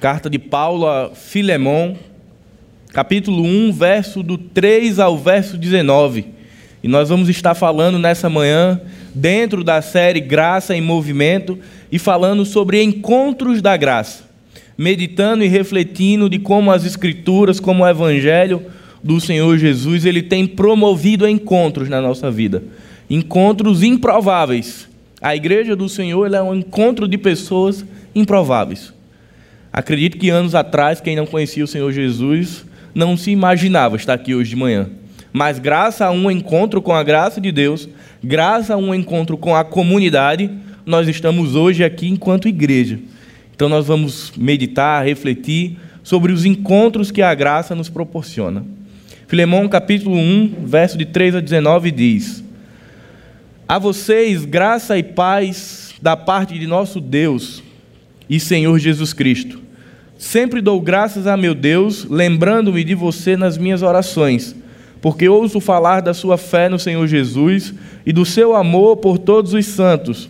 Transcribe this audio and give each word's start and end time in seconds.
Carta 0.00 0.30
de 0.30 0.38
Paulo 0.38 0.86
a 0.86 1.10
Filemon, 1.12 1.96
capítulo 2.92 3.42
1, 3.42 3.72
verso 3.72 4.22
do 4.22 4.38
3 4.38 5.00
ao 5.00 5.18
verso 5.18 5.58
19. 5.58 6.24
E 6.84 6.86
nós 6.86 7.08
vamos 7.08 7.28
estar 7.28 7.56
falando 7.56 7.98
nessa 7.98 8.30
manhã, 8.30 8.80
dentro 9.12 9.64
da 9.64 9.82
série 9.82 10.20
Graça 10.20 10.76
em 10.76 10.80
Movimento, 10.80 11.58
e 11.90 11.98
falando 11.98 12.44
sobre 12.44 12.80
encontros 12.80 13.60
da 13.60 13.76
graça, 13.76 14.22
meditando 14.76 15.42
e 15.42 15.48
refletindo 15.48 16.30
de 16.30 16.38
como 16.38 16.70
as 16.70 16.84
Escrituras, 16.84 17.58
como 17.58 17.82
o 17.82 17.88
Evangelho 17.88 18.62
do 19.02 19.20
Senhor 19.20 19.58
Jesus, 19.58 20.04
ele 20.04 20.22
tem 20.22 20.46
promovido 20.46 21.28
encontros 21.28 21.88
na 21.88 22.00
nossa 22.00 22.30
vida, 22.30 22.62
encontros 23.10 23.82
improváveis. 23.82 24.88
A 25.20 25.34
igreja 25.34 25.74
do 25.74 25.88
Senhor 25.88 26.32
é 26.32 26.40
um 26.40 26.54
encontro 26.54 27.08
de 27.08 27.18
pessoas 27.18 27.84
improváveis. 28.14 28.96
Acredito 29.72 30.16
que 30.18 30.30
anos 30.30 30.54
atrás, 30.54 31.00
quem 31.00 31.14
não 31.14 31.26
conhecia 31.26 31.64
o 31.64 31.68
Senhor 31.68 31.92
Jesus 31.92 32.64
não 32.94 33.16
se 33.16 33.30
imaginava 33.30 33.96
estar 33.96 34.14
aqui 34.14 34.34
hoje 34.34 34.50
de 34.50 34.56
manhã. 34.56 34.88
Mas, 35.32 35.58
graças 35.58 36.00
a 36.00 36.10
um 36.10 36.30
encontro 36.30 36.80
com 36.80 36.92
a 36.92 37.02
graça 37.02 37.40
de 37.40 37.52
Deus, 37.52 37.88
graças 38.24 38.70
a 38.70 38.76
um 38.76 38.94
encontro 38.94 39.36
com 39.36 39.54
a 39.54 39.62
comunidade, 39.62 40.50
nós 40.86 41.06
estamos 41.06 41.54
hoje 41.54 41.84
aqui 41.84 42.08
enquanto 42.08 42.48
igreja. 42.48 42.98
Então, 43.54 43.68
nós 43.68 43.86
vamos 43.86 44.32
meditar, 44.36 45.04
refletir 45.04 45.76
sobre 46.02 46.32
os 46.32 46.44
encontros 46.44 47.10
que 47.10 47.20
a 47.20 47.34
graça 47.34 47.74
nos 47.74 47.90
proporciona. 47.90 48.64
Filemão, 49.26 49.68
capítulo 49.68 50.16
1, 50.16 50.64
verso 50.64 50.96
de 50.96 51.04
3 51.04 51.36
a 51.36 51.40
19, 51.40 51.90
diz: 51.90 52.42
A 53.68 53.78
vocês 53.78 54.46
graça 54.46 54.96
e 54.96 55.02
paz 55.02 55.94
da 56.00 56.16
parte 56.16 56.58
de 56.58 56.66
nosso 56.66 57.00
Deus 57.00 57.62
e 58.28 58.38
Senhor 58.38 58.78
Jesus 58.78 59.12
Cristo. 59.12 59.60
Sempre 60.18 60.60
dou 60.60 60.80
graças 60.80 61.26
a 61.26 61.36
meu 61.36 61.54
Deus, 61.54 62.04
lembrando-me 62.04 62.82
de 62.82 62.94
você 62.94 63.36
nas 63.36 63.56
minhas 63.56 63.82
orações, 63.82 64.54
porque 65.00 65.28
ouço 65.28 65.60
falar 65.60 66.00
da 66.00 66.12
sua 66.12 66.36
fé 66.36 66.68
no 66.68 66.78
Senhor 66.78 67.06
Jesus 67.06 67.72
e 68.04 68.12
do 68.12 68.24
seu 68.24 68.56
amor 68.56 68.96
por 68.96 69.16
todos 69.16 69.54
os 69.54 69.64
santos. 69.66 70.28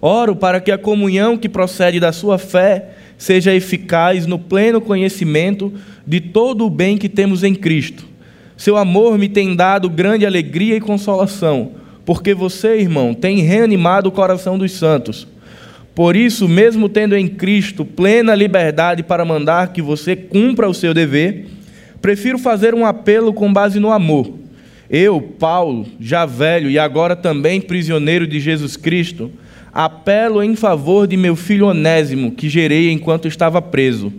Oro 0.00 0.34
para 0.34 0.60
que 0.60 0.72
a 0.72 0.78
comunhão 0.78 1.38
que 1.38 1.48
procede 1.48 2.00
da 2.00 2.12
sua 2.12 2.38
fé 2.38 2.90
seja 3.16 3.54
eficaz 3.54 4.26
no 4.26 4.38
pleno 4.38 4.80
conhecimento 4.80 5.72
de 6.06 6.20
todo 6.20 6.66
o 6.66 6.70
bem 6.70 6.98
que 6.98 7.08
temos 7.08 7.42
em 7.42 7.54
Cristo. 7.54 8.04
Seu 8.56 8.76
amor 8.76 9.18
me 9.18 9.28
tem 9.28 9.54
dado 9.54 9.88
grande 9.88 10.26
alegria 10.26 10.76
e 10.76 10.80
consolação, 10.80 11.72
porque 12.04 12.34
você, 12.34 12.78
irmão, 12.78 13.14
tem 13.14 13.40
reanimado 13.40 14.08
o 14.08 14.12
coração 14.12 14.58
dos 14.58 14.72
santos. 14.72 15.26
Por 15.96 16.14
isso, 16.14 16.46
mesmo 16.46 16.90
tendo 16.90 17.16
em 17.16 17.26
Cristo 17.26 17.82
plena 17.82 18.34
liberdade 18.34 19.02
para 19.02 19.24
mandar 19.24 19.72
que 19.72 19.80
você 19.80 20.14
cumpra 20.14 20.68
o 20.68 20.74
seu 20.74 20.92
dever, 20.92 21.46
prefiro 22.02 22.38
fazer 22.38 22.74
um 22.74 22.84
apelo 22.84 23.32
com 23.32 23.50
base 23.50 23.80
no 23.80 23.90
amor. 23.90 24.30
Eu, 24.90 25.22
Paulo, 25.22 25.86
já 25.98 26.26
velho 26.26 26.68
e 26.68 26.78
agora 26.78 27.16
também 27.16 27.62
prisioneiro 27.62 28.26
de 28.26 28.38
Jesus 28.38 28.76
Cristo, 28.76 29.32
apelo 29.72 30.42
em 30.42 30.54
favor 30.54 31.06
de 31.06 31.16
meu 31.16 31.34
filho 31.34 31.68
Onésimo, 31.68 32.32
que 32.32 32.50
gerei 32.50 32.90
enquanto 32.90 33.26
estava 33.26 33.62
preso. 33.62 34.12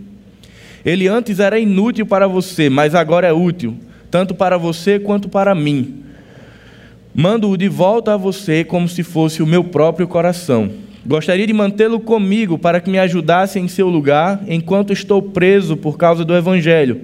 Ele 0.84 1.06
antes 1.06 1.38
era 1.38 1.60
inútil 1.60 2.06
para 2.06 2.26
você, 2.26 2.68
mas 2.68 2.92
agora 2.92 3.28
é 3.28 3.32
útil, 3.32 3.76
tanto 4.10 4.34
para 4.34 4.58
você 4.58 4.98
quanto 4.98 5.28
para 5.28 5.54
mim. 5.54 6.02
Mando-o 7.14 7.56
de 7.56 7.68
volta 7.68 8.14
a 8.14 8.16
você 8.16 8.64
como 8.64 8.88
se 8.88 9.04
fosse 9.04 9.44
o 9.44 9.46
meu 9.46 9.62
próprio 9.62 10.08
coração. 10.08 10.87
Gostaria 11.06 11.46
de 11.46 11.52
mantê-lo 11.52 12.00
comigo 12.00 12.58
para 12.58 12.80
que 12.80 12.90
me 12.90 12.98
ajudasse 12.98 13.58
em 13.58 13.68
seu 13.68 13.88
lugar 13.88 14.40
enquanto 14.46 14.92
estou 14.92 15.22
preso 15.22 15.76
por 15.76 15.96
causa 15.96 16.24
do 16.24 16.34
Evangelho, 16.34 17.00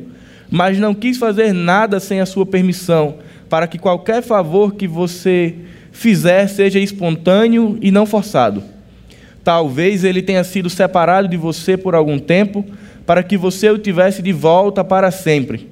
mas 0.51 0.79
não 0.79 0.95
quis 0.95 1.17
fazer 1.17 1.53
nada 1.53 2.01
sem 2.01 2.21
a 2.21 2.27
sua 2.27 2.45
permissão, 2.45 3.17
para 3.49 3.67
que 3.67 3.79
qualquer 3.79 4.23
favor 4.23 4.75
que 4.75 4.87
você 4.87 5.55
fizer 5.93 6.49
seja 6.49 6.79
espontâneo 6.79 7.79
e 7.81 7.91
não 7.91 8.05
forçado. 8.05 8.63
Talvez 9.43 10.05
ele 10.05 10.23
tenha 10.23 10.43
sido 10.43 10.69
separado 10.69 11.29
de 11.29 11.37
você 11.37 11.77
por 11.77 11.95
algum 11.95 12.19
tempo, 12.19 12.65
para 13.07 13.23
que 13.23 13.37
você 13.37 13.71
o 13.71 13.79
tivesse 13.79 14.23
de 14.23 14.33
volta 14.33 14.83
para 14.83 15.11
sempre. 15.11 15.69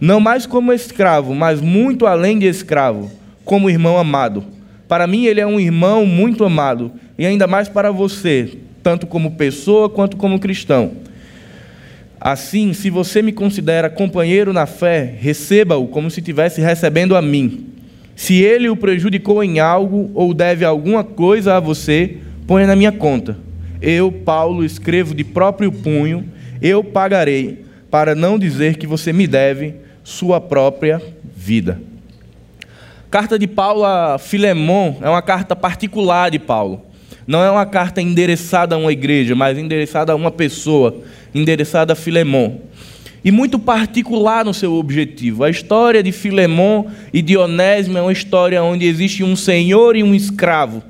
Não 0.00 0.18
mais 0.18 0.46
como 0.46 0.72
escravo, 0.72 1.34
mas 1.34 1.60
muito 1.60 2.06
além 2.06 2.38
de 2.38 2.46
escravo, 2.46 3.10
como 3.44 3.70
irmão 3.70 3.96
amado. 3.96 4.44
Para 4.88 5.06
mim, 5.06 5.26
ele 5.26 5.40
é 5.40 5.46
um 5.46 5.58
irmão 5.58 6.04
muito 6.06 6.44
amado 6.44 6.92
e 7.18 7.24
ainda 7.24 7.46
mais 7.46 7.68
para 7.68 7.90
você, 7.90 8.58
tanto 8.82 9.06
como 9.06 9.32
pessoa 9.32 9.88
quanto 9.88 10.16
como 10.16 10.38
cristão. 10.38 10.92
Assim, 12.20 12.72
se 12.72 12.88
você 12.88 13.20
me 13.20 13.32
considera 13.32 13.90
companheiro 13.90 14.52
na 14.52 14.66
fé, 14.66 15.14
receba-o 15.18 15.88
como 15.88 16.10
se 16.10 16.20
estivesse 16.20 16.60
recebendo 16.60 17.16
a 17.16 17.22
mim. 17.22 17.66
Se 18.16 18.42
ele 18.42 18.68
o 18.68 18.76
prejudicou 18.76 19.42
em 19.42 19.58
algo 19.58 20.10
ou 20.14 20.32
deve 20.32 20.64
alguma 20.64 21.04
coisa 21.04 21.54
a 21.56 21.60
você, 21.60 22.18
ponha 22.46 22.66
na 22.66 22.76
minha 22.76 22.92
conta. 22.92 23.36
Eu, 23.82 24.10
Paulo, 24.10 24.64
escrevo 24.64 25.14
de 25.14 25.24
próprio 25.24 25.70
punho, 25.70 26.24
eu 26.62 26.82
pagarei, 26.82 27.64
para 27.90 28.14
não 28.14 28.38
dizer 28.38 28.76
que 28.76 28.86
você 28.86 29.12
me 29.12 29.26
deve 29.26 29.74
sua 30.02 30.40
própria 30.40 31.02
vida. 31.36 31.80
Carta 33.14 33.38
de 33.38 33.46
Paulo 33.46 33.84
a 33.84 34.18
Filemon 34.18 34.96
é 35.00 35.08
uma 35.08 35.22
carta 35.22 35.54
particular 35.54 36.32
de 36.32 36.40
Paulo. 36.40 36.82
Não 37.24 37.44
é 37.44 37.48
uma 37.48 37.64
carta 37.64 38.02
endereçada 38.02 38.74
a 38.74 38.78
uma 38.78 38.92
igreja, 38.92 39.36
mas 39.36 39.56
endereçada 39.56 40.12
a 40.12 40.16
uma 40.16 40.32
pessoa, 40.32 41.00
endereçada 41.32 41.92
a 41.92 41.96
Filemon. 41.96 42.56
E 43.24 43.30
muito 43.30 43.56
particular 43.56 44.44
no 44.44 44.52
seu 44.52 44.74
objetivo. 44.74 45.44
A 45.44 45.48
história 45.48 46.02
de 46.02 46.10
Filemon 46.10 46.86
e 47.12 47.22
de 47.22 47.36
Onésimo 47.36 47.98
é 47.98 48.02
uma 48.02 48.12
história 48.12 48.60
onde 48.64 48.84
existe 48.84 49.22
um 49.22 49.36
senhor 49.36 49.94
e 49.94 50.02
um 50.02 50.12
escravo. 50.12 50.82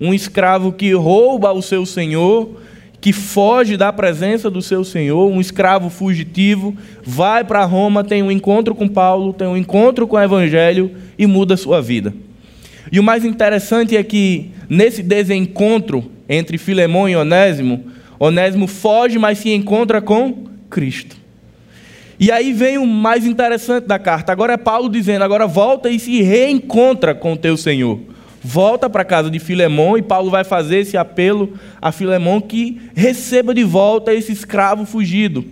Um 0.00 0.14
escravo 0.14 0.72
que 0.72 0.94
rouba 0.94 1.52
o 1.52 1.60
seu 1.60 1.84
senhor, 1.84 2.58
que 3.06 3.12
foge 3.12 3.76
da 3.76 3.92
presença 3.92 4.50
do 4.50 4.60
seu 4.60 4.82
senhor, 4.82 5.30
um 5.30 5.40
escravo 5.40 5.88
fugitivo, 5.88 6.76
vai 7.04 7.44
para 7.44 7.64
Roma, 7.64 8.02
tem 8.02 8.20
um 8.20 8.32
encontro 8.32 8.74
com 8.74 8.88
Paulo, 8.88 9.32
tem 9.32 9.46
um 9.46 9.56
encontro 9.56 10.08
com 10.08 10.16
o 10.16 10.20
evangelho 10.20 10.90
e 11.16 11.24
muda 11.24 11.56
sua 11.56 11.80
vida. 11.80 12.12
E 12.90 12.98
o 12.98 13.04
mais 13.04 13.24
interessante 13.24 13.96
é 13.96 14.02
que 14.02 14.50
nesse 14.68 15.04
desencontro 15.04 16.10
entre 16.28 16.58
Filemão 16.58 17.08
e 17.08 17.14
Onésimo, 17.14 17.84
Onésimo 18.18 18.66
foge, 18.66 19.20
mas 19.20 19.38
se 19.38 19.50
encontra 19.50 20.02
com 20.02 20.44
Cristo. 20.68 21.16
E 22.18 22.32
aí 22.32 22.52
vem 22.52 22.76
o 22.76 22.84
mais 22.84 23.24
interessante 23.24 23.86
da 23.86 24.00
carta. 24.00 24.32
Agora 24.32 24.54
é 24.54 24.56
Paulo 24.56 24.88
dizendo: 24.88 25.22
agora 25.22 25.46
volta 25.46 25.88
e 25.88 26.00
se 26.00 26.22
reencontra 26.22 27.14
com 27.14 27.34
o 27.34 27.36
teu 27.36 27.56
Senhor. 27.56 28.00
Volta 28.48 28.88
para 28.88 29.02
a 29.02 29.04
casa 29.04 29.28
de 29.28 29.40
Filemão 29.40 29.98
e 29.98 30.02
Paulo 30.02 30.30
vai 30.30 30.44
fazer 30.44 30.78
esse 30.78 30.96
apelo 30.96 31.54
a 31.82 31.90
Filemão 31.90 32.40
que 32.40 32.80
receba 32.94 33.52
de 33.52 33.64
volta 33.64 34.14
esse 34.14 34.30
escravo 34.30 34.86
fugido. 34.86 35.44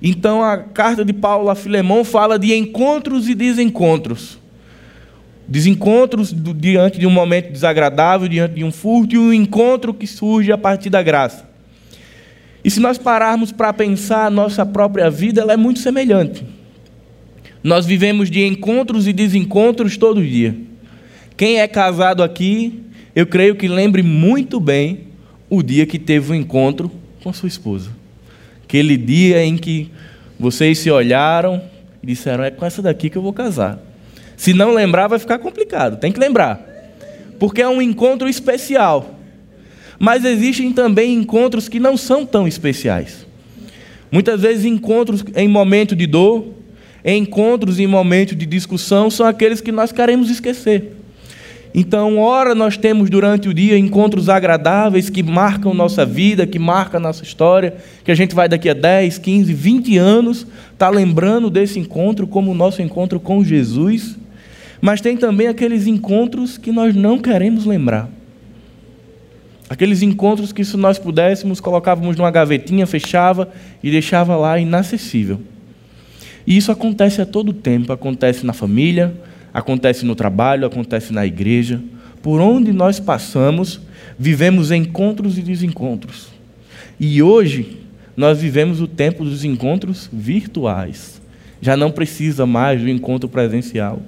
Então 0.00 0.42
a 0.42 0.56
carta 0.56 1.04
de 1.04 1.12
Paulo 1.12 1.50
a 1.50 1.54
Filemão 1.54 2.04
fala 2.04 2.38
de 2.38 2.54
encontros 2.54 3.28
e 3.28 3.34
desencontros 3.34 4.38
desencontros 5.46 6.34
diante 6.34 6.98
de 6.98 7.06
um 7.06 7.10
momento 7.10 7.52
desagradável, 7.52 8.26
diante 8.26 8.54
de 8.54 8.64
um 8.64 8.72
furto, 8.72 9.14
e 9.14 9.18
um 9.18 9.32
encontro 9.32 9.92
que 9.92 10.06
surge 10.06 10.50
a 10.50 10.58
partir 10.58 10.88
da 10.88 11.02
graça. 11.02 11.48
E 12.64 12.70
se 12.70 12.80
nós 12.80 12.96
pararmos 12.96 13.52
para 13.52 13.74
pensar 13.74 14.26
a 14.26 14.30
nossa 14.30 14.64
própria 14.64 15.10
vida, 15.10 15.42
ela 15.42 15.52
é 15.52 15.56
muito 15.56 15.80
semelhante. 15.80 16.44
Nós 17.62 17.84
vivemos 17.84 18.30
de 18.30 18.44
encontros 18.44 19.06
e 19.06 19.12
desencontros 19.12 19.98
todo 19.98 20.24
dia. 20.24 20.56
Quem 21.36 21.60
é 21.60 21.68
casado 21.68 22.22
aqui, 22.22 22.82
eu 23.14 23.26
creio 23.26 23.56
que 23.56 23.68
lembre 23.68 24.02
muito 24.02 24.58
bem 24.58 25.08
o 25.50 25.62
dia 25.62 25.84
que 25.84 25.98
teve 25.98 26.30
o 26.30 26.32
um 26.32 26.34
encontro 26.34 26.90
com 27.22 27.32
sua 27.32 27.48
esposa. 27.48 27.90
Aquele 28.64 28.96
dia 28.96 29.44
em 29.44 29.56
que 29.56 29.90
vocês 30.40 30.78
se 30.78 30.90
olharam 30.90 31.62
e 32.02 32.06
disseram: 32.06 32.42
É 32.42 32.50
com 32.50 32.64
essa 32.64 32.80
daqui 32.80 33.10
que 33.10 33.16
eu 33.16 33.22
vou 33.22 33.34
casar. 33.34 33.78
Se 34.36 34.54
não 34.54 34.72
lembrar, 34.72 35.08
vai 35.08 35.18
ficar 35.18 35.38
complicado. 35.38 35.98
Tem 35.98 36.10
que 36.10 36.20
lembrar. 36.20 36.60
Porque 37.38 37.60
é 37.60 37.68
um 37.68 37.82
encontro 37.82 38.28
especial. 38.28 39.14
Mas 39.98 40.24
existem 40.24 40.72
também 40.72 41.14
encontros 41.14 41.68
que 41.68 41.78
não 41.78 41.96
são 41.96 42.24
tão 42.24 42.48
especiais. 42.48 43.26
Muitas 44.10 44.40
vezes, 44.40 44.64
encontros 44.64 45.24
em 45.34 45.48
momento 45.48 45.94
de 45.94 46.06
dor, 46.06 46.46
encontros 47.04 47.78
em 47.78 47.86
momento 47.86 48.34
de 48.34 48.46
discussão, 48.46 49.10
são 49.10 49.26
aqueles 49.26 49.60
que 49.60 49.72
nós 49.72 49.92
queremos 49.92 50.30
esquecer. 50.30 50.95
Então, 51.78 52.16
ora 52.16 52.54
nós 52.54 52.78
temos 52.78 53.10
durante 53.10 53.50
o 53.50 53.52
dia 53.52 53.76
encontros 53.76 54.30
agradáveis 54.30 55.10
que 55.10 55.22
marcam 55.22 55.74
nossa 55.74 56.06
vida, 56.06 56.46
que 56.46 56.58
marcam 56.58 56.98
nossa 56.98 57.22
história, 57.22 57.76
que 58.02 58.10
a 58.10 58.14
gente 58.14 58.34
vai 58.34 58.48
daqui 58.48 58.70
a 58.70 58.72
10, 58.72 59.18
15, 59.18 59.52
20 59.52 59.98
anos 59.98 60.46
tá 60.78 60.88
lembrando 60.88 61.50
desse 61.50 61.78
encontro 61.78 62.26
como 62.26 62.50
o 62.50 62.54
nosso 62.54 62.80
encontro 62.80 63.20
com 63.20 63.44
Jesus. 63.44 64.16
Mas 64.80 65.02
tem 65.02 65.18
também 65.18 65.48
aqueles 65.48 65.86
encontros 65.86 66.56
que 66.56 66.72
nós 66.72 66.94
não 66.94 67.18
queremos 67.18 67.66
lembrar. 67.66 68.08
Aqueles 69.68 70.00
encontros 70.00 70.54
que, 70.54 70.64
se 70.64 70.78
nós 70.78 70.98
pudéssemos, 70.98 71.60
colocávamos 71.60 72.16
numa 72.16 72.30
gavetinha, 72.30 72.86
fechava 72.86 73.50
e 73.82 73.90
deixava 73.90 74.34
lá 74.34 74.58
inacessível. 74.58 75.42
E 76.46 76.56
isso 76.56 76.72
acontece 76.72 77.20
a 77.20 77.26
todo 77.26 77.52
tempo, 77.52 77.92
acontece 77.92 78.46
na 78.46 78.54
família, 78.54 79.12
acontece 79.56 80.04
no 80.04 80.14
trabalho, 80.14 80.66
acontece 80.66 81.14
na 81.14 81.24
igreja. 81.24 81.80
Por 82.22 82.42
onde 82.42 82.74
nós 82.74 83.00
passamos, 83.00 83.80
vivemos 84.18 84.70
encontros 84.70 85.38
e 85.38 85.40
desencontros. 85.40 86.28
E 87.00 87.22
hoje, 87.22 87.78
nós 88.14 88.38
vivemos 88.38 88.82
o 88.82 88.86
tempo 88.86 89.24
dos 89.24 89.44
encontros 89.44 90.10
virtuais. 90.12 91.22
Já 91.58 91.74
não 91.74 91.90
precisa 91.90 92.44
mais 92.44 92.82
do 92.82 92.90
encontro 92.90 93.30
presencial. 93.30 94.02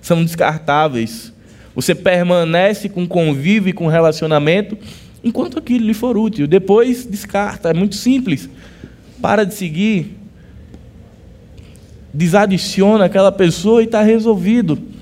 São 0.00 0.24
descartáveis. 0.24 1.34
Você 1.74 1.94
permanece 1.94 2.88
com 2.88 3.06
convívio 3.06 3.68
e 3.68 3.74
com 3.74 3.88
relacionamento 3.88 4.78
enquanto 5.22 5.58
aquilo 5.58 5.84
lhe 5.84 5.92
for 5.92 6.16
útil. 6.16 6.46
Depois 6.46 7.04
descarta, 7.04 7.68
é 7.68 7.74
muito 7.74 7.94
simples. 7.94 8.48
Para 9.20 9.44
de 9.44 9.52
seguir, 9.52 10.16
desadiciona 12.14 13.04
aquela 13.04 13.30
pessoa 13.30 13.82
e 13.82 13.84
está 13.84 14.00
resolvido. 14.00 14.93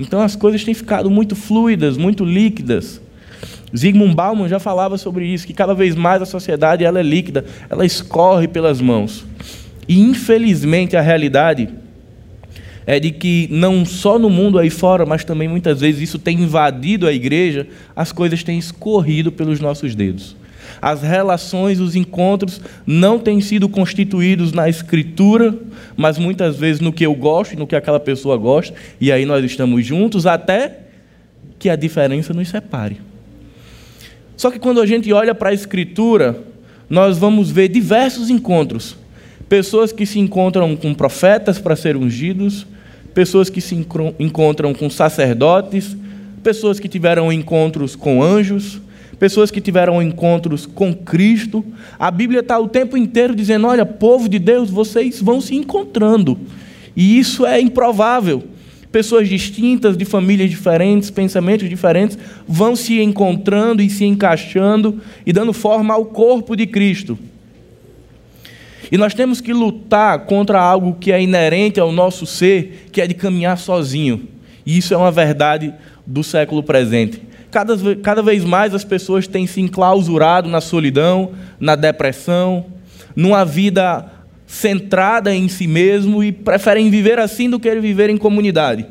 Então 0.00 0.20
as 0.20 0.34
coisas 0.34 0.64
têm 0.64 0.74
ficado 0.74 1.10
muito 1.10 1.36
fluidas, 1.36 1.96
muito 1.96 2.24
líquidas. 2.24 3.00
Zygmunt 3.76 4.14
Bauman 4.14 4.48
já 4.48 4.58
falava 4.58 4.98
sobre 4.98 5.26
isso, 5.26 5.46
que 5.46 5.52
cada 5.52 5.74
vez 5.74 5.94
mais 5.94 6.20
a 6.20 6.26
sociedade 6.26 6.84
ela 6.84 6.98
é 6.98 7.02
líquida, 7.02 7.44
ela 7.68 7.86
escorre 7.86 8.48
pelas 8.48 8.80
mãos. 8.80 9.24
E 9.86 10.00
infelizmente 10.00 10.96
a 10.96 11.00
realidade 11.00 11.68
é 12.86 12.98
de 12.98 13.10
que 13.10 13.46
não 13.50 13.84
só 13.84 14.18
no 14.18 14.28
mundo 14.28 14.58
aí 14.58 14.70
fora, 14.70 15.06
mas 15.06 15.24
também 15.24 15.46
muitas 15.46 15.80
vezes 15.80 16.02
isso 16.02 16.18
tem 16.18 16.40
invadido 16.40 17.06
a 17.06 17.12
igreja, 17.12 17.68
as 17.94 18.10
coisas 18.10 18.42
têm 18.42 18.58
escorrido 18.58 19.30
pelos 19.30 19.60
nossos 19.60 19.94
dedos. 19.94 20.34
As 20.80 21.02
relações, 21.02 21.80
os 21.80 21.96
encontros 21.96 22.60
não 22.86 23.18
têm 23.18 23.40
sido 23.40 23.68
constituídos 23.68 24.52
na 24.52 24.68
escritura, 24.68 25.54
mas 25.96 26.18
muitas 26.18 26.56
vezes 26.56 26.80
no 26.80 26.92
que 26.92 27.04
eu 27.04 27.14
gosto, 27.14 27.58
no 27.58 27.66
que 27.66 27.76
aquela 27.76 28.00
pessoa 28.00 28.36
gosta, 28.36 28.74
e 29.00 29.10
aí 29.10 29.24
nós 29.24 29.44
estamos 29.44 29.84
juntos 29.84 30.26
até 30.26 30.78
que 31.58 31.68
a 31.68 31.76
diferença 31.76 32.32
nos 32.32 32.48
separe. 32.48 33.00
Só 34.36 34.50
que 34.50 34.58
quando 34.58 34.80
a 34.80 34.86
gente 34.86 35.12
olha 35.12 35.34
para 35.34 35.50
a 35.50 35.54
escritura, 35.54 36.42
nós 36.88 37.18
vamos 37.18 37.50
ver 37.50 37.68
diversos 37.68 38.30
encontros. 38.30 38.96
Pessoas 39.48 39.92
que 39.92 40.06
se 40.06 40.18
encontram 40.18 40.74
com 40.76 40.94
profetas 40.94 41.58
para 41.58 41.76
serem 41.76 42.02
ungidos, 42.02 42.66
pessoas 43.12 43.50
que 43.50 43.60
se 43.60 43.74
encontram 44.18 44.72
com 44.72 44.88
sacerdotes, 44.88 45.96
pessoas 46.42 46.80
que 46.80 46.88
tiveram 46.88 47.32
encontros 47.32 47.94
com 47.94 48.22
anjos, 48.22 48.80
pessoas 49.20 49.50
que 49.50 49.60
tiveram 49.60 50.02
encontros 50.02 50.64
com 50.64 50.94
Cristo. 50.94 51.62
A 51.98 52.10
Bíblia 52.10 52.40
está 52.40 52.58
o 52.58 52.66
tempo 52.66 52.96
inteiro 52.96 53.36
dizendo: 53.36 53.66
olha, 53.66 53.84
povo 53.84 54.28
de 54.28 54.38
Deus, 54.38 54.70
vocês 54.70 55.20
vão 55.20 55.40
se 55.40 55.54
encontrando. 55.54 56.40
E 56.96 57.18
isso 57.18 57.44
é 57.46 57.60
improvável. 57.60 58.42
Pessoas 58.90 59.28
distintas, 59.28 59.96
de 59.96 60.04
famílias 60.04 60.50
diferentes, 60.50 61.10
pensamentos 61.10 61.68
diferentes, 61.68 62.18
vão 62.48 62.74
se 62.74 63.00
encontrando 63.00 63.80
e 63.80 63.88
se 63.88 64.04
encaixando 64.04 65.00
e 65.24 65.32
dando 65.32 65.52
forma 65.52 65.94
ao 65.94 66.06
corpo 66.06 66.56
de 66.56 66.66
Cristo. 66.66 67.16
E 68.90 68.98
nós 68.98 69.14
temos 69.14 69.40
que 69.40 69.52
lutar 69.52 70.20
contra 70.20 70.60
algo 70.60 70.96
que 70.98 71.12
é 71.12 71.22
inerente 71.22 71.78
ao 71.78 71.92
nosso 71.92 72.26
ser, 72.26 72.88
que 72.90 73.00
é 73.00 73.06
de 73.06 73.14
caminhar 73.14 73.56
sozinho. 73.56 74.26
E 74.66 74.76
isso 74.76 74.92
é 74.92 74.96
uma 74.96 75.12
verdade 75.12 75.72
do 76.04 76.24
século 76.24 76.60
presente. 76.60 77.29
Cada, 77.50 77.76
cada 77.96 78.22
vez 78.22 78.44
mais 78.44 78.74
as 78.74 78.84
pessoas 78.84 79.26
têm 79.26 79.46
se 79.46 79.60
enclausurado 79.60 80.48
na 80.48 80.60
solidão, 80.60 81.32
na 81.58 81.74
depressão, 81.74 82.66
numa 83.14 83.44
vida 83.44 84.10
centrada 84.46 85.34
em 85.34 85.48
si 85.48 85.66
mesmo 85.66 86.24
e 86.24 86.32
preferem 86.32 86.90
viver 86.90 87.18
assim 87.18 87.48
do 87.48 87.60
que 87.60 87.72
viver 87.76 88.10
em 88.10 88.16
comunidade. 88.16 88.86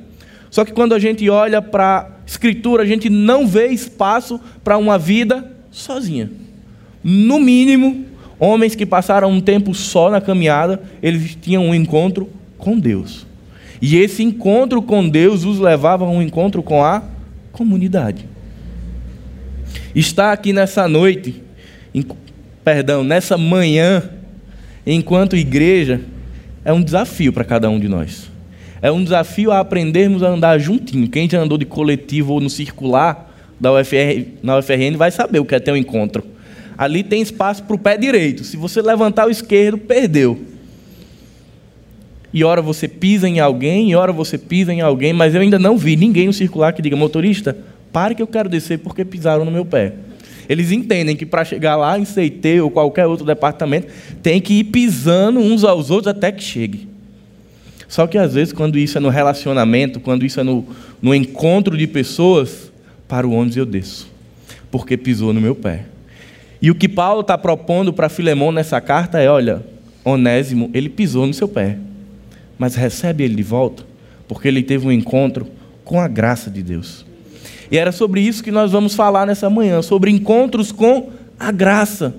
Só 0.50 0.64
que 0.64 0.72
quando 0.72 0.94
a 0.94 1.00
gente 1.00 1.30
olha 1.30 1.62
para 1.62 2.00
a 2.00 2.08
Escritura, 2.26 2.84
a 2.84 2.86
gente 2.86 3.10
não 3.10 3.48
vê 3.48 3.68
espaço 3.68 4.40
para 4.64 4.78
uma 4.78 4.98
vida 4.98 5.52
sozinha. 5.72 6.32
No 7.04 7.40
mínimo, 7.40 8.06
homens 8.40 8.76
que 8.76 8.86
passaram 8.86 9.32
um 9.32 9.42
tempo 9.42 9.74
só 9.74 10.10
na 10.10 10.22
caminhada, 10.22 10.82
eles 11.02 11.36
tinham 11.36 11.66
um 11.66 11.76
encontro 11.76 12.30
com 12.58 12.78
Deus. 12.80 13.26
E 13.82 13.98
esse 13.98 14.24
encontro 14.24 14.82
com 14.82 15.08
Deus 15.08 15.44
os 15.44 15.60
levava 15.60 16.06
a 16.06 16.10
um 16.10 16.22
encontro 16.22 16.62
com 16.62 16.84
a 16.84 17.04
comunidade. 17.52 18.29
Está 19.96 20.32
aqui 20.32 20.54
nessa 20.54 20.88
noite, 20.88 21.42
em, 21.94 22.06
perdão, 22.64 23.04
nessa 23.04 23.38
manhã, 23.38 24.10
enquanto 24.86 25.36
igreja, 25.36 26.02
é 26.64 26.72
um 26.72 26.82
desafio 26.82 27.34
para 27.34 27.44
cada 27.44 27.70
um 27.70 27.80
de 27.80 27.88
nós. 27.88 28.30
É 28.82 28.92
um 28.92 29.04
desafio 29.04 29.52
a 29.52 29.60
aprendermos 29.60 30.24
a 30.24 30.30
andar 30.30 30.58
juntinho. 30.58 31.10
Quem 31.10 31.30
já 31.30 31.40
andou 31.40 31.58
de 31.58 31.66
coletivo 31.66 32.34
ou 32.34 32.42
no 32.42 32.50
circular 32.50 33.30
da 33.60 33.74
UFR, 33.74 34.26
na 34.42 34.58
UFRN 34.58 34.96
vai 34.96 35.12
saber 35.12 35.40
o 35.40 35.46
que 35.46 35.56
é 35.56 35.60
ter 35.60 35.72
um 35.72 35.78
encontro. 35.78 36.24
Ali 36.78 37.04
tem 37.04 37.22
espaço 37.22 37.64
para 37.64 37.76
o 37.76 37.80
pé 37.80 37.98
direito. 37.98 38.44
Se 38.46 38.56
você 38.56 38.82
levantar 38.82 39.28
o 39.28 39.30
esquerdo, 39.30 39.78
perdeu. 39.78 40.40
E 42.34 42.44
ora 42.44 42.62
você 42.62 42.88
pisa 42.88 43.28
em 43.28 43.40
alguém, 43.40 43.92
e 43.92 43.96
ora 43.96 44.14
você 44.14 44.38
pisa 44.38 44.72
em 44.72 44.80
alguém, 44.80 45.12
mas 45.12 45.36
eu 45.36 45.42
ainda 45.42 45.60
não 45.60 45.78
vi 45.78 45.96
ninguém 45.96 46.28
no 46.28 46.34
circular 46.34 46.72
que 46.72 46.82
diga, 46.82 46.96
motorista, 46.96 47.58
pare 47.92 48.16
que 48.16 48.22
eu 48.22 48.28
quero 48.28 48.50
descer 48.50 48.80
porque 48.80 49.04
pisaram 49.04 49.46
no 49.46 49.52
meu 49.52 49.66
pé. 49.66 49.94
Eles 50.48 50.72
entendem 50.72 51.16
que 51.16 51.26
para 51.26 51.46
chegar 51.46 51.76
lá 51.76 51.98
em 52.00 52.04
CT 52.04 52.62
ou 52.62 52.72
qualquer 52.72 53.06
outro 53.06 53.26
departamento, 53.26 53.88
tem 54.24 54.42
que 54.42 54.56
ir 54.56 54.64
pisando 54.66 55.40
uns 55.40 55.64
aos 55.64 55.92
outros 55.92 56.08
até 56.08 56.32
que 56.32 56.44
chegue. 56.44 56.88
Só 57.88 58.08
que 58.08 58.18
às 58.18 58.34
vezes, 58.34 58.52
quando 58.52 58.78
isso 58.78 58.98
é 58.98 59.02
no 59.02 59.10
relacionamento, 59.10 60.00
quando 60.00 60.26
isso 60.26 60.40
é 60.40 60.44
no, 60.44 60.66
no 61.02 61.14
encontro 61.14 61.78
de 61.78 61.86
pessoas, 61.86 62.72
para 63.08 63.28
o 63.28 63.32
ônibus 63.32 63.58
eu 63.58 63.66
desço, 63.66 64.08
porque 64.70 64.96
pisou 64.96 65.34
no 65.34 65.42
meu 65.42 65.56
pé. 65.56 65.86
E 66.62 66.70
o 66.70 66.76
que 66.76 66.88
Paulo 66.88 67.22
está 67.22 67.38
propondo 67.38 67.92
para 67.92 68.10
Filemão 68.10 68.52
nessa 68.52 68.80
carta 68.82 69.20
é: 69.20 69.30
olha, 69.30 69.64
Onésimo, 70.04 70.70
ele 70.74 70.90
pisou 70.90 71.26
no 71.26 71.34
seu 71.34 71.48
pé, 71.48 71.78
mas 72.58 72.76
recebe 72.76 73.24
ele 73.24 73.36
de 73.36 73.44
volta, 73.44 73.84
porque 74.28 74.48
ele 74.48 74.62
teve 74.62 74.88
um 74.88 74.92
encontro 74.92 75.48
com 75.84 76.00
a 76.00 76.08
graça 76.08 76.52
de 76.52 76.62
Deus. 76.62 77.09
E 77.72 77.78
era 77.78 77.92
sobre 77.92 78.22
isso 78.22 78.44
que 78.44 78.52
nós 78.52 78.72
vamos 78.72 78.96
falar 78.96 79.26
nessa 79.26 79.50
manhã, 79.50 79.82
sobre 79.82 80.10
encontros 80.12 80.72
com 80.72 81.10
a 81.40 81.52
graça. 81.52 82.16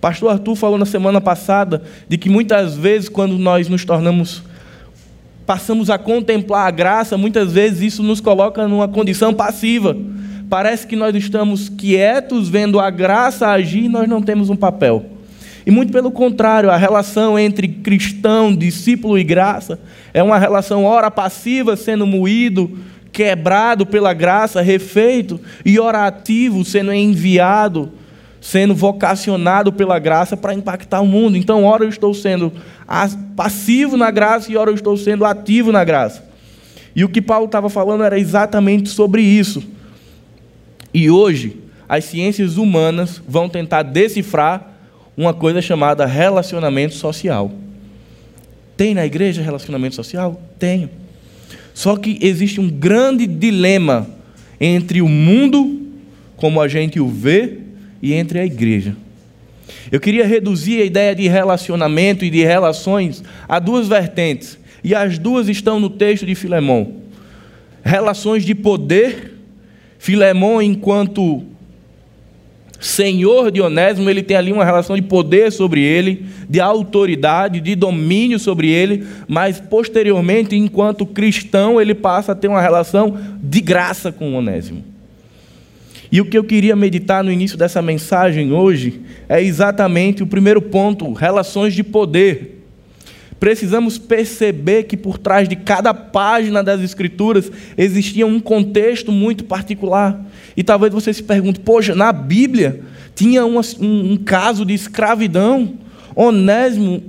Pastor 0.00 0.32
Arthur 0.32 0.54
falou 0.54 0.78
na 0.78 0.86
semana 0.86 1.20
passada 1.20 1.82
de 2.08 2.16
que 2.16 2.30
muitas 2.30 2.74
vezes, 2.74 3.08
quando 3.08 3.36
nós 3.38 3.68
nos 3.68 3.84
tornamos, 3.84 4.42
passamos 5.44 5.90
a 5.90 5.98
contemplar 5.98 6.66
a 6.66 6.70
graça, 6.70 7.18
muitas 7.18 7.52
vezes 7.52 7.94
isso 7.94 8.02
nos 8.02 8.20
coloca 8.20 8.66
numa 8.66 8.88
condição 8.88 9.34
passiva. 9.34 9.96
Parece 10.48 10.86
que 10.86 10.96
nós 10.96 11.14
estamos 11.14 11.68
quietos, 11.68 12.48
vendo 12.48 12.80
a 12.80 12.88
graça 12.88 13.48
agir 13.48 13.84
e 13.84 13.88
nós 13.88 14.08
não 14.08 14.22
temos 14.22 14.48
um 14.48 14.56
papel. 14.56 15.04
E 15.66 15.70
muito 15.70 15.92
pelo 15.92 16.10
contrário, 16.10 16.70
a 16.70 16.76
relação 16.76 17.38
entre 17.38 17.68
cristão, 17.68 18.54
discípulo 18.54 19.18
e 19.18 19.24
graça 19.24 19.78
é 20.14 20.22
uma 20.22 20.38
relação, 20.38 20.84
ora 20.84 21.10
passiva, 21.10 21.76
sendo 21.76 22.06
moído, 22.06 22.78
quebrado 23.12 23.84
pela 23.84 24.12
graça, 24.12 24.60
refeito, 24.60 25.40
e 25.64 25.78
orativo, 25.78 26.64
sendo 26.64 26.92
enviado, 26.92 27.92
sendo 28.40 28.74
vocacionado 28.74 29.72
pela 29.72 29.98
graça 29.98 30.36
para 30.36 30.54
impactar 30.54 31.00
o 31.00 31.06
mundo. 31.06 31.36
Então, 31.36 31.64
ora 31.64 31.84
eu 31.84 31.88
estou 31.88 32.14
sendo 32.14 32.52
passivo 33.36 33.96
na 33.96 34.10
graça 34.10 34.50
e 34.50 34.56
ora 34.56 34.70
eu 34.70 34.74
estou 34.74 34.96
sendo 34.96 35.24
ativo 35.24 35.70
na 35.70 35.84
graça. 35.84 36.24
E 36.94 37.04
o 37.04 37.08
que 37.08 37.22
Paulo 37.22 37.46
estava 37.46 37.68
falando 37.68 38.02
era 38.02 38.18
exatamente 38.18 38.88
sobre 38.88 39.22
isso. 39.22 39.62
E 40.92 41.10
hoje, 41.10 41.56
as 41.88 42.04
ciências 42.04 42.56
humanas 42.56 43.22
vão 43.26 43.48
tentar 43.48 43.82
decifrar 43.82 44.70
uma 45.16 45.34
coisa 45.34 45.60
chamada 45.60 46.06
relacionamento 46.06 46.94
social. 46.94 47.50
Tem 48.76 48.94
na 48.94 49.04
igreja 49.04 49.42
relacionamento 49.42 49.94
social? 49.94 50.40
Tenho. 50.58 50.99
Só 51.80 51.96
que 51.96 52.18
existe 52.20 52.60
um 52.60 52.68
grande 52.68 53.26
dilema 53.26 54.06
entre 54.60 55.00
o 55.00 55.08
mundo, 55.08 55.80
como 56.36 56.60
a 56.60 56.68
gente 56.68 57.00
o 57.00 57.08
vê, 57.08 57.56
e 58.02 58.12
entre 58.12 58.38
a 58.38 58.44
igreja. 58.44 58.94
Eu 59.90 59.98
queria 59.98 60.26
reduzir 60.26 60.82
a 60.82 60.84
ideia 60.84 61.14
de 61.14 61.26
relacionamento 61.26 62.22
e 62.22 62.28
de 62.28 62.44
relações 62.44 63.24
a 63.48 63.58
duas 63.58 63.88
vertentes, 63.88 64.58
e 64.84 64.94
as 64.94 65.18
duas 65.18 65.48
estão 65.48 65.80
no 65.80 65.88
texto 65.88 66.26
de 66.26 66.34
Filemão. 66.34 66.96
Relações 67.82 68.44
de 68.44 68.54
poder, 68.54 69.38
Filemão 69.98 70.60
enquanto 70.60 71.46
senhor 72.80 73.50
de 73.50 73.60
Onésimo, 73.60 74.08
ele 74.08 74.22
tem 74.22 74.36
ali 74.36 74.50
uma 74.50 74.64
relação 74.64 74.96
de 74.96 75.02
poder 75.02 75.52
sobre 75.52 75.82
ele, 75.82 76.24
de 76.48 76.60
autoridade, 76.60 77.60
de 77.60 77.74
domínio 77.74 78.38
sobre 78.38 78.70
ele, 78.70 79.06
mas 79.28 79.60
posteriormente, 79.60 80.56
enquanto 80.56 81.04
cristão, 81.04 81.80
ele 81.80 81.94
passa 81.94 82.32
a 82.32 82.34
ter 82.34 82.48
uma 82.48 82.62
relação 82.62 83.18
de 83.42 83.60
graça 83.60 84.10
com 84.10 84.34
Onésimo. 84.34 84.82
E 86.10 86.20
o 86.20 86.24
que 86.24 86.36
eu 86.36 86.42
queria 86.42 86.74
meditar 86.74 87.22
no 87.22 87.30
início 87.30 87.56
dessa 87.56 87.80
mensagem 87.80 88.52
hoje 88.52 89.00
é 89.28 89.40
exatamente 89.40 90.22
o 90.22 90.26
primeiro 90.26 90.60
ponto: 90.60 91.12
relações 91.12 91.74
de 91.74 91.84
poder. 91.84 92.59
Precisamos 93.40 93.96
perceber 93.96 94.82
que 94.82 94.98
por 94.98 95.16
trás 95.16 95.48
de 95.48 95.56
cada 95.56 95.94
página 95.94 96.62
das 96.62 96.82
Escrituras 96.82 97.50
existia 97.76 98.26
um 98.26 98.38
contexto 98.38 99.10
muito 99.10 99.44
particular. 99.44 100.22
E 100.54 100.62
talvez 100.62 100.92
você 100.92 101.12
se 101.14 101.22
pergunte: 101.22 101.58
poxa, 101.58 101.94
na 101.94 102.12
Bíblia 102.12 102.82
tinha 103.14 103.46
um, 103.46 103.58
um, 103.58 104.12
um 104.12 104.16
caso 104.18 104.62
de 104.62 104.74
escravidão. 104.74 105.72
Onésimo, 106.14 107.02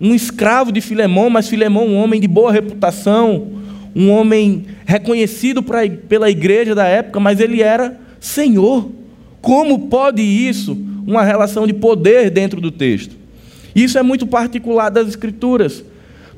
um 0.00 0.12
escravo 0.12 0.72
de 0.72 0.80
Filemão, 0.80 1.30
mas 1.30 1.48
Filemão, 1.48 1.86
um 1.86 1.96
homem 1.96 2.20
de 2.20 2.26
boa 2.26 2.50
reputação, 2.50 3.52
um 3.94 4.10
homem 4.10 4.64
reconhecido 4.84 5.62
pra, 5.62 5.88
pela 5.88 6.28
igreja 6.28 6.74
da 6.74 6.86
época, 6.86 7.20
mas 7.20 7.38
ele 7.38 7.62
era 7.62 7.96
Senhor. 8.18 8.90
Como 9.40 9.86
pode 9.86 10.20
isso? 10.20 10.76
Uma 11.06 11.22
relação 11.22 11.64
de 11.64 11.72
poder 11.72 12.28
dentro 12.30 12.60
do 12.60 12.72
texto. 12.72 13.25
Isso 13.76 13.98
é 13.98 14.02
muito 14.02 14.26
particular 14.26 14.88
das 14.88 15.06
Escrituras. 15.06 15.84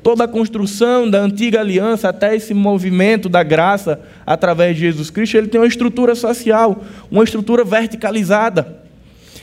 Toda 0.03 0.25
a 0.25 0.27
construção 0.27 1.09
da 1.09 1.21
antiga 1.21 1.61
aliança, 1.61 2.09
até 2.09 2.35
esse 2.35 2.53
movimento 2.53 3.29
da 3.29 3.43
graça 3.43 4.01
através 4.25 4.75
de 4.75 4.81
Jesus 4.81 5.09
Cristo, 5.09 5.37
ele 5.37 5.47
tem 5.47 5.59
uma 5.59 5.67
estrutura 5.67 6.15
social, 6.15 6.83
uma 7.09 7.23
estrutura 7.23 7.63
verticalizada. 7.63 8.79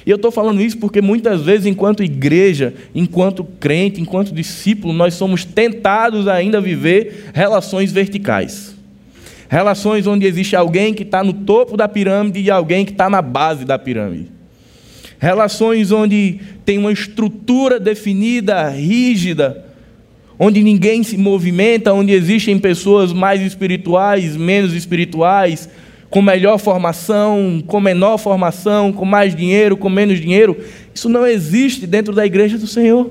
E 0.05 0.11
eu 0.11 0.17
estou 0.17 0.31
falando 0.31 0.61
isso 0.61 0.77
porque 0.77 1.01
muitas 1.01 1.41
vezes, 1.41 1.65
enquanto 1.65 2.03
igreja, 2.03 2.75
enquanto 2.95 3.43
crente, 3.45 4.01
enquanto 4.01 4.33
discípulo, 4.33 4.93
nós 4.93 5.15
somos 5.15 5.47
tentados 5.47 6.29
ainda 6.29 6.59
a 6.59 6.61
viver 6.61 7.31
relações 7.33 7.93
verticais. 7.93 8.77
Relações 9.49 10.07
onde 10.07 10.27
existe 10.27 10.55
alguém 10.55 10.93
que 10.93 11.03
está 11.03 11.25
no 11.25 11.33
topo 11.33 11.79
da 11.79 11.89
pirâmide 11.89 12.41
e 12.41 12.51
alguém 12.51 12.85
que 12.85 12.93
está 12.93 13.09
na 13.09 13.23
base 13.23 13.65
da 13.65 13.79
pirâmide. 13.79 14.36
Relações 15.19 15.91
onde 15.91 16.41
tem 16.65 16.79
uma 16.79 16.93
estrutura 16.93 17.81
definida, 17.81 18.69
rígida, 18.69 19.65
onde 20.39 20.63
ninguém 20.63 21.03
se 21.03 21.17
movimenta, 21.17 21.93
onde 21.93 22.13
existem 22.13 22.59
pessoas 22.59 23.13
mais 23.13 23.41
espirituais, 23.41 24.37
menos 24.37 24.75
espirituais, 24.75 25.69
com 26.11 26.21
melhor 26.21 26.59
formação, 26.59 27.63
com 27.67 27.81
menor 27.81 28.19
formação, 28.19 28.93
com 28.93 29.05
mais 29.05 29.35
dinheiro, 29.35 29.77
com 29.77 29.89
menos 29.89 30.21
dinheiro. 30.21 30.57
Isso 30.95 31.09
não 31.09 31.27
existe 31.27 31.87
dentro 31.87 32.15
da 32.15 32.25
igreja 32.25 32.59
do 32.59 32.67
Senhor. 32.67 33.11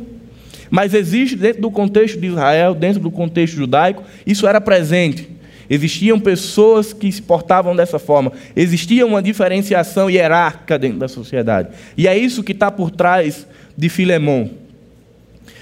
Mas 0.70 0.94
existe 0.94 1.36
dentro 1.36 1.62
do 1.62 1.72
contexto 1.72 2.20
de 2.20 2.28
Israel, 2.28 2.74
dentro 2.74 3.02
do 3.02 3.12
contexto 3.12 3.56
judaico, 3.56 4.04
isso 4.26 4.48
era 4.48 4.60
presente. 4.60 5.35
Existiam 5.70 6.20
pessoas 6.20 6.94
que 6.94 7.12
se 7.12 7.22
portavam 7.22 7.76
dessa 7.76 7.98
forma. 7.98 8.32
Existia 8.56 9.06
uma 9.06 9.22
diferenciação 9.22 10.10
hierárquica 10.10 10.78
dentro 10.78 11.00
da 11.00 11.08
sociedade. 11.08 11.70
E 11.98 12.08
é 12.08 12.18
isso 12.18 12.44
que 12.44 12.52
está 12.52 12.70
por 12.70 12.92
trás 12.92 13.48
de 13.78 13.90
Filemão. 13.90 14.50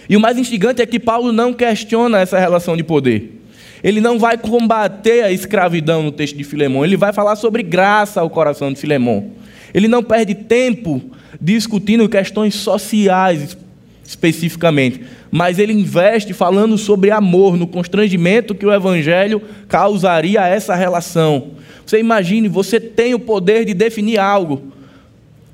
E 0.09 0.17
o 0.17 0.19
mais 0.19 0.37
instigante 0.37 0.81
é 0.81 0.85
que 0.85 0.99
Paulo 0.99 1.31
não 1.31 1.53
questiona 1.53 2.19
essa 2.19 2.37
relação 2.37 2.75
de 2.75 2.83
poder. 2.83 3.41
Ele 3.83 3.99
não 3.99 4.17
vai 4.17 4.37
combater 4.37 5.23
a 5.23 5.31
escravidão 5.31 6.03
no 6.03 6.11
texto 6.11 6.37
de 6.37 6.43
Filemão. 6.43 6.85
Ele 6.85 6.95
vai 6.95 7.11
falar 7.11 7.35
sobre 7.35 7.63
graça 7.63 8.21
ao 8.21 8.29
coração 8.29 8.71
de 8.71 8.79
Filemão. 8.79 9.31
Ele 9.73 9.87
não 9.87 10.03
perde 10.03 10.35
tempo 10.35 11.01
discutindo 11.39 12.07
questões 12.07 12.55
sociais 12.55 13.57
especificamente, 14.05 15.01
mas 15.31 15.59
ele 15.59 15.73
investe 15.73 16.33
falando 16.33 16.77
sobre 16.77 17.11
amor, 17.11 17.57
no 17.57 17.65
constrangimento 17.65 18.53
que 18.53 18.65
o 18.65 18.73
evangelho 18.73 19.41
causaria 19.67 20.41
a 20.41 20.47
essa 20.47 20.75
relação. 20.75 21.51
Você 21.85 21.99
imagine, 21.99 22.47
você 22.47 22.79
tem 22.79 23.13
o 23.13 23.19
poder 23.19 23.65
de 23.65 23.73
definir 23.73 24.19
algo, 24.19 24.71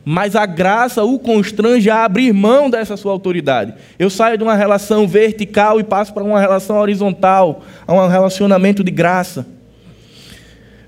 mas 0.03 0.35
a 0.35 0.45
graça 0.45 1.03
o 1.03 1.19
constrange 1.19 1.89
a 1.89 2.03
abrir 2.03 2.33
mão 2.33 2.69
dessa 2.69 2.97
sua 2.97 3.11
autoridade. 3.11 3.73
Eu 3.97 4.09
saio 4.09 4.37
de 4.37 4.43
uma 4.43 4.55
relação 4.55 5.07
vertical 5.07 5.79
e 5.79 5.83
passo 5.83 6.13
para 6.13 6.23
uma 6.23 6.39
relação 6.39 6.77
horizontal, 6.77 7.63
a 7.85 7.93
um 7.93 8.07
relacionamento 8.07 8.83
de 8.83 8.91
graça. 8.91 9.45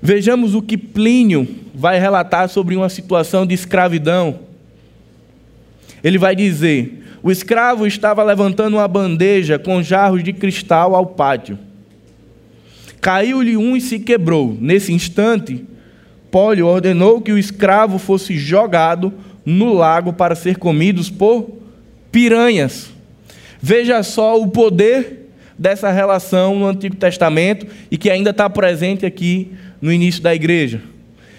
Vejamos 0.00 0.56
o 0.56 0.62
que 0.62 0.76
Plínio 0.76 1.46
vai 1.72 2.00
relatar 2.00 2.48
sobre 2.48 2.74
uma 2.74 2.88
situação 2.88 3.46
de 3.46 3.54
escravidão. 3.54 4.40
Ele 6.02 6.18
vai 6.18 6.34
dizer: 6.34 7.04
o 7.22 7.30
escravo 7.30 7.86
estava 7.86 8.22
levantando 8.22 8.76
uma 8.76 8.88
bandeja 8.88 9.58
com 9.58 9.82
jarros 9.82 10.24
de 10.24 10.32
cristal 10.32 10.94
ao 10.94 11.06
pátio. 11.06 11.58
Caiu-lhe 13.00 13.56
um 13.56 13.76
e 13.76 13.80
se 13.80 13.98
quebrou. 13.98 14.56
Nesse 14.60 14.92
instante, 14.92 15.64
Pólio 16.30 16.66
ordenou 16.66 17.20
que 17.20 17.32
o 17.32 17.38
escravo 17.38 17.98
fosse 17.98 18.36
jogado 18.38 19.12
no 19.44 19.72
lago 19.72 20.12
para 20.12 20.34
ser 20.34 20.56
comidos 20.56 21.10
por 21.10 21.48
piranhas. 22.10 22.90
Veja 23.60 24.02
só 24.02 24.40
o 24.40 24.48
poder 24.48 25.28
dessa 25.58 25.90
relação 25.90 26.58
no 26.58 26.66
Antigo 26.66 26.96
Testamento 26.96 27.66
e 27.90 27.96
que 27.96 28.10
ainda 28.10 28.30
está 28.30 28.48
presente 28.48 29.04
aqui 29.04 29.52
no 29.80 29.92
início 29.92 30.22
da 30.22 30.34
igreja. 30.34 30.80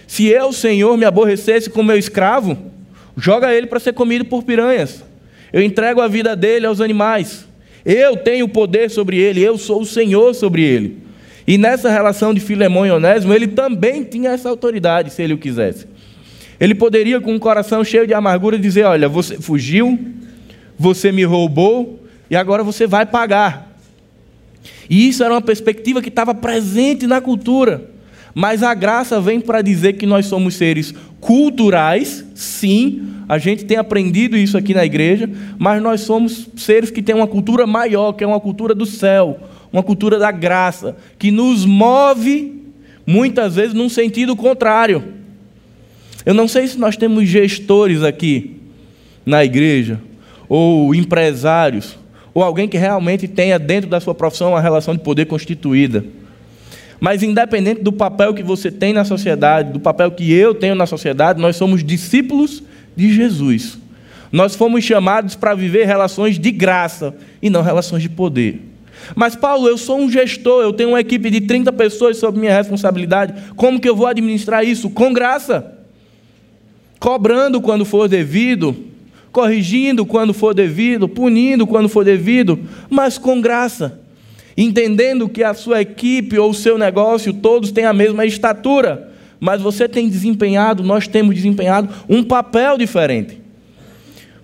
Se 0.07 0.27
eu, 0.27 0.53
Senhor, 0.53 0.97
me 0.97 1.05
aborrecesse 1.05 1.69
com 1.69 1.81
meu 1.81 1.97
escravo, 1.97 2.57
joga 3.17 3.53
ele 3.53 3.67
para 3.67 3.79
ser 3.79 3.93
comido 3.93 4.25
por 4.25 4.43
piranhas. 4.43 5.03
Eu 5.51 5.61
entrego 5.61 6.01
a 6.01 6.07
vida 6.07 6.35
dele 6.35 6.65
aos 6.65 6.81
animais. 6.81 7.47
Eu 7.85 8.17
tenho 8.17 8.47
poder 8.47 8.89
sobre 8.89 9.17
ele, 9.17 9.41
eu 9.41 9.57
sou 9.57 9.81
o 9.81 9.85
Senhor 9.85 10.33
sobre 10.33 10.63
ele. 10.63 11.03
E 11.45 11.57
nessa 11.57 11.89
relação 11.89 12.33
de 12.33 12.39
Filemão 12.39 12.85
e 12.85 12.91
Onésimo, 12.91 13.33
ele 13.33 13.47
também 13.47 14.03
tinha 14.03 14.31
essa 14.31 14.49
autoridade, 14.49 15.11
se 15.11 15.21
ele 15.21 15.33
o 15.33 15.37
quisesse. 15.37 15.85
Ele 16.59 16.73
poderia, 16.73 17.19
com 17.19 17.33
um 17.33 17.39
coração 17.39 17.83
cheio 17.83 18.07
de 18.07 18.13
amargura, 18.13 18.57
dizer: 18.57 18.85
Olha, 18.85 19.09
você 19.09 19.37
fugiu, 19.37 19.99
você 20.79 21.11
me 21.11 21.23
roubou, 21.23 21.99
e 22.29 22.35
agora 22.35 22.63
você 22.63 22.87
vai 22.87 23.05
pagar. 23.05 23.77
E 24.89 25.09
isso 25.09 25.23
era 25.23 25.33
uma 25.33 25.41
perspectiva 25.41 26.01
que 26.01 26.09
estava 26.09 26.33
presente 26.33 27.05
na 27.05 27.19
cultura. 27.19 27.92
Mas 28.33 28.63
a 28.63 28.73
graça 28.73 29.21
vem 29.21 29.39
para 29.39 29.61
dizer 29.61 29.93
que 29.93 30.05
nós 30.05 30.25
somos 30.25 30.55
seres 30.55 30.93
culturais, 31.19 32.25
sim, 32.33 33.13
a 33.29 33.37
gente 33.37 33.65
tem 33.65 33.77
aprendido 33.77 34.35
isso 34.35 34.57
aqui 34.57 34.73
na 34.73 34.83
igreja, 34.83 35.29
mas 35.57 35.81
nós 35.81 36.01
somos 36.01 36.49
seres 36.55 36.89
que 36.89 37.01
têm 37.01 37.15
uma 37.15 37.27
cultura 37.27 37.65
maior, 37.65 38.13
que 38.13 38.23
é 38.23 38.27
uma 38.27 38.39
cultura 38.39 38.75
do 38.75 38.85
céu, 38.85 39.39
uma 39.71 39.83
cultura 39.83 40.19
da 40.19 40.31
graça, 40.31 40.95
que 41.17 41.31
nos 41.31 41.65
move 41.65 42.61
muitas 43.05 43.55
vezes 43.55 43.73
num 43.73 43.89
sentido 43.89 44.35
contrário. 44.35 45.03
Eu 46.25 46.33
não 46.33 46.47
sei 46.47 46.67
se 46.67 46.77
nós 46.77 46.97
temos 46.97 47.27
gestores 47.27 48.03
aqui 48.03 48.57
na 49.25 49.43
igreja, 49.43 49.99
ou 50.49 50.93
empresários, 50.93 51.97
ou 52.33 52.43
alguém 52.43 52.67
que 52.67 52.77
realmente 52.77 53.27
tenha 53.27 53.57
dentro 53.59 53.89
da 53.89 53.99
sua 53.99 54.15
profissão 54.15 54.49
uma 54.49 54.61
relação 54.61 54.95
de 54.95 55.01
poder 55.01 55.25
constituída. 55.25 56.03
Mas 57.03 57.21
independente 57.21 57.81
do 57.81 57.91
papel 57.91 58.33
que 58.33 58.41
você 58.41 58.71
tem 58.71 58.93
na 58.93 59.03
sociedade, 59.03 59.73
do 59.73 59.79
papel 59.81 60.09
que 60.09 60.31
eu 60.31 60.55
tenho 60.55 60.73
na 60.73 60.85
sociedade, 60.85 61.37
nós 61.37 61.57
somos 61.57 61.83
discípulos 61.83 62.63
de 62.95 63.13
Jesus. 63.13 63.77
Nós 64.31 64.55
fomos 64.55 64.85
chamados 64.85 65.35
para 65.35 65.53
viver 65.53 65.85
relações 65.85 66.39
de 66.39 66.49
graça 66.49 67.13
e 67.41 67.49
não 67.49 67.61
relações 67.61 68.01
de 68.01 68.07
poder. 68.07 68.61
Mas, 69.15 69.35
Paulo, 69.35 69.67
eu 69.67 69.77
sou 69.77 69.99
um 69.99 70.09
gestor, 70.09 70.63
eu 70.63 70.71
tenho 70.71 70.91
uma 70.91 71.01
equipe 71.01 71.29
de 71.29 71.41
30 71.41 71.73
pessoas 71.73 72.15
sob 72.15 72.39
minha 72.39 72.55
responsabilidade. 72.55 73.51
Como 73.57 73.81
que 73.81 73.89
eu 73.89 73.97
vou 73.97 74.07
administrar 74.07 74.63
isso? 74.63 74.89
Com 74.89 75.11
graça. 75.11 75.77
Cobrando 77.01 77.59
quando 77.59 77.83
for 77.83 78.07
devido, 78.07 78.77
corrigindo 79.29 80.05
quando 80.05 80.33
for 80.33 80.53
devido, 80.53 81.09
punindo 81.09 81.67
quando 81.67 81.89
for 81.89 82.05
devido, 82.05 82.57
mas 82.89 83.17
com 83.17 83.41
graça. 83.41 84.02
Entendendo 84.55 85.27
que 85.27 85.43
a 85.43 85.53
sua 85.53 85.81
equipe 85.81 86.37
ou 86.37 86.51
o 86.51 86.53
seu 86.53 86.77
negócio, 86.77 87.33
todos 87.33 87.71
têm 87.71 87.85
a 87.85 87.93
mesma 87.93 88.25
estatura 88.25 89.13
mas 89.43 89.61
você 89.61 89.89
tem 89.89 90.07
desempenhado, 90.07 90.83
nós 90.83 91.05
temos 91.05 91.35
desempenhado 91.35 91.89
um 92.07 92.23
papel 92.23 92.77
diferente. 92.77 93.41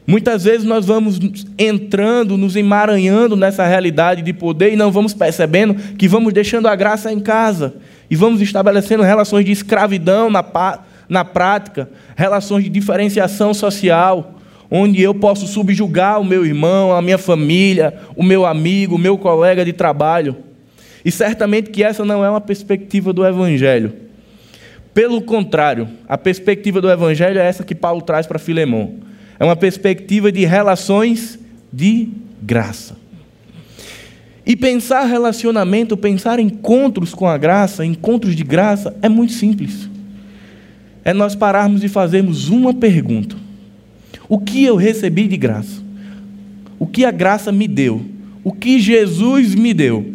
Muitas 0.06 0.44
vezes 0.44 0.66
nós 0.66 0.86
vamos 0.86 1.18
entrando, 1.58 2.36
nos 2.36 2.58
emaranhando 2.58 3.38
nessa 3.38 3.66
realidade 3.66 4.22
de 4.22 4.34
poder 4.34 4.74
e 4.74 4.76
não 4.76 4.92
vamos 4.92 5.14
percebendo 5.14 5.74
que 5.96 6.06
vamos 6.06 6.34
deixando 6.34 6.68
a 6.68 6.76
graça 6.76 7.14
em 7.14 7.20
casa 7.22 7.76
e 8.12 8.16
vamos 8.18 8.42
estabelecendo 8.42 9.02
relações 9.02 9.46
de 9.46 9.54
escravidão 9.54 10.30
na, 10.30 10.44
na 11.08 11.24
prática, 11.24 11.90
relações 12.14 12.66
de 12.66 12.70
diferenciação 12.70 13.54
social, 13.54 14.39
onde 14.72 15.02
eu 15.02 15.14
posso 15.14 15.48
subjugar 15.48 16.20
o 16.20 16.26
meu 16.26 16.46
irmão, 16.46 16.94
a 16.94 17.02
minha 17.02 17.18
família, 17.18 17.94
o 18.16 18.24
meu 18.24 18.46
amigo, 18.46 18.96
o 18.96 19.00
meu 19.00 19.18
colega 19.18 19.66
de 19.66 19.74
trabalho. 19.74 20.36
E 21.04 21.12
certamente 21.12 21.70
que 21.70 21.84
essa 21.84 22.06
não 22.06 22.24
é 22.24 22.30
uma 22.30 22.42
perspectiva 22.42 23.12
do 23.12 23.26
Evangelho. 23.26 23.94
Pelo 24.94 25.22
contrário, 25.22 25.88
a 26.08 26.18
perspectiva 26.18 26.82
do 26.82 26.90
Evangelho 26.90 27.40
é 27.40 27.46
essa 27.46 27.64
que 27.64 27.74
Paulo 27.74 28.02
traz 28.02 28.28
para 28.28 28.38
Filemão. 28.38 28.96
É 29.40 29.46
uma 29.46 29.56
perspectiva 29.56 30.32
de 30.32 30.46
relações 30.46 31.40
de 31.72 32.10
graça. 32.42 32.98
E 34.46 34.56
pensar 34.56 35.06
relacionamento, 35.06 35.96
pensar 35.96 36.40
encontros 36.40 37.14
com 37.14 37.28
a 37.28 37.38
graça, 37.38 37.86
encontros 37.86 38.36
de 38.36 38.44
graça, 38.44 38.96
é 39.02 39.08
muito 39.08 39.34
simples. 39.34 39.88
é 41.06 41.14
nós 41.14 41.36
pararmos 41.36 41.84
e 41.84 41.88
fazermos 41.88 42.50
uma 42.50 42.74
pergunta: 42.74 43.36
O 44.30 44.38
que 44.38 44.64
eu 44.64 44.76
recebi 44.76 45.28
de 45.28 45.36
graça? 45.36 45.82
O 46.78 46.86
que 46.86 47.04
a 47.04 47.10
graça 47.10 47.52
me 47.52 47.68
deu? 47.68 48.06
O 48.44 48.54
que 48.54 48.80
Jesus 48.80 49.56
me 49.56 49.74
deu? 49.74 50.14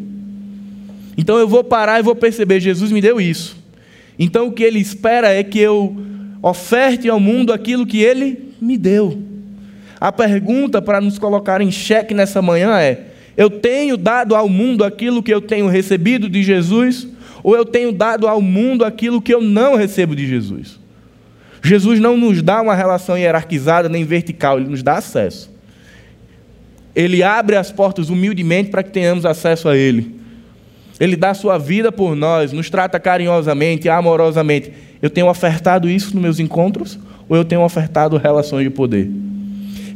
Então 1.19 1.37
eu 1.37 1.49
vou 1.49 1.65
parar 1.65 1.99
e 1.99 2.03
vou 2.03 2.15
perceber: 2.15 2.61
Jesus 2.61 2.93
me 2.93 3.01
deu 3.01 3.21
isso. 3.21 3.57
Então 4.17 4.47
o 4.47 4.53
que 4.53 4.63
ele 4.63 4.79
espera 4.79 5.29
é 5.33 5.43
que 5.43 5.59
eu 5.59 5.97
oferte 6.41 7.09
ao 7.09 7.19
mundo 7.19 7.53
aquilo 7.53 7.85
que 7.85 8.01
ele 8.01 8.53
me 8.61 8.79
deu. 8.79 9.21
A 10.01 10.13
pergunta 10.13 10.81
para 10.81 11.01
nos 11.01 11.19
colocar 11.19 11.61
em 11.61 11.71
xeque 11.73 12.15
nessa 12.15 12.41
manhã 12.41 12.79
é: 12.79 13.07
eu 13.37 13.51
tenho 13.51 13.97
dado 13.97 14.37
ao 14.37 14.49
mundo 14.49 14.85
aquilo 14.85 15.23
que 15.23 15.35
eu 15.35 15.41
tenho 15.41 15.67
recebido 15.67 16.29
de 16.29 16.43
Jesus? 16.43 17.09
Ou 17.43 17.55
eu 17.55 17.65
tenho 17.65 17.93
dado 17.93 18.27
ao 18.27 18.41
mundo 18.41 18.85
aquilo 18.85 19.21
que 19.21 19.35
eu 19.35 19.41
não 19.41 19.75
recebo 19.75 20.15
de 20.17 20.27
Jesus? 20.27 20.79
Jesus 21.65 21.99
não 21.99 22.15
nos 22.15 22.43
dá 22.43 22.61
uma 22.61 22.75
relação 22.75 23.17
hierarquizada 23.17 23.89
nem 23.89 24.05
vertical, 24.05 24.59
ele 24.59 24.69
nos 24.69 24.83
dá 24.83 24.99
acesso. 24.99 25.51
Ele 26.95 27.23
abre 27.23 27.57
as 27.57 27.73
portas 27.73 28.11
humildemente 28.11 28.71
para 28.71 28.83
que 28.83 28.91
tenhamos 28.91 29.25
acesso 29.25 29.71
a 29.71 29.77
ele. 29.77 30.15
Ele 31.01 31.17
dá 31.17 31.33
sua 31.33 31.57
vida 31.57 31.91
por 31.91 32.15
nós, 32.15 32.53
nos 32.53 32.69
trata 32.69 33.01
carinhosamente, 33.01 33.89
amorosamente. 33.89 34.73
Eu 35.01 35.09
tenho 35.09 35.27
ofertado 35.27 35.89
isso 35.89 36.13
nos 36.13 36.23
meus 36.23 36.39
encontros 36.39 36.99
ou 37.27 37.35
eu 37.35 37.45
tenho 37.47 37.63
ofertado 37.63 38.19
relações 38.19 38.65
de 38.65 38.71
poder? 38.71 39.11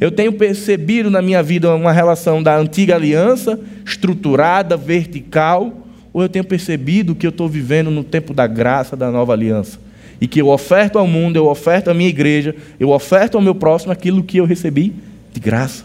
Eu 0.00 0.10
tenho 0.10 0.32
percebido 0.32 1.10
na 1.10 1.20
minha 1.20 1.42
vida 1.42 1.74
uma 1.74 1.92
relação 1.92 2.42
da 2.42 2.56
antiga 2.56 2.94
aliança, 2.94 3.60
estruturada, 3.84 4.74
vertical, 4.74 5.86
ou 6.14 6.22
eu 6.22 6.30
tenho 6.30 6.44
percebido 6.44 7.14
que 7.14 7.26
eu 7.26 7.30
estou 7.30 7.46
vivendo 7.46 7.90
no 7.90 8.02
tempo 8.02 8.32
da 8.32 8.46
graça 8.46 8.96
da 8.96 9.10
nova 9.10 9.34
aliança? 9.34 9.87
E 10.20 10.26
que 10.26 10.40
eu 10.40 10.48
oferto 10.48 10.98
ao 10.98 11.06
mundo, 11.06 11.36
eu 11.36 11.46
oferto 11.46 11.88
à 11.88 11.94
minha 11.94 12.08
igreja, 12.08 12.54
eu 12.78 12.90
oferto 12.90 13.36
ao 13.36 13.42
meu 13.42 13.54
próximo 13.54 13.92
aquilo 13.92 14.22
que 14.22 14.38
eu 14.38 14.44
recebi 14.44 14.94
de 15.32 15.40
graça. 15.40 15.84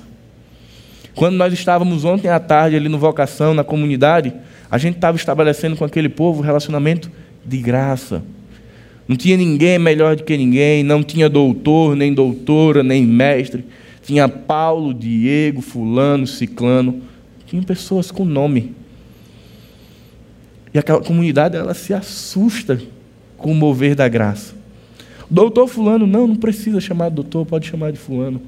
Quando 1.15 1.35
nós 1.35 1.53
estávamos 1.53 2.03
ontem 2.03 2.27
à 2.27 2.39
tarde 2.39 2.75
ali 2.75 2.89
no 2.89 2.97
Vocação, 2.97 3.53
na 3.53 3.63
comunidade, 3.63 4.33
a 4.69 4.77
gente 4.77 4.95
estava 4.95 5.15
estabelecendo 5.15 5.75
com 5.75 5.85
aquele 5.85 6.09
povo 6.09 6.39
um 6.39 6.43
relacionamento 6.43 7.11
de 7.45 7.57
graça. 7.57 8.23
Não 9.07 9.15
tinha 9.15 9.37
ninguém 9.37 9.77
melhor 9.77 10.15
do 10.15 10.23
que 10.23 10.35
ninguém, 10.35 10.81
não 10.81 11.03
tinha 11.03 11.29
doutor, 11.29 11.95
nem 11.95 12.13
doutora, 12.13 12.81
nem 12.81 13.05
mestre. 13.05 13.63
Tinha 14.01 14.27
Paulo, 14.27 14.93
Diego, 14.93 15.61
Fulano, 15.61 16.25
Ciclano. 16.25 17.01
Tinha 17.45 17.61
pessoas 17.61 18.09
com 18.09 18.25
nome. 18.25 18.73
E 20.73 20.79
aquela 20.79 21.01
comunidade 21.01 21.55
ela 21.55 21.73
se 21.73 21.93
assusta 21.93 22.81
com 23.43 23.51
o 23.51 23.55
mover 23.55 23.93
da 23.93 24.07
graça. 24.07 24.55
Doutor 25.29 25.67
Fulano, 25.67 26.07
não, 26.07 26.25
não 26.25 26.35
precisa 26.37 26.79
chamar 26.79 27.09
de 27.09 27.15
doutor, 27.15 27.45
pode 27.45 27.67
chamar 27.67 27.91
de 27.91 27.99
Fulano. 27.99 28.41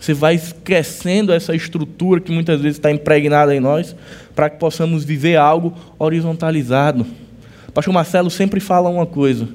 Você 0.00 0.14
vai 0.14 0.34
esquecendo 0.34 1.32
essa 1.32 1.54
estrutura 1.54 2.18
que 2.20 2.32
muitas 2.32 2.60
vezes 2.62 2.78
está 2.78 2.90
impregnada 2.90 3.54
em 3.54 3.60
nós, 3.60 3.94
para 4.34 4.48
que 4.48 4.58
possamos 4.58 5.04
viver 5.04 5.36
algo 5.36 5.74
horizontalizado. 5.98 7.06
O 7.68 7.72
pastor 7.72 7.92
Marcelo 7.92 8.30
sempre 8.30 8.58
fala 8.58 8.88
uma 8.88 9.04
coisa: 9.04 9.46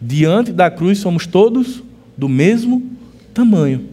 diante 0.00 0.50
da 0.50 0.70
cruz 0.70 0.98
somos 0.98 1.26
todos 1.26 1.82
do 2.16 2.28
mesmo 2.28 2.90
tamanho. 3.34 3.88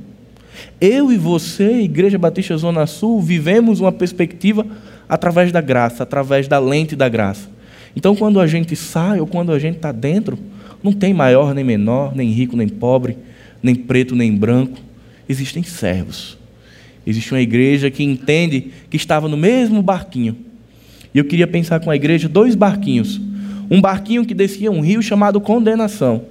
Eu 0.80 1.12
e 1.12 1.18
você, 1.18 1.82
Igreja 1.82 2.18
Batista 2.18 2.56
Zona 2.56 2.88
Sul, 2.88 3.22
vivemos 3.22 3.82
uma 3.82 3.92
perspectiva 3.92 4.66
através 5.10 5.52
da 5.52 5.60
graça, 5.60 6.04
através 6.04 6.48
da 6.48 6.58
lente 6.58 6.96
da 6.96 7.10
graça. 7.10 7.55
Então, 7.96 8.16
quando 8.16 8.40
a 8.40 8.48
gente 8.48 8.76
sai 8.76 9.20
ou 9.20 9.28
quando 9.28 9.52
a 9.52 9.60
gente 9.60 9.78
está 9.78 9.92
dentro, 9.92 10.38
não 10.84 10.92
tem 10.92 11.14
maior 11.14 11.54
nem 11.54 11.64
menor, 11.64 12.16
nem 12.16 12.30
rico 12.32 12.56
nem 12.58 12.68
pobre, 12.68 13.18
nem 13.62 13.74
preto 13.74 14.16
nem 14.16 14.36
branco 14.36 14.86
existem 15.28 15.64
servos. 15.64 16.38
Existe 17.06 17.34
uma 17.34 17.42
igreja 17.42 17.92
que 17.92 18.04
entende 18.04 18.72
que 18.90 18.98
estava 18.98 19.28
no 19.28 19.38
mesmo 19.38 19.82
barquinho. 19.82 20.36
E 21.14 21.18
eu 21.18 21.26
queria 21.26 21.48
pensar 21.48 21.80
com 21.80 21.92
a 21.92 21.96
igreja 21.96 22.28
dois 22.28 22.56
barquinhos. 22.56 23.22
Um 23.70 23.80
barquinho 23.80 24.26
que 24.26 24.34
descia 24.34 24.72
um 24.72 24.82
rio 24.82 25.02
chamado 25.02 25.40
Condenação. 25.40 26.24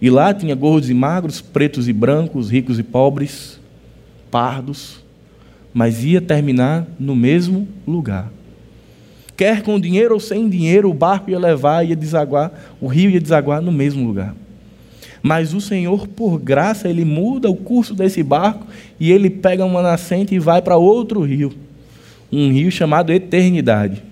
E 0.00 0.10
lá 0.10 0.34
tinha 0.34 0.54
gordos 0.54 0.90
e 0.90 0.94
magros, 0.94 1.40
pretos 1.40 1.88
e 1.88 1.92
brancos, 1.92 2.50
ricos 2.50 2.78
e 2.78 2.82
pobres, 2.82 3.58
pardos, 4.30 5.02
mas 5.72 6.04
ia 6.04 6.20
terminar 6.20 6.86
no 6.98 7.14
mesmo 7.14 7.66
lugar. 7.86 8.30
Quer 9.36 9.62
com 9.62 9.80
dinheiro 9.80 10.14
ou 10.14 10.20
sem 10.20 10.48
dinheiro, 10.48 10.90
o 10.90 10.94
barco 10.94 11.30
ia 11.30 11.38
levar, 11.38 11.86
ia 11.86 11.96
desaguar, 11.96 12.52
o 12.80 12.86
rio 12.86 13.10
ia 13.10 13.20
desaguar 13.20 13.62
no 13.62 13.72
mesmo 13.72 14.06
lugar. 14.06 14.34
Mas 15.22 15.54
o 15.54 15.60
Senhor, 15.60 16.08
por 16.08 16.38
graça, 16.38 16.88
ele 16.88 17.04
muda 17.04 17.48
o 17.48 17.56
curso 17.56 17.94
desse 17.94 18.22
barco 18.22 18.66
e 18.98 19.12
ele 19.12 19.30
pega 19.30 19.64
uma 19.64 19.80
nascente 19.80 20.34
e 20.34 20.38
vai 20.38 20.60
para 20.60 20.76
outro 20.76 21.22
rio, 21.22 21.52
um 22.30 22.50
rio 22.52 22.70
chamado 22.70 23.12
Eternidade. 23.12 24.02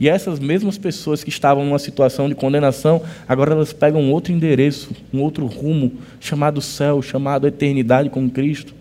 E 0.00 0.08
essas 0.08 0.38
mesmas 0.38 0.78
pessoas 0.78 1.24
que 1.24 1.28
estavam 1.28 1.64
numa 1.64 1.78
situação 1.78 2.28
de 2.28 2.34
condenação, 2.34 3.02
agora 3.28 3.52
elas 3.52 3.72
pegam 3.72 4.00
um 4.00 4.12
outro 4.12 4.32
endereço, 4.32 4.90
um 5.12 5.20
outro 5.20 5.44
rumo, 5.46 5.92
chamado 6.20 6.62
céu, 6.62 7.02
chamado 7.02 7.46
eternidade 7.46 8.08
com 8.08 8.30
Cristo. 8.30 8.74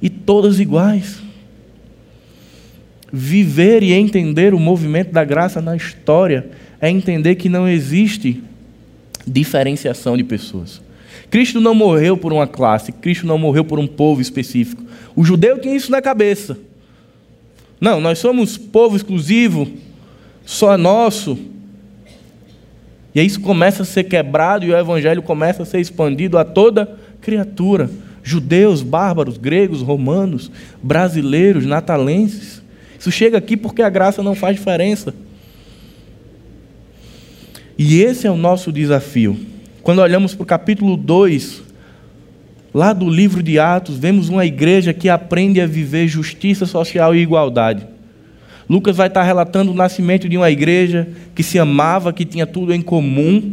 E 0.00 0.10
todas 0.10 0.60
iguais. 0.60 1.22
Viver 3.12 3.82
e 3.82 3.92
entender 3.92 4.54
o 4.54 4.58
movimento 4.58 5.12
da 5.12 5.22
graça 5.22 5.60
na 5.60 5.76
história 5.76 6.48
é 6.80 6.88
entender 6.88 7.34
que 7.34 7.48
não 7.48 7.68
existe 7.68 8.42
diferenciação 9.26 10.16
de 10.16 10.24
pessoas. 10.24 10.80
Cristo 11.30 11.60
não 11.60 11.74
morreu 11.74 12.16
por 12.16 12.32
uma 12.32 12.46
classe, 12.46 12.92
Cristo 12.92 13.26
não 13.26 13.38
morreu 13.38 13.64
por 13.64 13.78
um 13.78 13.86
povo 13.86 14.20
específico. 14.20 14.82
O 15.14 15.24
judeu 15.24 15.58
tinha 15.58 15.74
isso 15.74 15.90
na 15.90 16.00
cabeça. 16.00 16.58
Não, 17.80 18.00
nós 18.00 18.18
somos 18.18 18.56
povo 18.56 18.96
exclusivo, 18.96 19.68
só 20.44 20.78
nosso. 20.78 21.38
E 23.14 23.20
aí 23.20 23.26
isso 23.26 23.40
começa 23.40 23.82
a 23.82 23.86
ser 23.86 24.04
quebrado 24.04 24.64
e 24.64 24.70
o 24.70 24.76
evangelho 24.76 25.22
começa 25.22 25.64
a 25.64 25.66
ser 25.66 25.80
expandido 25.80 26.38
a 26.38 26.44
toda 26.44 26.96
criatura. 27.20 27.90
Judeus, 28.22 28.82
bárbaros, 28.82 29.36
gregos, 29.36 29.82
romanos, 29.82 30.50
brasileiros, 30.82 31.66
natalenses. 31.66 32.61
Isso 33.02 33.10
chega 33.10 33.36
aqui 33.36 33.56
porque 33.56 33.82
a 33.82 33.90
graça 33.90 34.22
não 34.22 34.32
faz 34.32 34.54
diferença. 34.54 35.12
E 37.76 38.00
esse 38.00 38.28
é 38.28 38.30
o 38.30 38.36
nosso 38.36 38.70
desafio. 38.70 39.36
Quando 39.82 39.98
olhamos 39.98 40.36
para 40.36 40.44
o 40.44 40.46
capítulo 40.46 40.96
2, 40.96 41.64
lá 42.72 42.92
do 42.92 43.10
livro 43.10 43.42
de 43.42 43.58
Atos, 43.58 43.98
vemos 43.98 44.28
uma 44.28 44.46
igreja 44.46 44.94
que 44.94 45.08
aprende 45.08 45.60
a 45.60 45.66
viver 45.66 46.06
justiça 46.06 46.64
social 46.64 47.12
e 47.12 47.18
igualdade. 47.18 47.84
Lucas 48.70 48.98
vai 48.98 49.08
estar 49.08 49.24
relatando 49.24 49.72
o 49.72 49.74
nascimento 49.74 50.28
de 50.28 50.36
uma 50.36 50.52
igreja 50.52 51.08
que 51.34 51.42
se 51.42 51.58
amava, 51.58 52.12
que 52.12 52.24
tinha 52.24 52.46
tudo 52.46 52.72
em 52.72 52.80
comum, 52.80 53.52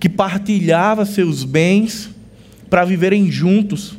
que 0.00 0.08
partilhava 0.08 1.04
seus 1.04 1.44
bens 1.44 2.08
para 2.70 2.82
viverem 2.86 3.30
juntos. 3.30 3.94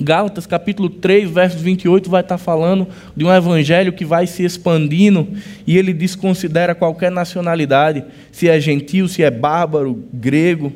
Gálatas 0.00 0.46
capítulo 0.46 0.88
3, 0.88 1.28
verso 1.28 1.58
28 1.58 2.08
vai 2.08 2.20
estar 2.20 2.38
falando 2.38 2.86
de 3.16 3.24
um 3.24 3.34
evangelho 3.34 3.92
que 3.92 4.04
vai 4.04 4.28
se 4.28 4.44
expandindo 4.44 5.26
e 5.66 5.76
ele 5.76 5.92
desconsidera 5.92 6.74
qualquer 6.74 7.10
nacionalidade, 7.10 8.04
se 8.30 8.48
é 8.48 8.60
gentil, 8.60 9.08
se 9.08 9.24
é 9.24 9.30
bárbaro, 9.30 10.04
grego, 10.12 10.72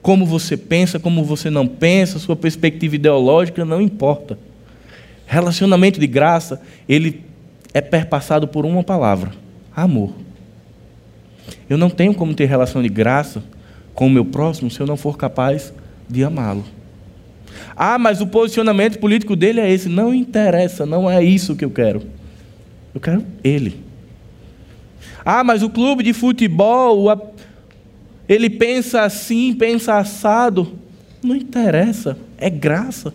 como 0.00 0.24
você 0.24 0.56
pensa, 0.56 0.98
como 0.98 1.24
você 1.24 1.50
não 1.50 1.66
pensa, 1.66 2.18
sua 2.18 2.36
perspectiva 2.36 2.94
ideológica, 2.94 3.64
não 3.64 3.80
importa. 3.80 4.38
Relacionamento 5.26 6.00
de 6.00 6.06
graça, 6.06 6.60
ele 6.88 7.22
é 7.72 7.80
perpassado 7.80 8.48
por 8.48 8.64
uma 8.64 8.82
palavra: 8.82 9.32
amor. 9.74 10.12
Eu 11.68 11.76
não 11.76 11.90
tenho 11.90 12.14
como 12.14 12.34
ter 12.34 12.46
relação 12.46 12.82
de 12.82 12.88
graça 12.88 13.42
com 13.94 14.06
o 14.06 14.10
meu 14.10 14.24
próximo 14.24 14.70
se 14.70 14.80
eu 14.80 14.86
não 14.86 14.96
for 14.96 15.16
capaz 15.16 15.72
de 16.08 16.24
amá-lo. 16.24 16.64
Ah, 17.76 17.98
mas 17.98 18.20
o 18.20 18.26
posicionamento 18.26 18.98
político 18.98 19.34
dele 19.34 19.60
é 19.60 19.70
esse. 19.70 19.88
Não 19.88 20.14
interessa, 20.14 20.86
não 20.86 21.10
é 21.10 21.22
isso 21.22 21.56
que 21.56 21.64
eu 21.64 21.70
quero. 21.70 22.02
Eu 22.94 23.00
quero 23.00 23.24
ele. 23.42 23.82
Ah, 25.24 25.42
mas 25.42 25.62
o 25.62 25.70
clube 25.70 26.02
de 26.02 26.12
futebol, 26.12 27.34
ele 28.28 28.48
pensa 28.48 29.02
assim, 29.02 29.54
pensa 29.54 29.96
assado. 29.96 30.72
Não 31.22 31.34
interessa, 31.34 32.16
é 32.38 32.48
graça. 32.50 33.12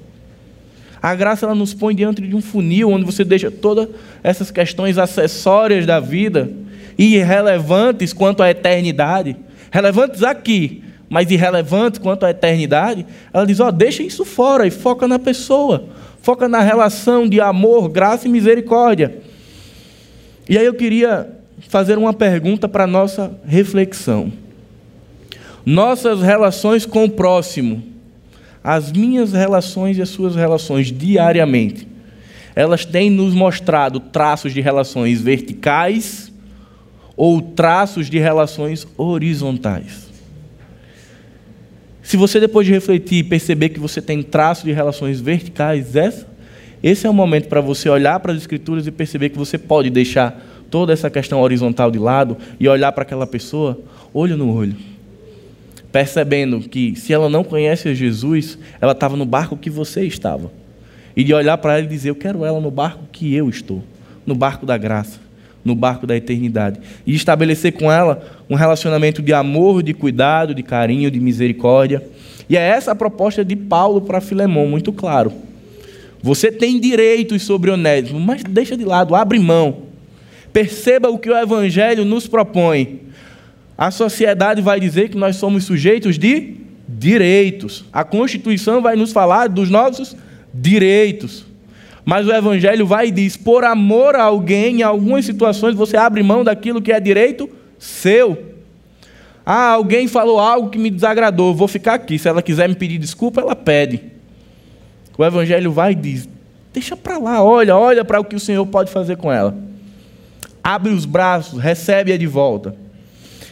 A 1.01 1.15
graça 1.15 1.45
ela 1.45 1.55
nos 1.55 1.73
põe 1.73 1.95
diante 1.95 2.21
de 2.21 2.35
um 2.35 2.41
funil 2.41 2.89
onde 2.89 3.05
você 3.05 3.23
deixa 3.23 3.49
todas 3.49 3.87
essas 4.21 4.51
questões 4.51 4.97
acessórias 4.97 5.85
da 5.85 5.99
vida 5.99 6.51
irrelevantes 6.97 8.11
quanto 8.11 8.43
à 8.43 8.49
eternidade, 8.49 9.37
relevantes 9.71 10.21
aqui, 10.21 10.83
mas 11.09 11.31
irrelevantes 11.31 11.99
quanto 11.99 12.25
à 12.25 12.29
eternidade, 12.29 13.05
ela 13.33 13.45
diz: 13.45 13.59
ó, 13.59 13.69
oh, 13.69 13.71
deixa 13.71 14.03
isso 14.03 14.23
fora 14.23 14.67
e 14.67 14.71
foca 14.71 15.07
na 15.07 15.17
pessoa, 15.17 15.85
foca 16.21 16.47
na 16.47 16.61
relação 16.61 17.27
de 17.27 17.41
amor, 17.41 17.89
graça 17.89 18.27
e 18.27 18.31
misericórdia. 18.31 19.17
E 20.47 20.57
aí 20.57 20.65
eu 20.65 20.73
queria 20.73 21.29
fazer 21.67 21.97
uma 21.97 22.13
pergunta 22.13 22.67
para 22.67 22.85
nossa 22.87 23.31
reflexão. 23.45 24.31
Nossas 25.65 26.21
relações 26.21 26.85
com 26.85 27.05
o 27.05 27.09
próximo, 27.09 27.83
as 28.63 28.91
minhas 28.91 29.33
relações 29.33 29.97
e 29.97 30.01
as 30.01 30.09
suas 30.09 30.35
relações 30.35 30.91
diariamente, 30.91 31.87
elas 32.55 32.85
têm 32.85 33.09
nos 33.09 33.33
mostrado 33.33 33.99
traços 33.99 34.53
de 34.53 34.61
relações 34.61 35.21
verticais 35.21 36.31
ou 37.15 37.41
traços 37.41 38.09
de 38.09 38.17
relações 38.17 38.87
horizontais. 38.97 40.08
Se 42.09 42.17
você 42.17 42.39
depois 42.39 42.65
de 42.65 42.73
refletir 42.73 43.23
perceber 43.25 43.69
que 43.69 43.79
você 43.79 44.01
tem 44.01 44.23
traços 44.23 44.63
de 44.63 44.71
relações 44.71 45.21
verticais, 45.21 45.95
essa, 45.95 46.27
esse 46.81 47.05
é 47.05 47.09
o 47.09 47.13
momento 47.13 47.47
para 47.47 47.61
você 47.61 47.87
olhar 47.87 48.19
para 48.19 48.31
as 48.31 48.39
escrituras 48.39 48.87
e 48.87 48.91
perceber 48.91 49.29
que 49.29 49.37
você 49.37 49.59
pode 49.59 49.91
deixar 49.91 50.43
toda 50.71 50.91
essa 50.91 51.07
questão 51.07 51.39
horizontal 51.39 51.91
de 51.91 51.99
lado 51.99 52.35
e 52.59 52.67
olhar 52.67 52.91
para 52.93 53.03
aquela 53.03 53.27
pessoa 53.27 53.79
olho 54.11 54.35
no 54.35 54.51
olho 54.51 54.75
percebendo 55.91 56.61
que 56.61 56.95
se 56.95 57.13
ela 57.13 57.29
não 57.29 57.43
conhece 57.43 57.93
Jesus, 57.93 58.57
ela 58.81 58.93
estava 58.93 59.15
no 59.15 59.23
barco 59.23 59.55
que 59.55 59.69
você 59.69 60.03
estava. 60.03 60.51
E 61.15 61.23
de 61.23 61.31
olhar 61.31 61.59
para 61.59 61.77
ela 61.77 61.85
e 61.85 61.87
dizer: 61.87 62.09
Eu 62.09 62.15
quero 62.15 62.43
ela 62.43 62.59
no 62.59 62.71
barco 62.71 63.03
que 63.11 63.35
eu 63.35 63.47
estou, 63.47 63.83
no 64.25 64.33
barco 64.33 64.65
da 64.65 64.79
graça, 64.79 65.19
no 65.63 65.75
barco 65.75 66.07
da 66.07 66.15
eternidade. 66.15 66.79
E 67.05 67.13
estabelecer 67.15 67.73
com 67.73 67.91
ela 67.91 68.25
um 68.49 68.55
relacionamento 68.55 69.21
de 69.21 69.33
amor, 69.33 69.83
de 69.83 69.93
cuidado, 69.93 70.55
de 70.55 70.63
carinho, 70.63 71.11
de 71.11 71.19
misericórdia. 71.19 72.03
E 72.49 72.57
é 72.57 72.61
essa 72.61 72.91
a 72.91 72.95
proposta 72.95 73.43
de 73.43 73.55
Paulo 73.55 74.01
para 74.01 74.21
Filemão, 74.21 74.67
muito 74.67 74.91
claro. 74.91 75.31
Você 76.21 76.51
tem 76.51 76.79
direitos 76.79 77.43
sobre 77.43 77.71
Onésimo, 77.71 78.19
mas 78.19 78.43
deixa 78.43 78.75
de 78.75 78.83
lado, 78.83 79.15
abre 79.15 79.39
mão. 79.39 79.83
Perceba 80.51 81.09
o 81.09 81.17
que 81.17 81.29
o 81.29 81.37
Evangelho 81.37 82.03
nos 82.03 82.27
propõe 82.27 83.09
a 83.79 83.91
sociedade 83.91 84.61
vai 84.61 84.77
dizer 84.77 85.07
que 85.07 85.15
nós 85.15 85.37
somos 85.37 85.63
sujeitos 85.63 86.19
de 86.19 86.55
direitos. 86.85 87.85
A 87.93 88.03
Constituição 88.03 88.81
vai 88.81 88.97
nos 88.97 89.13
falar 89.13 89.47
dos 89.47 89.69
nossos 89.69 90.17
direitos. 90.53 91.45
Mas 92.05 92.27
o 92.27 92.31
Evangelho 92.31 92.85
vai 92.85 93.07
e 93.07 93.11
diz: 93.11 93.37
por 93.37 93.63
amor 93.63 94.15
a 94.15 94.23
alguém, 94.23 94.79
em 94.79 94.83
algumas 94.83 95.25
situações 95.25 95.75
você 95.75 95.97
abre 95.97 96.23
mão 96.23 96.43
daquilo 96.43 96.81
que 96.81 96.91
é 96.91 96.99
direito 96.99 97.49
seu. 97.77 98.55
Ah, 99.45 99.71
alguém 99.71 100.07
falou 100.07 100.39
algo 100.39 100.69
que 100.69 100.77
me 100.77 100.91
desagradou, 100.91 101.55
vou 101.55 101.67
ficar 101.67 101.95
aqui. 101.95 102.19
Se 102.19 102.27
ela 102.27 102.41
quiser 102.41 102.69
me 102.69 102.75
pedir 102.75 102.97
desculpa, 102.97 103.41
ela 103.41 103.55
pede. 103.55 104.01
O 105.17 105.25
Evangelho 105.25 105.71
vai 105.71 105.93
e 105.93 105.95
diz: 105.95 106.29
deixa 106.73 106.95
para 106.95 107.17
lá, 107.17 107.43
olha, 107.43 107.75
olha 107.75 108.05
para 108.05 108.19
o 108.19 108.23
que 108.23 108.35
o 108.35 108.39
Senhor 108.39 108.65
pode 108.67 108.91
fazer 108.91 109.17
com 109.17 109.31
ela. 109.31 109.57
Abre 110.63 110.91
os 110.91 111.05
braços, 111.05 111.59
recebe-a 111.59 112.17
de 112.17 112.27
volta. 112.27 112.75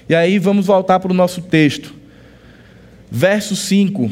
E 0.08 0.16
aí 0.16 0.40
vamos 0.40 0.66
voltar 0.66 1.00
para 1.00 1.12
o 1.12 1.16
nosso 1.16 1.42
texto. 1.42 1.94
Verso 3.10 3.56
5. 3.56 4.12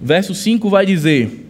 Verso 0.00 0.34
5 0.34 0.68
vai 0.68 0.84
dizer: 0.84 1.43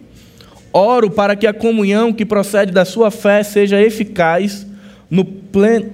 Oro 0.77 1.09
para 1.09 1.37
que 1.37 1.47
a 1.47 1.53
comunhão 1.53 2.11
que 2.11 2.25
procede 2.25 2.69
da 2.69 2.83
sua 2.83 3.09
fé 3.09 3.43
seja 3.43 3.81
eficaz 3.81 4.67
no 5.09 5.23
pleno. 5.23 5.89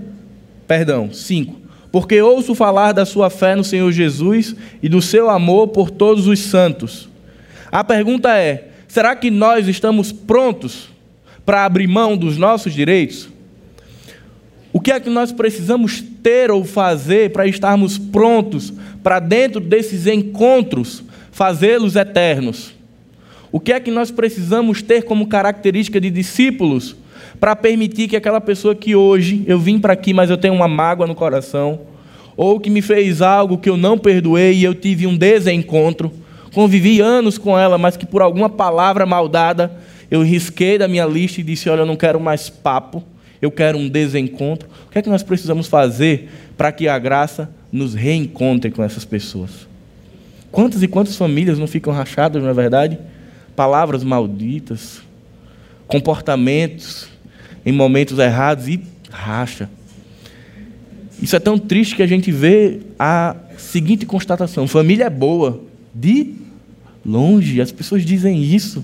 Perdão, 0.67 1.13
5. 1.13 1.55
Porque 1.91 2.19
ouço 2.19 2.55
falar 2.55 2.91
da 2.91 3.05
sua 3.05 3.29
fé 3.29 3.55
no 3.55 3.63
Senhor 3.63 3.91
Jesus 3.91 4.55
e 4.81 4.89
do 4.89 4.99
seu 4.99 5.29
amor 5.29 5.67
por 5.67 5.91
todos 5.91 6.25
os 6.25 6.39
santos. 6.39 7.07
A 7.71 7.83
pergunta 7.83 8.35
é: 8.35 8.69
será 8.87 9.15
que 9.15 9.29
nós 9.29 9.67
estamos 9.67 10.11
prontos 10.11 10.89
para 11.45 11.63
abrir 11.63 11.85
mão 11.85 12.17
dos 12.17 12.35
nossos 12.35 12.73
direitos? 12.73 13.29
O 14.73 14.81
que 14.81 14.91
é 14.91 14.99
que 14.99 15.11
nós 15.11 15.31
precisamos 15.31 16.01
ter 16.23 16.49
ou 16.49 16.63
fazer 16.63 17.31
para 17.31 17.45
estarmos 17.45 17.99
prontos 17.99 18.73
para, 19.03 19.19
dentro 19.19 19.61
desses 19.61 20.07
encontros, 20.07 21.03
fazê-los 21.31 21.95
eternos? 21.95 22.80
O 23.51 23.59
que 23.59 23.73
é 23.73 23.79
que 23.79 23.91
nós 23.91 24.11
precisamos 24.11 24.81
ter 24.81 25.03
como 25.03 25.27
característica 25.27 25.99
de 25.99 26.09
discípulos 26.09 26.95
para 27.39 27.55
permitir 27.55 28.07
que 28.07 28.15
aquela 28.15 28.39
pessoa 28.39 28.73
que 28.73 28.95
hoje 28.95 29.43
eu 29.47 29.59
vim 29.59 29.79
para 29.79 29.93
aqui, 29.93 30.13
mas 30.13 30.29
eu 30.29 30.37
tenho 30.37 30.53
uma 30.53 30.67
mágoa 30.67 31.07
no 31.07 31.15
coração, 31.15 31.81
ou 32.37 32.59
que 32.59 32.69
me 32.69 32.81
fez 32.81 33.21
algo 33.21 33.57
que 33.57 33.69
eu 33.69 33.77
não 33.77 33.97
perdoei 33.97 34.53
e 34.53 34.63
eu 34.63 34.73
tive 34.73 35.05
um 35.05 35.17
desencontro, 35.17 36.11
convivi 36.53 37.01
anos 37.01 37.37
com 37.37 37.57
ela, 37.57 37.77
mas 37.77 37.97
que 37.97 38.05
por 38.05 38.21
alguma 38.21 38.49
palavra 38.49 39.05
maldada 39.05 39.71
eu 40.09 40.23
risquei 40.23 40.77
da 40.77 40.87
minha 40.87 41.05
lista 41.05 41.41
e 41.41 41.43
disse: 41.43 41.69
Olha, 41.69 41.81
eu 41.81 41.85
não 41.85 41.95
quero 41.95 42.19
mais 42.19 42.49
papo 42.49 43.03
eu 43.41 43.49
quero 43.49 43.77
um 43.77 43.89
desencontro. 43.89 44.69
O 44.87 44.91
que 44.91 44.99
é 44.99 45.01
que 45.01 45.09
nós 45.09 45.23
precisamos 45.23 45.67
fazer 45.67 46.29
para 46.55 46.71
que 46.71 46.87
a 46.87 46.99
graça 46.99 47.49
nos 47.71 47.95
reencontre 47.95 48.69
com 48.69 48.83
essas 48.83 49.03
pessoas? 49.03 49.67
Quantas 50.51 50.83
e 50.83 50.87
quantas 50.87 51.15
famílias 51.15 51.57
não 51.57 51.65
ficam 51.65 51.91
rachadas, 51.91 52.41
não 52.41 52.49
é 52.49 52.53
verdade? 52.53 52.99
Palavras 53.55 54.03
malditas, 54.03 55.01
comportamentos 55.87 57.07
em 57.65 57.71
momentos 57.71 58.17
errados 58.17 58.67
e 58.67 58.81
racha. 59.09 59.69
Isso 61.21 61.35
é 61.35 61.39
tão 61.39 61.57
triste 61.57 61.95
que 61.95 62.01
a 62.01 62.07
gente 62.07 62.31
vê 62.31 62.79
a 62.97 63.35
seguinte 63.57 64.05
constatação: 64.05 64.67
família 64.67 65.05
é 65.05 65.09
boa, 65.09 65.61
de 65.93 66.33
longe, 67.05 67.61
as 67.61 67.71
pessoas 67.71 68.03
dizem 68.03 68.41
isso. 68.43 68.83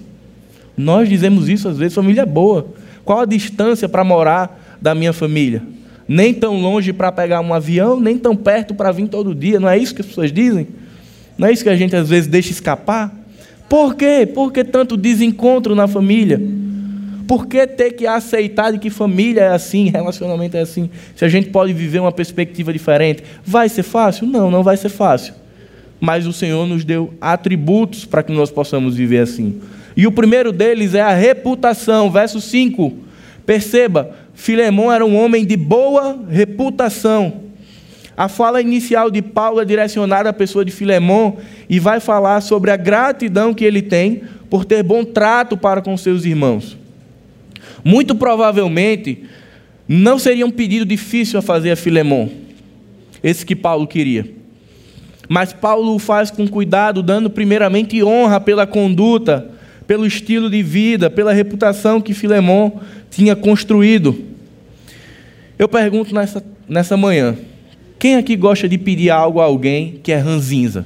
Nós 0.75 1.09
dizemos 1.09 1.49
isso 1.49 1.67
às 1.67 1.77
vezes, 1.77 1.95
família 1.95 2.21
é 2.21 2.25
boa. 2.25 2.67
Qual 3.03 3.21
a 3.21 3.25
distância 3.25 3.89
para 3.89 4.03
morar 4.03 4.77
da 4.81 4.93
minha 4.93 5.13
família? 5.13 5.63
Nem 6.07 6.33
tão 6.33 6.61
longe 6.61 6.93
para 6.93 7.11
pegar 7.11 7.41
um 7.41 7.53
avião, 7.53 7.99
nem 7.99 8.17
tão 8.17 8.35
perto 8.35 8.75
para 8.75 8.91
vir 8.91 9.07
todo 9.07 9.33
dia. 9.33 9.59
Não 9.59 9.67
é 9.67 9.77
isso 9.77 9.95
que 9.95 10.01
as 10.01 10.07
pessoas 10.07 10.31
dizem? 10.31 10.67
Não 11.37 11.47
é 11.47 11.51
isso 11.51 11.63
que 11.63 11.69
a 11.69 11.75
gente 11.75 11.95
às 11.95 12.09
vezes 12.09 12.27
deixa 12.27 12.51
escapar? 12.51 13.13
Por 13.69 13.95
quê? 13.95 14.25
Por 14.25 14.51
que 14.51 14.63
tanto 14.63 14.95
desencontro 14.95 15.75
na 15.75 15.87
família? 15.87 16.41
Por 17.27 17.45
que 17.45 17.67
ter 17.67 17.91
que 17.91 18.07
aceitar 18.07 18.71
de 18.71 18.79
que 18.79 18.89
família 18.89 19.41
é 19.41 19.49
assim, 19.49 19.89
relacionamento 19.89 20.55
é 20.55 20.61
assim? 20.61 20.89
Se 21.13 21.25
a 21.25 21.29
gente 21.29 21.49
pode 21.49 21.73
viver 21.73 21.99
uma 21.99 22.11
perspectiva 22.11 22.71
diferente, 22.71 23.21
vai 23.43 23.67
ser 23.67 23.83
fácil? 23.83 24.25
Não, 24.25 24.49
não 24.49 24.63
vai 24.63 24.77
ser 24.77 24.89
fácil. 24.89 25.33
Mas 25.99 26.25
o 26.25 26.31
Senhor 26.31 26.65
nos 26.65 26.85
deu 26.85 27.13
atributos 27.19 28.05
para 28.05 28.23
que 28.23 28.31
nós 28.31 28.49
possamos 28.49 28.95
viver 28.95 29.19
assim. 29.19 29.59
E 29.95 30.07
o 30.07 30.11
primeiro 30.11 30.53
deles 30.53 30.93
é 30.93 31.01
a 31.01 31.13
reputação, 31.13 32.09
verso 32.09 32.39
5. 32.39 32.93
Perceba, 33.45 34.11
Filemão 34.33 34.91
era 34.91 35.05
um 35.05 35.17
homem 35.17 35.45
de 35.45 35.57
boa 35.57 36.19
reputação. 36.29 37.46
A 38.17 38.27
fala 38.27 38.59
inicial 38.59 39.11
de 39.11 39.21
Paulo 39.21 39.61
é 39.61 39.65
direcionada 39.65 40.29
à 40.29 40.33
pessoa 40.33 40.65
de 40.65 40.71
Filemão 40.71 41.37
e 41.69 41.79
vai 41.79 41.99
falar 41.99 42.41
sobre 42.41 42.71
a 42.71 42.75
gratidão 42.75 43.53
que 43.53 43.63
ele 43.63 43.83
tem 43.83 44.23
por 44.49 44.65
ter 44.65 44.81
bom 44.81 45.03
trato 45.03 45.55
para 45.55 45.83
com 45.83 45.95
seus 45.95 46.25
irmãos. 46.25 46.75
Muito 47.83 48.15
provavelmente, 48.15 49.23
não 49.87 50.17
seria 50.17 50.47
um 50.47 50.51
pedido 50.51 50.83
difícil 50.83 51.37
a 51.37 51.43
fazer 51.43 51.69
a 51.69 51.75
Filemão, 51.75 52.31
esse 53.23 53.45
que 53.45 53.55
Paulo 53.55 53.85
queria. 53.85 54.27
Mas 55.29 55.53
Paulo 55.53 55.93
o 55.93 55.99
faz 55.99 56.31
com 56.31 56.47
cuidado, 56.47 57.03
dando 57.03 57.29
primeiramente 57.29 58.03
honra 58.03 58.39
pela 58.39 58.65
conduta, 58.65 59.51
pelo 59.85 60.07
estilo 60.07 60.49
de 60.49 60.63
vida, 60.63 61.07
pela 61.07 61.33
reputação 61.33 62.01
que 62.01 62.15
Filemon 62.15 62.71
tinha 63.11 63.35
construído. 63.35 64.25
Eu 65.59 65.67
pergunto 65.67 66.15
nessa, 66.15 66.43
nessa 66.67 66.97
manhã: 66.97 67.37
quem 67.99 68.15
aqui 68.15 68.35
gosta 68.35 68.67
de 68.67 68.77
pedir 68.77 69.09
algo 69.09 69.39
a 69.39 69.45
alguém 69.45 69.99
que 70.03 70.11
é 70.11 70.17
ranzinza? 70.17 70.85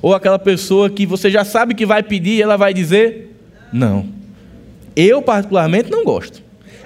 Ou 0.00 0.14
aquela 0.14 0.38
pessoa 0.38 0.90
que 0.90 1.06
você 1.06 1.30
já 1.30 1.44
sabe 1.44 1.74
que 1.74 1.86
vai 1.86 2.02
pedir 2.02 2.38
e 2.38 2.42
ela 2.42 2.56
vai 2.56 2.72
dizer 2.74 3.34
não. 3.72 4.06
Eu, 4.94 5.20
particularmente, 5.20 5.90
não 5.90 6.04
gosto. 6.04 6.42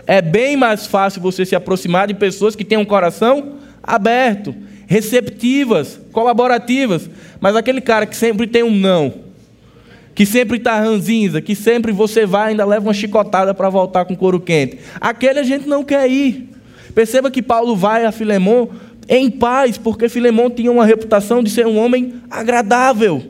É 0.07 0.23
bem 0.23 0.57
mais 0.57 0.87
fácil 0.87 1.21
você 1.21 1.45
se 1.45 1.55
aproximar 1.55 2.09
de 2.09 2.15
pessoas 2.15 2.57
que 2.57 2.65
têm 2.65 2.79
um 2.79 2.85
coração 2.85 3.57
aberto, 3.83 4.55
receptivas, 4.87 6.01
colaborativas. 6.13 7.11
Mas 7.39 7.55
aquele 7.55 7.81
cara 7.81 8.07
que 8.07 8.17
sempre 8.17 8.47
tem 8.47 8.63
um 8.63 8.75
não, 8.75 9.13
que 10.15 10.25
sempre 10.25 10.57
está 10.57 10.81
ranzinza, 10.81 11.43
que 11.43 11.55
sempre 11.55 11.93
você 11.93 12.25
vai 12.25 12.49
e 12.49 12.51
ainda 12.51 12.65
leva 12.65 12.87
uma 12.87 12.95
chicotada 12.95 13.53
para 13.53 13.69
voltar 13.69 14.07
com 14.07 14.17
couro 14.17 14.41
quente. 14.41 14.79
Aquele 14.99 15.41
a 15.41 15.45
gente 15.45 15.69
não 15.69 15.85
quer 15.85 16.11
ir. 16.11 16.49
Perceba 16.95 17.31
que 17.31 17.43
Paulo 17.43 17.77
vai 17.77 18.07
a 18.07 18.11
Filemão 18.11 18.71
em 19.09 19.31
paz, 19.31 19.79
porque 19.79 20.09
Filemão 20.09 20.51
tinha 20.51 20.71
uma 20.71 20.85
reputação 20.85 21.43
de 21.43 21.51
ser 21.51 21.67
um 21.67 21.79
homem 21.79 22.15
agradável. 22.31 23.23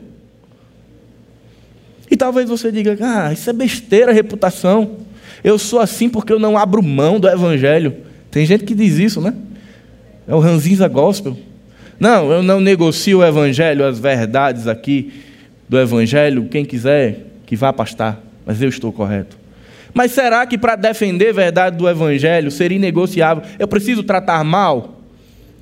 E 2.11 2.17
talvez 2.17 2.49
você 2.49 2.71
diga, 2.71 2.97
ah, 3.01 3.31
isso 3.31 3.49
é 3.49 3.53
besteira, 3.53 4.11
reputação. 4.11 4.97
Eu 5.43 5.57
sou 5.57 5.79
assim 5.79 6.09
porque 6.09 6.33
eu 6.33 6.39
não 6.39 6.57
abro 6.57 6.83
mão 6.83 7.19
do 7.19 7.29
evangelho. 7.29 7.95
Tem 8.29 8.45
gente 8.45 8.63
que 8.63 8.75
diz 8.75 8.97
isso, 8.97 9.21
né? 9.21 9.33
É 10.27 10.35
o 10.35 10.39
ranzinza 10.39 10.87
gospel. 10.87 11.37
Não, 11.99 12.31
eu 12.31 12.41
não 12.43 12.59
negocio 12.59 13.19
o 13.19 13.25
evangelho, 13.25 13.85
as 13.85 13.99
verdades 13.99 14.67
aqui 14.67 15.11
do 15.69 15.79
Evangelho, 15.79 16.47
quem 16.49 16.65
quiser 16.65 17.27
que 17.45 17.55
vá 17.55 17.71
pastar, 17.71 18.19
mas 18.43 18.59
eu 18.59 18.67
estou 18.67 18.91
correto. 18.91 19.37
Mas 19.93 20.11
será 20.11 20.45
que 20.47 20.57
para 20.57 20.75
defender 20.75 21.29
a 21.29 21.33
verdade 21.33 21.77
do 21.77 21.87
Evangelho 21.87 22.49
seria 22.49 22.77
inegociável? 22.77 23.43
Eu 23.59 23.67
preciso 23.67 24.01
tratar 24.01 24.43
mal? 24.43 24.98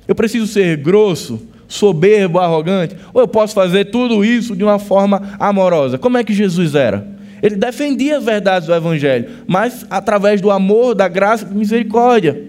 Eu 0.08 0.14
preciso 0.14 0.46
ser 0.48 0.78
grosso? 0.78 1.40
soberbo, 1.68 2.38
arrogante, 2.38 2.96
ou 3.12 3.20
eu 3.20 3.28
posso 3.28 3.54
fazer 3.54 3.86
tudo 3.86 4.24
isso 4.24 4.56
de 4.56 4.64
uma 4.64 4.78
forma 4.78 5.36
amorosa. 5.38 5.98
Como 5.98 6.16
é 6.16 6.24
que 6.24 6.32
Jesus 6.32 6.74
era? 6.74 7.06
Ele 7.42 7.54
defendia 7.54 8.16
as 8.16 8.24
verdades 8.24 8.66
do 8.66 8.74
Evangelho, 8.74 9.28
mas 9.46 9.86
através 9.88 10.40
do 10.40 10.50
amor, 10.50 10.94
da 10.94 11.06
graça 11.06 11.46
e 11.48 11.54
misericórdia. 11.54 12.42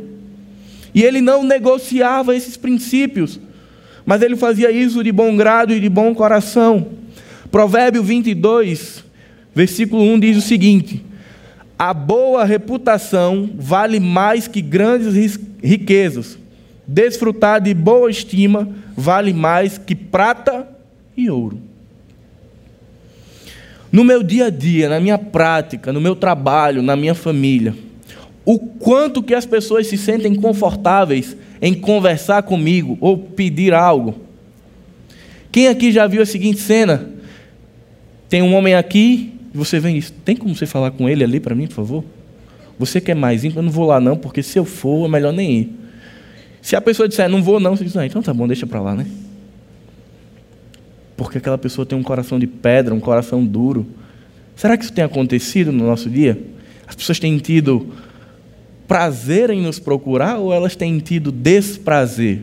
E 0.95 1.04
ele 1.04 1.22
não 1.22 1.43
negociava 1.43 2.36
esses 2.36 2.58
princípios, 2.58 3.39
mas 4.06 4.22
ele 4.24 4.36
fazia 4.36 4.72
isso 4.72 5.04
de 5.04 5.12
bom 5.12 5.36
grado 5.36 5.74
e 5.74 5.80
de 5.80 5.89
bom 5.89 6.15
coração. 6.15 6.88
Provérbio 7.52 8.02
22, 8.02 9.04
versículo 9.54 10.02
1 10.02 10.19
diz 10.19 10.38
o 10.38 10.41
seguinte: 10.41 11.06
A 11.78 11.93
boa 11.93 12.43
reputação 12.43 13.50
vale 13.56 14.00
mais 14.00 14.48
que 14.48 14.62
grandes 14.62 15.39
riquezas. 15.62 16.39
Desfrutar 16.91 17.62
de 17.62 17.71
boa 17.71 18.10
estima 18.10 18.67
vale 18.97 19.32
mais 19.32 19.78
que 19.78 19.93
prata 19.93 20.67
e 21.15 21.30
ouro. 21.30 21.60
No 23.91 24.04
meu 24.04 24.23
dia 24.23 24.47
a 24.47 24.49
dia, 24.49 24.89
na 24.89 24.99
minha 24.99 25.19
prática, 25.19 25.93
no 25.93 26.02
meu 26.02 26.15
trabalho, 26.15 26.82
na 26.82 26.95
minha 26.95 27.13
família, 27.13 27.75
o 28.43 28.58
quanto 28.58 29.21
que 29.21 29.36
as 29.36 29.45
pessoas 29.45 29.86
se 29.86 29.99
sentem 29.99 30.34
confortáveis 30.34 31.38
em 31.62 31.75
conversar 31.75 32.41
comigo 32.41 32.97
ou 32.99 33.19
pedir 33.19 33.71
algo. 33.71 34.15
Quem 35.52 35.67
aqui 35.67 35.91
já 35.91 36.08
viu 36.08 36.23
a 36.23 36.25
seguinte 36.25 36.60
cena? 36.60 37.08
Tem 38.28 38.41
um 38.41 38.56
homem 38.56 38.73
aqui, 38.73 39.32
você 39.54 39.80
vem 39.80 39.97
e 39.97 39.99
diz: 39.99 40.12
Tem 40.25 40.36
como 40.36 40.56
você 40.56 40.65
falar 40.65 40.89
com 40.89 41.08
ele 41.08 41.23
ali 41.23 41.39
para 41.39 41.54
mim, 41.54 41.67
por 41.67 41.75
favor? 41.75 42.04
Você 42.80 42.99
quer 42.99 43.15
mais 43.15 43.43
íntimo? 43.43 43.60
Eu 43.60 43.65
não 43.65 43.71
vou 43.71 43.86
lá 43.86 43.99
não, 43.99 44.17
porque 44.17 44.41
se 44.41 44.58
eu 44.58 44.65
for, 44.65 45.06
é 45.06 45.08
melhor 45.08 45.32
nem 45.32 45.52
ir. 45.52 45.80
Se 46.62 46.76
a 46.76 46.82
pessoa 46.82 47.08
disser, 47.08 47.30
não 47.30 47.41
vou 47.41 47.60
não, 47.60 47.76
você 47.76 47.84
diz, 47.84 47.95
ah, 47.95 48.06
então 48.06 48.22
tá 48.22 48.34
bom, 48.34 48.48
deixa 48.48 48.67
para 48.67 48.82
lá, 48.82 48.95
né? 48.95 49.06
Porque 51.15 51.38
aquela 51.38 51.58
pessoa 51.58 51.86
tem 51.86 51.98
um 51.98 52.04
coração 52.04 52.39
de 52.39 52.48
pedra, 52.48 52.93
um 52.93 53.00
coração 53.00 53.45
duro. 53.45 53.86
Será 54.56 54.78
que 54.78 54.84
isso 54.84 54.93
tem 54.93 55.04
acontecido 55.04 55.72
no 55.72 55.86
nosso 55.86 56.10
dia? 56.10 56.38
As 56.88 56.95
pessoas 56.95 57.19
têm 57.19 57.38
tido 57.38 57.88
prazer 58.88 59.50
em 59.50 59.62
nos 59.62 59.80
procurar 59.80 60.38
ou 60.38 60.54
elas 60.54 60.76
têm 60.76 60.98
tido 61.00 61.32
desprazer? 61.32 62.41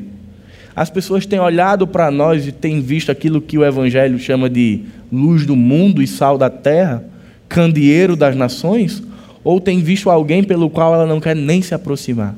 As 0.75 0.91
pessoas 0.91 1.25
têm 1.25 1.41
olhado 1.41 1.87
para 1.87 2.11
nós 2.11 2.47
e 2.47 2.53
têm 2.53 2.83
visto 2.83 3.11
aquilo 3.11 3.41
que 3.41 3.57
o 3.57 3.65
Evangelho 3.65 4.19
chama 4.19 4.49
de 4.49 4.83
luz 5.11 5.47
do 5.47 5.57
mundo 5.57 6.03
e 6.03 6.07
sal 6.07 6.37
da 6.37 6.51
terra, 6.51 7.03
candeeiro 7.49 8.15
das 8.15 8.37
nações, 8.37 9.03
ou 9.43 9.59
têm 9.59 9.81
visto 9.81 10.11
alguém 10.11 10.45
pelo 10.45 10.69
qual 10.69 10.93
ela 10.93 11.07
não 11.07 11.19
quer 11.19 11.35
nem 11.35 11.63
se 11.63 11.75
aproximar? 11.75 12.37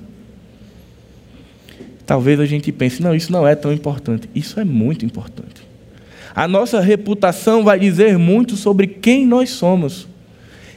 Talvez 2.09 2.40
a 2.40 2.47
gente 2.47 2.73
pense, 2.73 3.03
não, 3.03 3.14
isso 3.14 3.31
não 3.31 3.47
é 3.47 3.55
tão 3.55 3.71
importante. 3.71 4.31
Isso 4.35 4.59
é 4.59 4.64
muito 4.64 5.05
importante. 5.05 5.68
A 6.35 6.49
nossa 6.49 6.81
reputação 6.81 7.62
vai 7.62 7.79
dizer 7.79 8.16
muito 8.16 8.57
sobre 8.57 8.87
quem 8.87 9.27
nós 9.27 9.51
somos. 9.51 10.09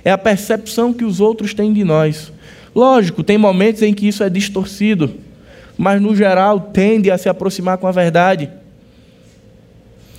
É 0.04 0.12
a 0.12 0.18
percepção 0.18 0.92
que 0.92 1.06
os 1.06 1.22
outros 1.22 1.54
têm 1.54 1.72
de 1.72 1.86
nós. 1.86 2.34
Lógico, 2.76 3.24
tem 3.24 3.38
momentos 3.38 3.82
em 3.82 3.94
que 3.94 4.10
isso 4.10 4.22
é 4.26 4.30
distorcido, 4.30 5.10
mas 5.78 6.02
no 6.02 6.14
geral 6.14 6.60
tende 6.60 7.10
a 7.10 7.18
se 7.18 7.30
aproximar 7.30 7.78
com 7.78 7.88
a 7.88 7.94
verdade. 7.94 8.50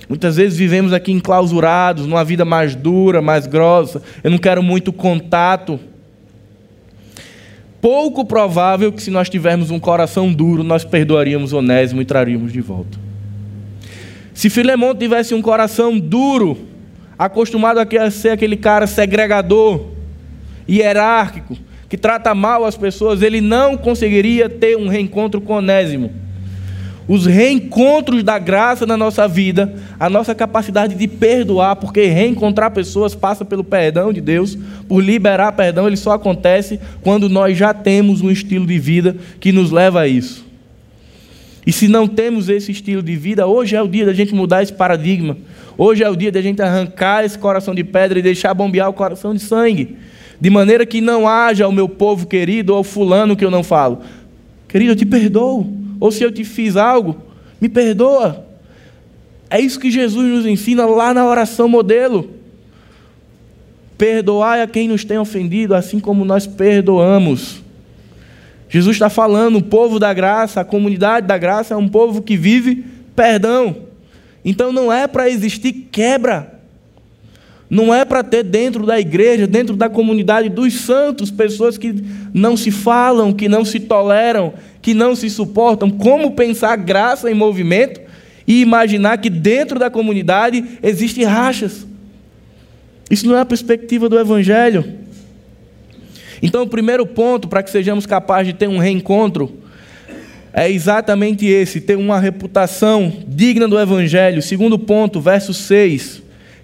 Muitas 0.09 0.37
vezes 0.37 0.57
vivemos 0.57 0.93
aqui 0.93 1.11
enclausurados, 1.11 2.07
numa 2.07 2.25
vida 2.25 2.43
mais 2.43 2.73
dura, 2.73 3.21
mais 3.21 3.45
grossa. 3.45 4.01
Eu 4.23 4.31
não 4.31 4.39
quero 4.39 4.63
muito 4.63 4.91
contato. 4.91 5.79
Pouco 7.83 8.23
provável 8.23 8.93
que, 8.93 9.03
se 9.03 9.11
nós 9.11 9.29
tivermos 9.29 9.69
um 9.69 9.77
coração 9.77 10.31
duro, 10.31 10.63
nós 10.63 10.85
perdoaríamos 10.85 11.51
Onésimo 11.51 12.01
e 12.01 12.05
traríamos 12.05 12.53
de 12.53 12.61
volta. 12.61 12.97
Se 14.33 14.49
Filemão 14.49 14.95
tivesse 14.95 15.33
um 15.33 15.41
coração 15.41 15.99
duro, 15.99 16.57
acostumado 17.19 17.79
a 17.79 18.09
ser 18.09 18.29
aquele 18.29 18.55
cara 18.55 18.87
segregador, 18.87 19.87
hierárquico, 20.67 21.57
que 21.89 21.97
trata 21.97 22.33
mal 22.33 22.63
as 22.63 22.77
pessoas, 22.77 23.21
ele 23.21 23.41
não 23.41 23.75
conseguiria 23.75 24.47
ter 24.47 24.77
um 24.77 24.87
reencontro 24.87 25.41
com 25.41 25.55
Onésimo. 25.55 26.09
Os 27.07 27.25
reencontros 27.25 28.23
da 28.23 28.39
graça 28.39 28.85
na 28.85 28.95
nossa 28.95 29.27
vida, 29.27 29.73
a 29.99 30.09
nossa 30.09 30.33
capacidade 30.33 30.95
de 30.95 31.07
perdoar, 31.07 31.75
porque 31.75 32.05
reencontrar 32.05 32.71
pessoas 32.71 33.13
passa 33.13 33.43
pelo 33.43 33.63
perdão 33.63 34.13
de 34.13 34.21
Deus, 34.21 34.57
por 34.87 35.03
liberar 35.03 35.51
perdão, 35.51 35.87
ele 35.87 35.97
só 35.97 36.13
acontece 36.13 36.79
quando 37.01 37.27
nós 37.27 37.57
já 37.57 37.73
temos 37.73 38.21
um 38.21 38.31
estilo 38.31 38.65
de 38.65 38.79
vida 38.79 39.17
que 39.39 39.51
nos 39.51 39.69
leva 39.69 40.01
a 40.01 40.07
isso. 40.07 40.45
E 41.65 41.71
se 41.71 41.87
não 41.87 42.07
temos 42.07 42.49
esse 42.49 42.71
estilo 42.71 43.01
de 43.01 43.15
vida, 43.15 43.47
hoje 43.47 43.75
é 43.75 43.81
o 43.81 43.87
dia 43.87 44.05
da 44.05 44.13
gente 44.13 44.33
mudar 44.33 44.63
esse 44.63 44.73
paradigma. 44.73 45.37
Hoje 45.77 46.03
é 46.03 46.09
o 46.09 46.15
dia 46.15 46.31
da 46.31 46.41
gente 46.41 46.61
arrancar 46.61 47.23
esse 47.23 47.37
coração 47.37 47.73
de 47.73 47.83
pedra 47.83 48.19
e 48.19 48.21
deixar 48.21 48.53
bombear 48.53 48.89
o 48.89 48.93
coração 48.93 49.33
de 49.33 49.41
sangue 49.41 49.97
de 50.43 50.49
maneira 50.49 50.85
que 50.85 50.99
não 50.99 51.25
haja 51.25 51.65
o 51.69 51.71
meu 51.71 51.87
povo 51.87 52.27
querido 52.27 52.75
ou 52.75 52.83
fulano 52.83 53.33
que 53.33 53.45
eu 53.45 53.49
não 53.49 53.63
falo. 53.63 54.01
Querido, 54.67 54.91
eu 54.91 54.95
te 54.97 55.05
perdoo. 55.05 55.82
Ou 56.03 56.11
se 56.11 56.21
eu 56.21 56.33
te 56.33 56.43
fiz 56.43 56.75
algo, 56.75 57.15
me 57.61 57.69
perdoa. 57.69 58.45
É 59.49 59.57
isso 59.57 59.79
que 59.79 59.89
Jesus 59.89 60.29
nos 60.29 60.45
ensina 60.45 60.85
lá 60.85 61.13
na 61.13 61.25
oração 61.25 61.69
modelo. 61.69 62.29
Perdoai 63.97 64.61
a 64.61 64.67
quem 64.67 64.89
nos 64.89 65.05
tem 65.05 65.17
ofendido, 65.17 65.73
assim 65.73 66.01
como 66.01 66.25
nós 66.25 66.45
perdoamos. 66.45 67.61
Jesus 68.67 68.97
está 68.97 69.09
falando, 69.09 69.59
o 69.59 69.63
povo 69.63 69.97
da 69.97 70.13
graça, 70.13 70.59
a 70.59 70.65
comunidade 70.65 71.25
da 71.25 71.37
graça 71.37 71.73
é 71.73 71.77
um 71.77 71.87
povo 71.87 72.21
que 72.21 72.35
vive 72.35 72.83
perdão. 73.15 73.73
Então 74.43 74.73
não 74.73 74.91
é 74.91 75.07
para 75.07 75.29
existir 75.29 75.71
quebra. 75.89 76.59
Não 77.69 77.93
é 77.93 78.03
para 78.03 78.21
ter 78.23 78.43
dentro 78.43 78.85
da 78.85 78.99
igreja, 78.99 79.47
dentro 79.47 79.77
da 79.77 79.87
comunidade 79.87 80.49
dos 80.49 80.81
santos, 80.81 81.31
pessoas 81.31 81.77
que 81.77 81.95
não 82.33 82.57
se 82.57 82.71
falam, 82.71 83.31
que 83.31 83.47
não 83.47 83.63
se 83.63 83.79
toleram, 83.79 84.53
que 84.83 84.93
não 84.93 85.15
se 85.15 85.27
suportam. 85.31 85.89
Como 85.89 86.33
pensar 86.33 86.75
graça 86.75 87.31
em 87.31 87.33
movimento 87.33 87.99
e 88.45 88.61
imaginar 88.61 89.17
que 89.17 89.31
dentro 89.31 89.79
da 89.79 89.89
comunidade 89.89 90.63
existem 90.83 91.23
rachas? 91.23 91.87
Isso 93.09 93.25
não 93.25 93.35
é 93.35 93.39
a 93.39 93.45
perspectiva 93.45 94.07
do 94.07 94.19
Evangelho. 94.19 94.85
Então, 96.41 96.61
o 96.61 96.67
primeiro 96.67 97.07
ponto 97.07 97.47
para 97.47 97.63
que 97.63 97.71
sejamos 97.71 98.05
capazes 98.05 98.53
de 98.53 98.59
ter 98.59 98.67
um 98.67 98.77
reencontro 98.77 99.57
é 100.53 100.69
exatamente 100.69 101.47
esse: 101.47 101.81
ter 101.81 101.97
uma 101.97 102.19
reputação 102.19 103.11
digna 103.27 103.67
do 103.67 103.79
Evangelho. 103.79 104.43
Segundo 104.43 104.77
ponto, 104.77 105.19
verso 105.19 105.51
6 105.51 106.21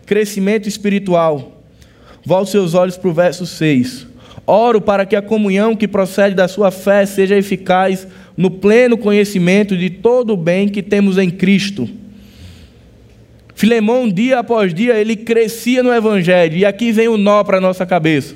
crescimento 0.10 0.68
espiritual. 0.68 1.62
Volte 2.26 2.50
seus 2.50 2.74
olhos 2.74 2.98
para 2.98 3.10
o 3.10 3.14
verso 3.14 3.46
6. 3.46 4.08
Oro 4.50 4.82
para 4.82 5.06
que 5.06 5.16
a 5.16 5.22
comunhão 5.22 5.76
que 5.76 5.88
procede 5.88 6.34
da 6.34 6.48
sua 6.48 6.72
fé 6.72 7.06
seja 7.06 7.38
eficaz 7.38 8.08
no 8.36 8.50
pleno 8.50 8.98
conhecimento 8.98 9.78
de 9.78 9.92
todo 9.92 10.34
o 10.34 10.38
bem 10.38 10.68
que 10.68 10.82
temos 10.82 11.20
em 11.20 11.30
Cristo. 11.30 11.88
Filemão, 13.54 14.10
dia 14.10 14.40
após 14.40 14.74
dia, 14.74 14.98
ele 14.98 15.16
crescia 15.16 15.84
no 15.84 15.94
Evangelho, 15.94 16.58
e 16.58 16.66
aqui 16.66 16.92
vem 16.92 17.08
o 17.08 17.18
nó 17.18 17.44
para 17.44 17.58
a 17.58 17.62
nossa 17.62 17.86
cabeça. 17.86 18.34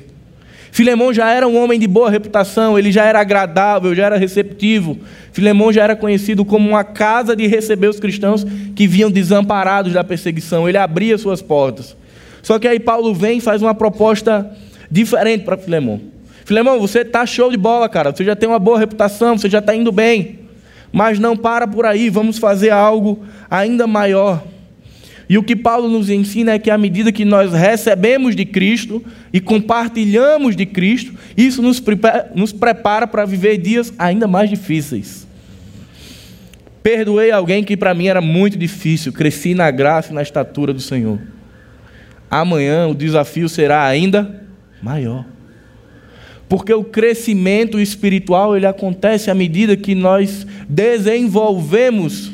Filemão 0.71 1.13
já 1.13 1.31
era 1.31 1.47
um 1.47 1.57
homem 1.57 1.79
de 1.79 1.87
boa 1.87 2.11
reputação, 2.11 2.77
ele 2.77 2.91
já 2.91 3.05
era 3.05 3.19
agradável, 3.19 3.95
já 3.95 4.05
era 4.05 4.17
receptivo. 4.17 4.97
Filemão 5.31 5.71
já 5.71 5.83
era 5.83 5.95
conhecido 5.95 6.43
como 6.43 6.69
uma 6.69 6.83
casa 6.83 7.35
de 7.35 7.47
receber 7.47 7.87
os 7.87 7.99
cristãos 7.99 8.45
que 8.75 8.87
vinham 8.87 9.09
desamparados 9.09 9.93
da 9.93 10.03
perseguição. 10.03 10.67
Ele 10.67 10.77
abria 10.77 11.17
suas 11.17 11.41
portas. 11.41 11.95
Só 12.41 12.59
que 12.59 12.67
aí 12.67 12.79
Paulo 12.79 13.13
vem 13.13 13.37
e 13.37 13.41
faz 13.41 13.61
uma 13.61 13.73
proposta 13.73 14.51
diferente 14.93 15.43
para 15.43 15.57
Filemão. 15.57 15.99
Filemão, 16.45 16.79
você 16.79 16.99
está 16.99 17.25
show 17.25 17.49
de 17.49 17.57
bola, 17.57 17.89
cara. 17.89 18.11
Você 18.11 18.23
já 18.23 18.35
tem 18.35 18.47
uma 18.47 18.59
boa 18.59 18.77
reputação, 18.77 19.35
você 19.35 19.49
já 19.49 19.57
está 19.57 19.75
indo 19.75 19.91
bem. 19.91 20.39
Mas 20.91 21.17
não 21.17 21.35
para 21.35 21.67
por 21.67 21.83
aí, 21.83 22.11
vamos 22.11 22.37
fazer 22.37 22.69
algo 22.69 23.25
ainda 23.49 23.87
maior. 23.87 24.43
E 25.27 25.35
o 25.35 25.41
que 25.41 25.55
Paulo 25.55 25.89
nos 25.89 26.11
ensina 26.11 26.51
é 26.51 26.59
que 26.59 26.69
à 26.69 26.77
medida 26.77 27.11
que 27.11 27.25
nós 27.25 27.51
recebemos 27.51 28.35
de 28.35 28.45
Cristo 28.45 29.03
e 29.31 29.39
compartilhamos 29.39 30.55
de 30.55 30.67
Cristo, 30.67 31.13
isso 31.35 31.59
nos 31.63 31.79
prepara, 31.79 32.31
nos 32.35 32.51
prepara 32.51 33.07
para 33.07 33.25
viver 33.25 33.57
dias 33.57 33.91
ainda 33.97 34.27
mais 34.27 34.47
difíceis. 34.47 35.25
Perdoei 36.83 37.31
alguém 37.31 37.63
que 37.63 37.75
para 37.75 37.95
mim 37.95 38.07
era 38.07 38.21
muito 38.21 38.59
difícil, 38.59 39.11
cresci 39.11 39.55
na 39.55 39.71
graça 39.71 40.11
e 40.11 40.13
na 40.13 40.21
estatura 40.21 40.71
do 40.71 40.81
Senhor. 40.81 41.19
Amanhã 42.29 42.87
o 42.87 42.93
desafio 42.93 43.49
será 43.49 43.85
ainda 43.85 44.42
maior. 44.83 45.25
Porque 46.49 46.73
o 46.73 46.83
crescimento 46.83 47.79
espiritual 47.79 48.55
ele 48.55 48.65
acontece 48.65 49.31
à 49.31 49.33
medida 49.33 49.77
que 49.77 49.95
nós 49.95 50.45
desenvolvemos 50.67 52.31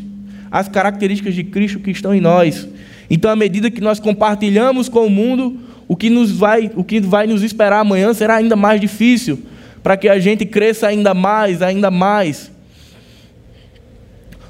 as 0.52 0.68
características 0.68 1.36
de 1.36 1.44
Cristo 1.44 1.80
que 1.80 1.92
estão 1.92 2.14
em 2.14 2.20
nós. 2.20 2.68
Então, 3.10 3.30
à 3.30 3.36
medida 3.36 3.70
que 3.70 3.80
nós 3.80 4.00
compartilhamos 4.00 4.90
com 4.90 5.06
o 5.06 5.10
mundo, 5.10 5.60
o 5.88 5.96
que, 5.96 6.10
nos 6.10 6.32
vai, 6.32 6.72
o 6.76 6.84
que 6.84 7.00
vai 7.00 7.28
nos 7.28 7.44
esperar 7.44 7.80
amanhã 7.80 8.14
será 8.14 8.36
ainda 8.36 8.56
mais 8.56 8.82
difícil, 8.82 9.40
para 9.82 9.96
que 9.96 10.10
a 10.10 10.20
gente 10.20 10.46
cresça 10.46 10.88
ainda 10.88 11.14
mais, 11.14 11.62
ainda 11.62 11.90
mais. 11.92 12.52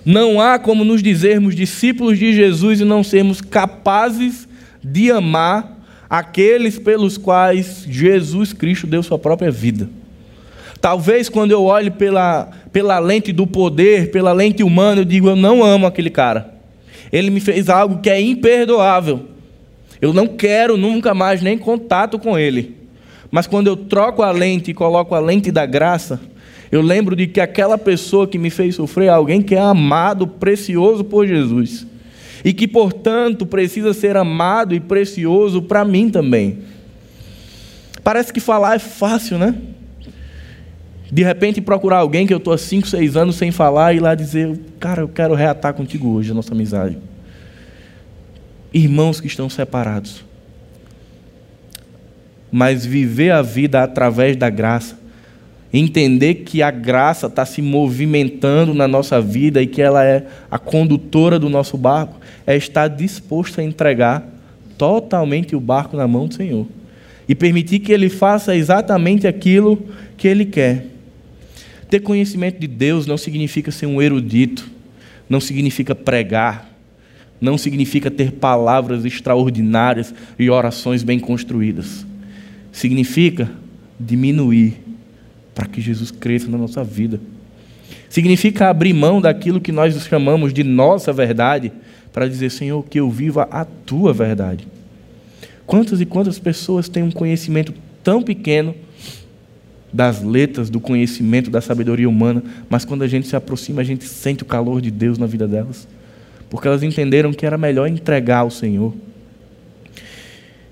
Não 0.06 0.42
há 0.42 0.58
como 0.58 0.84
nos 0.84 1.04
dizermos 1.04 1.56
discípulos 1.56 2.18
de 2.18 2.34
Jesus 2.34 2.80
e 2.80 2.86
não 2.86 3.04
sermos 3.04 3.42
capazes 3.42 4.48
de 4.84 5.12
amar 5.12 5.79
aqueles 6.10 6.80
pelos 6.80 7.18
quais 7.18 7.86
Jesus 7.88 8.52
Cristo 8.52 8.88
deu 8.88 9.04
sua 9.04 9.20
própria 9.20 9.52
vida. 9.52 9.90
Talvez 10.82 11.30
quando 11.30 11.52
eu 11.52 11.64
olho 11.64 11.92
pela, 11.92 12.50
pela 12.72 13.00
lente 13.00 13.32
do 13.32 13.46
poder, 13.46 14.12
pela 14.12 14.32
lente 14.32 14.64
humana, 14.64 15.02
eu 15.02 15.06
digo: 15.06 15.30
eu 15.30 15.36
não 15.36 15.64
amo 15.64 15.86
aquele 15.86 16.10
cara. 16.10 16.54
Ele 17.12 17.30
me 17.30 17.40
fez 17.40 17.70
algo 17.70 18.00
que 18.02 18.10
é 18.10 18.20
imperdoável. 18.20 19.26
Eu 20.02 20.14
não 20.14 20.28
quero 20.28 20.78
nunca 20.78 21.14
mais 21.14 21.42
nem 21.42 21.58
contato 21.58 22.18
com 22.18 22.40
ele. 22.40 22.78
Mas 23.30 23.46
quando 23.46 23.68
eu 23.68 23.76
troco 23.76 24.24
a 24.24 24.32
lente 24.32 24.72
e 24.72 24.74
coloco 24.74 25.14
a 25.14 25.20
lente 25.20 25.52
da 25.52 25.66
graça, 25.66 26.20
eu 26.72 26.82
lembro 26.82 27.16
de 27.16 27.28
que 27.28 27.42
aquela 27.42 27.78
pessoa 27.78 28.28
que 28.28 28.38
me 28.38 28.50
fez 28.50 28.76
sofrer 28.76 29.08
é 29.08 29.10
alguém 29.10 29.42
que 29.42 29.56
é 29.56 29.60
amado, 29.60 30.26
precioso 30.26 31.04
por 31.04 31.28
Jesus. 31.28 31.86
E 32.44 32.54
que, 32.54 32.68
portanto, 32.68 33.46
precisa 33.46 33.94
ser 33.94 34.16
amado 34.16 34.74
e 34.74 34.80
precioso 34.80 35.62
para 35.62 35.84
mim 35.84 36.10
também. 36.10 36.60
Parece 38.04 38.32
que 38.32 38.40
falar 38.40 38.76
é 38.76 38.80
fácil, 38.80 39.38
né? 39.38 39.56
De 41.12 41.24
repente 41.24 41.60
procurar 41.60 41.98
alguém 41.98 42.28
que 42.28 42.34
eu 42.34 42.38
estou 42.38 42.54
há 42.54 42.58
5, 42.58 42.88
6 42.88 43.18
anos 43.18 43.36
sem 43.36 43.52
falar 43.52 43.94
e 43.94 44.00
lá 44.00 44.14
dizer, 44.14 44.60
cara, 44.80 45.02
eu 45.02 45.08
quero 45.08 45.34
reatar 45.34 45.74
contigo 45.74 46.10
hoje 46.10 46.32
a 46.32 46.34
nossa 46.34 46.54
amizade. 46.54 46.98
Irmãos 48.74 49.20
que 49.20 49.28
estão 49.28 49.50
separados. 49.50 50.24
Mas 52.52 52.86
viver 52.86 53.32
a 53.32 53.42
vida 53.42 53.84
através 53.84 54.36
da 54.36 54.50
graça 54.50 55.00
entender 55.72 56.36
que 56.36 56.62
a 56.62 56.72
graça 56.72 57.28
está 57.28 57.46
se 57.46 57.62
movimentando 57.62 58.74
na 58.74 58.88
nossa 58.88 59.22
vida 59.22 59.62
e 59.62 59.68
que 59.68 59.82
ela 59.82 60.04
é 60.04 60.26
a 60.50 60.58
condutora 60.58 61.38
do 61.38 61.50
nosso 61.50 61.78
barco, 61.78 62.20
é 62.46 62.56
estar 62.56 62.88
disposto 62.88 63.62
a 63.62 63.64
entregar 63.64 64.28
totalmente 64.78 65.56
o 65.56 65.60
barco 65.60 65.96
na 65.96 66.08
mão 66.08 66.28
do 66.28 66.34
Senhor 66.34 66.66
e 67.28 67.36
permitir 67.36 67.80
que 67.80 67.92
Ele 67.92 68.10
faça 68.10 68.56
exatamente 68.56 69.28
aquilo 69.28 69.86
que 70.18 70.28
Ele 70.28 70.46
quer. 70.46 70.88
Ter 71.88 72.00
conhecimento 72.00 72.60
de 72.60 72.68
Deus 72.68 73.06
não 73.06 73.18
significa 73.18 73.72
ser 73.72 73.86
um 73.86 74.02
erudito, 74.02 74.70
não 75.30 75.40
significa 75.40 75.94
pregar, 75.94 76.70
não 77.40 77.58
significa 77.58 78.10
ter 78.10 78.32
palavras 78.32 79.06
extraordinárias 79.06 80.14
e 80.38 80.50
orações 80.50 81.04
bem 81.04 81.20
construídas. 81.20 82.06
Significa 82.72 83.50
diminuir 84.00 84.89
para 85.60 85.68
que 85.68 85.82
Jesus 85.82 86.10
cresça 86.10 86.48
na 86.48 86.58
nossa 86.58 86.86
vida. 86.86 87.20
Significa 88.10 88.70
abrir 88.70 88.94
mão 88.94 89.20
daquilo 89.20 89.60
que 89.60 89.74
nós 89.74 89.94
chamamos 90.08 90.54
de 90.54 90.64
nossa 90.64 91.12
verdade, 91.12 91.70
para 92.14 92.30
dizer, 92.30 92.50
Senhor, 92.50 92.82
que 92.86 92.98
eu 92.98 93.10
viva 93.10 93.46
a 93.52 93.66
tua 93.66 94.14
verdade. 94.14 94.66
Quantas 95.68 96.00
e 96.00 96.06
quantas 96.06 96.40
pessoas 96.40 96.88
têm 96.88 97.04
um 97.04 97.12
conhecimento 97.12 97.74
tão 98.02 98.24
pequeno 98.24 98.74
das 99.92 100.24
letras, 100.24 100.70
do 100.70 100.80
conhecimento, 100.80 101.52
da 101.52 101.60
sabedoria 101.60 102.08
humana, 102.08 102.42
mas 102.70 102.86
quando 102.86 103.02
a 103.02 103.08
gente 103.08 103.28
se 103.28 103.36
aproxima, 103.36 103.82
a 103.82 103.84
gente 103.84 104.06
sente 104.06 104.44
o 104.44 104.46
calor 104.46 104.80
de 104.80 104.90
Deus 104.90 105.18
na 105.18 105.26
vida 105.26 105.46
delas, 105.46 105.90
porque 106.50 106.70
elas 106.70 106.84
entenderam 106.84 107.34
que 107.34 107.46
era 107.46 107.58
melhor 107.58 107.86
entregar 107.86 108.40
ao 108.40 108.50
Senhor. 108.50 108.94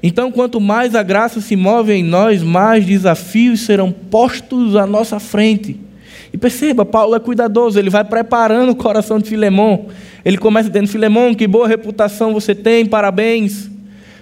Então, 0.02 0.32
quanto 0.32 0.60
mais 0.60 0.94
a 0.94 1.02
graça 1.02 1.42
se 1.42 1.56
move 1.56 1.92
em 1.92 2.04
nós, 2.04 2.44
mais 2.44 2.86
desafios 2.86 3.62
serão 3.62 3.92
postos 3.92 4.76
à 4.76 4.86
nossa 4.86 5.20
frente. 5.20 5.80
E 6.32 6.38
perceba, 6.38 6.86
Paulo 6.86 7.16
é 7.16 7.20
cuidadoso, 7.20 7.80
ele 7.80 7.90
vai 7.90 8.04
preparando 8.04 8.72
o 8.72 8.76
coração 8.76 9.18
de 9.18 9.30
Filemão. 9.30 9.88
Ele 10.24 10.38
começa 10.38 10.70
dizendo: 10.70 10.88
Filemão, 10.88 11.34
que 11.34 11.48
boa 11.48 11.68
reputação 11.68 12.34
você 12.34 12.54
tem, 12.54 12.86
parabéns. 12.86 13.72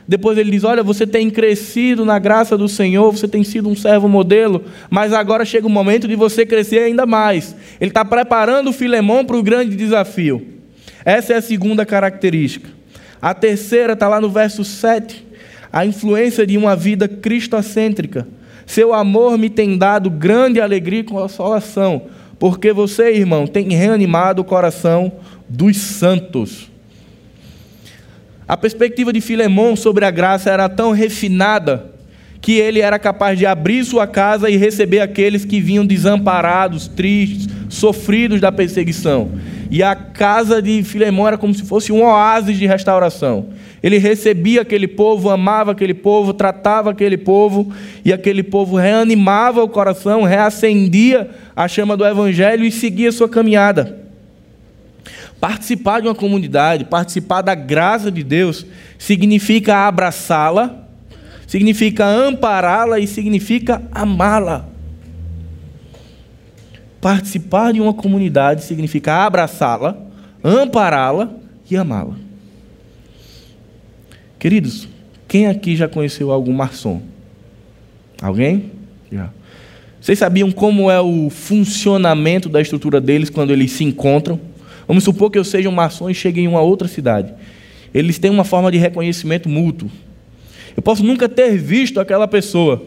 Depois 0.08 0.38
ele 0.38 0.52
diz: 0.52 0.64
Olha, 0.64 0.84
você 0.84 1.06
tem 1.06 1.30
crescido 1.30 2.06
na 2.06 2.20
graça 2.20 2.58
do 2.58 2.70
Senhor, 2.70 3.12
você 3.12 3.28
tem 3.28 3.44
sido 3.44 3.68
um 3.68 3.76
servo 3.76 4.08
modelo, 4.08 4.64
mas 4.90 5.12
agora 5.12 5.44
chega 5.44 5.68
o 5.68 5.70
momento 5.70 6.08
de 6.08 6.16
você 6.16 6.46
crescer 6.46 6.80
ainda 6.80 7.06
mais. 7.06 7.56
Ele 7.82 7.90
está 7.90 8.06
preparando 8.06 8.70
o 8.70 8.74
Filemão 8.74 9.26
para 9.26 9.36
o 9.36 9.44
grande 9.44 9.76
desafio. 9.76 10.46
Essa 11.04 11.34
é 11.34 11.38
a 11.38 11.42
segunda 11.42 11.86
característica. 11.86 12.70
A 13.22 13.34
terceira 13.34 13.94
está 13.94 14.08
lá 14.08 14.22
no 14.22 14.30
verso 14.30 14.64
7 14.64 15.25
a 15.76 15.86
influência 15.86 16.48
de 16.48 16.58
uma 16.58 16.74
vida 16.74 17.06
cristocêntrica. 17.06 18.26
Seu 18.66 18.94
amor 18.94 19.38
me 19.38 19.50
tem 19.50 19.78
dado 19.78 20.10
grande 20.10 20.62
alegria 20.62 21.02
e 21.02 21.04
consolação, 21.04 22.04
porque 22.40 22.72
você, 22.72 23.12
irmão, 23.12 23.46
tem 23.46 23.68
reanimado 23.74 24.42
o 24.42 24.46
coração 24.46 25.12
dos 25.50 25.76
santos. 25.76 26.72
A 28.48 28.56
perspectiva 28.56 29.12
de 29.12 29.20
Filemão 29.20 29.76
sobre 29.76 30.06
a 30.06 30.12
graça 30.12 30.50
era 30.50 30.70
tão 30.70 30.94
refinada 30.94 31.92
que 32.40 32.54
ele 32.54 32.80
era 32.80 32.98
capaz 32.98 33.38
de 33.38 33.46
abrir 33.46 33.84
sua 33.84 34.08
casa 34.08 34.50
e 34.50 34.56
receber 34.56 35.02
aqueles 35.02 35.44
que 35.44 35.60
vinham 35.60 35.86
desamparados, 35.86 36.88
tristes, 36.88 37.50
sofridos 37.68 38.40
da 38.40 38.50
perseguição. 38.50 39.30
E 39.70 39.84
a 39.84 39.94
casa 39.94 40.62
de 40.62 40.84
Filemão 40.84 41.28
era 41.28 41.38
como 41.38 41.54
se 41.54 41.64
fosse 41.64 41.92
um 41.92 42.02
oásis 42.02 42.58
de 42.58 42.66
restauração. 42.66 43.50
Ele 43.86 44.00
recebia 44.00 44.62
aquele 44.62 44.88
povo, 44.88 45.30
amava 45.30 45.74
aquele 45.74 45.94
povo, 45.94 46.34
tratava 46.34 46.90
aquele 46.90 47.20
povo, 47.20 47.72
e 48.04 48.12
aquele 48.12 48.42
povo 48.42 48.78
reanimava 48.78 49.64
o 49.64 49.70
coração, 49.70 50.24
reacendia 50.24 51.30
a 51.56 51.68
chama 51.68 51.96
do 51.96 52.04
Evangelho 52.04 52.66
e 52.66 52.72
seguia 52.72 53.12
sua 53.12 53.30
caminhada. 53.30 54.00
Participar 55.40 56.02
de 56.02 56.08
uma 56.08 56.16
comunidade, 56.16 56.86
participar 56.86 57.44
da 57.44 57.54
graça 57.54 58.10
de 58.10 58.24
Deus, 58.24 58.66
significa 58.98 59.88
abraçá-la, 59.88 60.88
significa 61.46 62.08
ampará-la 62.08 62.98
e 62.98 63.06
significa 63.06 63.84
amá-la. 63.92 64.66
Participar 67.00 67.72
de 67.72 67.82
uma 67.82 67.94
comunidade 67.94 68.64
significa 68.64 69.28
abraçá-la, 69.28 69.96
ampará-la 70.44 71.30
e 71.70 71.78
amá-la. 71.78 72.25
Queridos, 74.46 74.88
quem 75.28 75.48
aqui 75.48 75.76
já 75.76 75.88
conheceu 75.88 76.32
algum 76.32 76.54
maçom? 76.54 77.02
Alguém? 78.22 78.74
Já. 79.12 79.32
Vocês 80.00 80.20
sabiam 80.20 80.52
como 80.52 80.92
é 80.92 81.02
o 81.02 81.32
funcionamento 81.32 82.48
da 82.48 82.62
estrutura 82.62 83.02
deles 83.02 83.32
quando 83.32 83.50
eles 83.50 83.72
se 83.72 83.84
encontram? 83.84 84.40
Vamos 84.88 85.04
supor 85.04 85.32
que 85.32 85.40
eu 85.40 85.44
seja 85.44 85.68
um 85.68 85.72
maçom 85.72 86.12
e 86.12 86.14
chegue 86.14 86.42
em 86.42 86.48
uma 86.48 86.62
outra 86.62 86.88
cidade. 86.88 87.34
Eles 87.92 88.20
têm 88.20 88.30
uma 88.30 88.44
forma 88.44 88.72
de 88.72 88.78
reconhecimento 88.78 89.50
mútuo. 89.50 89.90
Eu 90.78 90.84
posso 90.84 91.04
nunca 91.04 91.28
ter 91.28 91.58
visto 91.58 92.00
aquela 92.00 92.28
pessoa. 92.28 92.86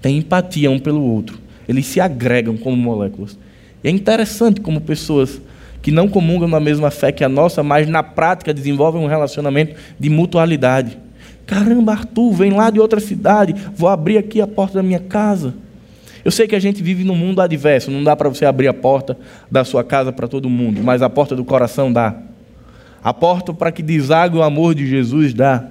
Tem 0.00 0.18
empatia 0.18 0.70
um 0.70 0.78
pelo 0.78 1.02
outro. 1.02 1.36
Eles 1.68 1.84
se 1.84 1.98
agregam 1.98 2.56
como 2.56 2.76
moléculas. 2.76 3.36
E 3.82 3.88
é 3.88 3.90
interessante 3.90 4.60
como 4.60 4.80
pessoas 4.80 5.40
que 5.88 5.92
não 5.92 6.06
comungam 6.06 6.46
na 6.46 6.60
mesma 6.60 6.90
fé 6.90 7.10
que 7.10 7.24
a 7.24 7.30
nossa, 7.30 7.62
mas 7.62 7.88
na 7.88 8.02
prática 8.02 8.52
desenvolvem 8.52 9.00
um 9.00 9.06
relacionamento 9.06 9.74
de 9.98 10.10
mutualidade. 10.10 10.98
Caramba, 11.46 11.92
Arthur, 11.92 12.30
vem 12.34 12.50
lá 12.50 12.68
de 12.68 12.78
outra 12.78 13.00
cidade, 13.00 13.54
vou 13.74 13.88
abrir 13.88 14.18
aqui 14.18 14.38
a 14.38 14.46
porta 14.46 14.74
da 14.74 14.82
minha 14.82 14.98
casa. 14.98 15.54
Eu 16.22 16.30
sei 16.30 16.46
que 16.46 16.54
a 16.54 16.60
gente 16.60 16.82
vive 16.82 17.04
num 17.04 17.16
mundo 17.16 17.40
adverso, 17.40 17.90
não 17.90 18.04
dá 18.04 18.14
para 18.14 18.28
você 18.28 18.44
abrir 18.44 18.68
a 18.68 18.74
porta 18.74 19.16
da 19.50 19.64
sua 19.64 19.82
casa 19.82 20.12
para 20.12 20.28
todo 20.28 20.50
mundo, 20.50 20.82
mas 20.84 21.00
a 21.00 21.08
porta 21.08 21.34
do 21.34 21.42
coração 21.42 21.90
dá. 21.90 22.14
A 23.02 23.14
porta 23.14 23.54
para 23.54 23.72
que 23.72 23.82
desague 23.82 24.36
o 24.36 24.42
amor 24.42 24.74
de 24.74 24.86
Jesus 24.86 25.32
dá. 25.32 25.68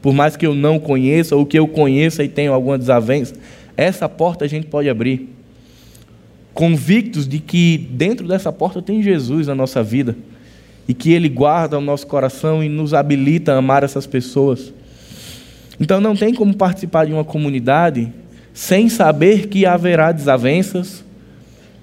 Por 0.00 0.14
mais 0.14 0.36
que 0.36 0.46
eu 0.46 0.54
não 0.54 0.78
conheça, 0.78 1.34
ou 1.34 1.44
que 1.44 1.58
eu 1.58 1.66
conheça 1.66 2.22
e 2.22 2.28
tenha 2.28 2.50
alguma 2.52 2.78
desavença, 2.78 3.34
essa 3.76 4.08
porta 4.08 4.44
a 4.44 4.48
gente 4.48 4.68
pode 4.68 4.88
abrir 4.88 5.28
convictos 6.54 7.26
de 7.26 7.40
que 7.40 7.88
dentro 7.90 8.26
dessa 8.26 8.52
porta 8.52 8.80
tem 8.80 9.02
Jesus 9.02 9.48
na 9.48 9.54
nossa 9.54 9.82
vida 9.82 10.16
e 10.86 10.94
que 10.94 11.12
Ele 11.12 11.28
guarda 11.28 11.76
o 11.76 11.80
nosso 11.80 12.06
coração 12.06 12.62
e 12.62 12.68
nos 12.68 12.94
habilita 12.94 13.52
a 13.52 13.58
amar 13.58 13.82
essas 13.82 14.06
pessoas. 14.06 14.72
Então 15.80 16.00
não 16.00 16.14
tem 16.14 16.32
como 16.32 16.56
participar 16.56 17.06
de 17.06 17.12
uma 17.12 17.24
comunidade 17.24 18.12
sem 18.52 18.88
saber 18.88 19.48
que 19.48 19.66
haverá 19.66 20.12
desavenças, 20.12 21.04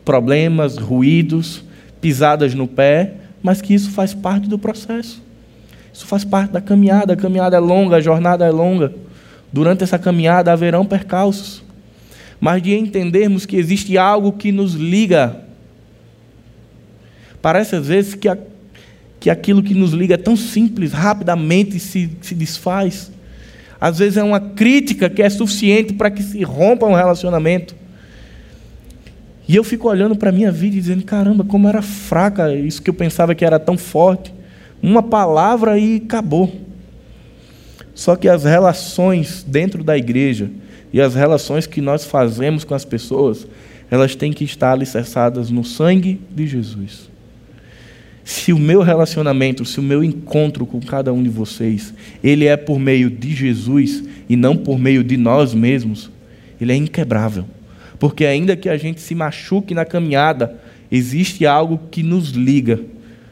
problemas, 0.05 0.77
ruídos, 0.77 1.63
pisadas 1.99 2.55
no 2.55 2.65
pé, 2.65 3.15
mas 3.43 3.61
que 3.61 3.73
isso 3.73 3.91
faz 3.91 4.13
parte 4.13 4.47
do 4.47 4.57
processo. 4.57 5.21
Isso 5.93 6.05
faz 6.05 6.23
parte 6.23 6.51
da 6.51 6.61
caminhada. 6.61 7.13
A 7.13 7.17
caminhada 7.17 7.57
é 7.57 7.59
longa, 7.59 7.97
a 7.97 8.01
jornada 8.01 8.45
é 8.45 8.49
longa. 8.49 8.93
Durante 9.51 9.83
essa 9.83 9.99
caminhada 9.99 10.53
haverão 10.53 10.85
percalços 10.85 11.61
mas 12.41 12.63
de 12.63 12.75
entendermos 12.75 13.45
que 13.45 13.55
existe 13.55 13.99
algo 13.99 14.33
que 14.33 14.51
nos 14.51 14.73
liga. 14.73 15.37
Parece 17.39 17.75
às 17.75 17.85
vezes 17.85 18.15
que, 18.15 18.27
a, 18.27 18.35
que 19.19 19.29
aquilo 19.29 19.61
que 19.61 19.75
nos 19.75 19.91
liga 19.93 20.15
é 20.15 20.17
tão 20.17 20.35
simples, 20.35 20.91
rapidamente 20.91 21.79
se, 21.79 22.09
se 22.19 22.33
desfaz. 22.33 23.11
Às 23.79 23.99
vezes 23.99 24.17
é 24.17 24.23
uma 24.23 24.39
crítica 24.39 25.07
que 25.07 25.21
é 25.21 25.29
suficiente 25.29 25.93
para 25.93 26.09
que 26.09 26.23
se 26.23 26.43
rompa 26.43 26.87
um 26.87 26.95
relacionamento. 26.95 27.75
E 29.47 29.55
eu 29.55 29.63
fico 29.63 29.87
olhando 29.87 30.15
para 30.15 30.29
a 30.29 30.33
minha 30.33 30.51
vida 30.51 30.75
e 30.75 30.79
dizendo: 30.79 31.03
caramba, 31.03 31.43
como 31.43 31.67
era 31.67 31.81
fraca 31.81 32.53
isso 32.55 32.81
que 32.81 32.89
eu 32.89 32.93
pensava 32.93 33.35
que 33.35 33.45
era 33.45 33.59
tão 33.59 33.77
forte. 33.77 34.33
Uma 34.81 35.03
palavra 35.03 35.77
e 35.77 36.01
acabou. 36.03 36.51
Só 37.93 38.15
que 38.15 38.27
as 38.27 38.43
relações 38.43 39.43
dentro 39.47 39.83
da 39.83 39.97
igreja 39.97 40.49
e 40.93 40.99
as 40.99 41.15
relações 41.15 41.65
que 41.65 41.81
nós 41.81 42.05
fazemos 42.05 42.63
com 42.63 42.73
as 42.73 42.85
pessoas, 42.85 43.47
elas 43.89 44.15
têm 44.15 44.33
que 44.33 44.43
estar 44.43 44.71
alicerçadas 44.71 45.49
no 45.49 45.63
sangue 45.63 46.19
de 46.29 46.47
Jesus. 46.47 47.09
Se 48.23 48.53
o 48.53 48.59
meu 48.59 48.81
relacionamento, 48.81 49.65
se 49.65 49.79
o 49.79 49.83
meu 49.83 50.03
encontro 50.03 50.65
com 50.65 50.79
cada 50.79 51.11
um 51.11 51.23
de 51.23 51.29
vocês, 51.29 51.93
ele 52.23 52.45
é 52.45 52.55
por 52.55 52.79
meio 52.79 53.09
de 53.09 53.33
Jesus 53.33 54.03
e 54.29 54.35
não 54.35 54.55
por 54.55 54.79
meio 54.79 55.03
de 55.03 55.17
nós 55.17 55.53
mesmos, 55.53 56.09
ele 56.59 56.71
é 56.71 56.75
inquebrável. 56.75 57.45
Porque 57.99 58.25
ainda 58.25 58.55
que 58.55 58.69
a 58.69 58.77
gente 58.77 59.01
se 59.01 59.13
machuque 59.13 59.73
na 59.73 59.85
caminhada, 59.85 60.59
existe 60.91 61.45
algo 61.45 61.79
que 61.89 62.03
nos 62.03 62.29
liga, 62.29 62.79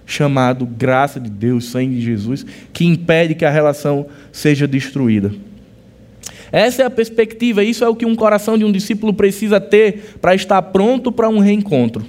chamado 0.10 0.66
graça 0.66 1.20
de 1.20 1.30
Deus, 1.30 1.66
sangue 1.66 1.95
de 1.95 2.01
Jesus, 2.01 2.45
que 2.74 2.84
impede 2.84 3.36
que 3.36 3.45
a 3.45 3.51
relação 3.51 4.07
seja 4.32 4.68
destruída. 4.68 5.32
Essa 6.51 6.82
é 6.82 6.86
a 6.86 6.89
perspectiva, 6.89 7.64
isso 7.64 7.84
é 7.84 7.88
o 7.88 7.95
que 7.95 8.07
um 8.07 8.16
coração 8.16 8.57
de 8.57 8.66
um 8.66 8.72
discípulo 8.72 9.14
precisa 9.14 9.62
ter 9.62 10.18
para 10.20 10.34
estar 10.34 10.60
pronto 10.64 11.12
para 11.12 11.30
um 11.30 11.38
reencontro. 11.38 12.03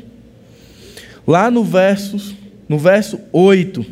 Lá 1.26 1.50
no 1.50 1.62
verso, 1.62 2.34
no 2.66 2.78
verso 2.78 3.20
8, 3.32 3.84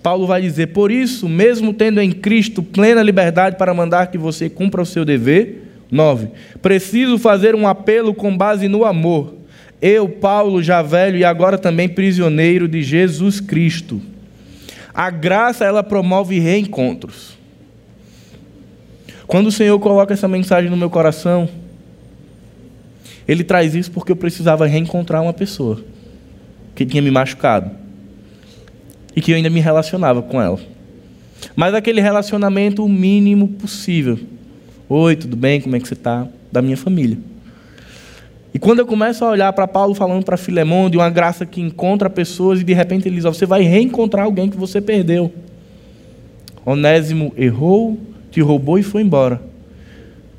Paulo 0.00 0.24
vai 0.24 0.40
dizer: 0.40 0.68
Por 0.68 0.92
isso, 0.92 1.28
mesmo 1.28 1.74
tendo 1.74 2.00
em 2.00 2.12
Cristo 2.12 2.62
plena 2.62 3.02
liberdade 3.02 3.56
para 3.56 3.74
mandar 3.74 4.06
que 4.06 4.16
você 4.16 4.48
cumpra 4.48 4.82
o 4.82 4.86
seu 4.86 5.04
dever, 5.04 5.64
9. 5.90 6.28
Preciso 6.62 7.18
fazer 7.18 7.56
um 7.56 7.66
apelo 7.66 8.14
com 8.14 8.36
base 8.36 8.68
no 8.68 8.84
amor. 8.84 9.39
Eu, 9.80 10.08
Paulo, 10.08 10.62
já 10.62 10.82
velho 10.82 11.16
e 11.16 11.24
agora 11.24 11.56
também 11.56 11.88
prisioneiro 11.88 12.68
de 12.68 12.82
Jesus 12.82 13.40
Cristo. 13.40 14.00
A 14.92 15.08
graça, 15.08 15.64
ela 15.64 15.82
promove 15.82 16.38
reencontros. 16.38 17.38
Quando 19.26 19.46
o 19.46 19.52
Senhor 19.52 19.78
coloca 19.78 20.12
essa 20.12 20.28
mensagem 20.28 20.68
no 20.68 20.76
meu 20.76 20.90
coração, 20.90 21.48
Ele 23.26 23.44
traz 23.44 23.74
isso 23.74 23.90
porque 23.90 24.12
eu 24.12 24.16
precisava 24.16 24.66
reencontrar 24.66 25.22
uma 25.22 25.32
pessoa 25.32 25.82
que 26.74 26.84
tinha 26.84 27.02
me 27.02 27.10
machucado 27.10 27.70
e 29.14 29.20
que 29.20 29.30
eu 29.30 29.36
ainda 29.36 29.48
me 29.48 29.60
relacionava 29.60 30.20
com 30.20 30.42
ela. 30.42 30.58
Mas 31.56 31.74
aquele 31.74 32.00
relacionamento 32.00 32.84
o 32.84 32.88
mínimo 32.88 33.48
possível. 33.48 34.18
Oi, 34.88 35.16
tudo 35.16 35.36
bem? 35.36 35.60
Como 35.60 35.76
é 35.76 35.80
que 35.80 35.88
você 35.88 35.94
está? 35.94 36.26
Da 36.50 36.60
minha 36.60 36.76
família. 36.76 37.29
E 38.52 38.58
quando 38.58 38.80
eu 38.80 38.86
começo 38.86 39.24
a 39.24 39.30
olhar 39.30 39.52
para 39.52 39.68
Paulo 39.68 39.94
falando 39.94 40.24
para 40.24 40.36
Filemão 40.36 40.90
de 40.90 40.96
uma 40.96 41.08
graça 41.08 41.46
que 41.46 41.60
encontra 41.60 42.10
pessoas 42.10 42.60
e 42.60 42.64
de 42.64 42.72
repente 42.72 43.06
ele 43.06 43.16
diz: 43.16 43.24
Você 43.24 43.46
vai 43.46 43.62
reencontrar 43.62 44.24
alguém 44.24 44.48
que 44.48 44.56
você 44.56 44.80
perdeu. 44.80 45.32
Onésimo 46.64 47.32
errou, 47.36 47.98
te 48.30 48.40
roubou 48.40 48.78
e 48.78 48.82
foi 48.82 49.02
embora. 49.02 49.40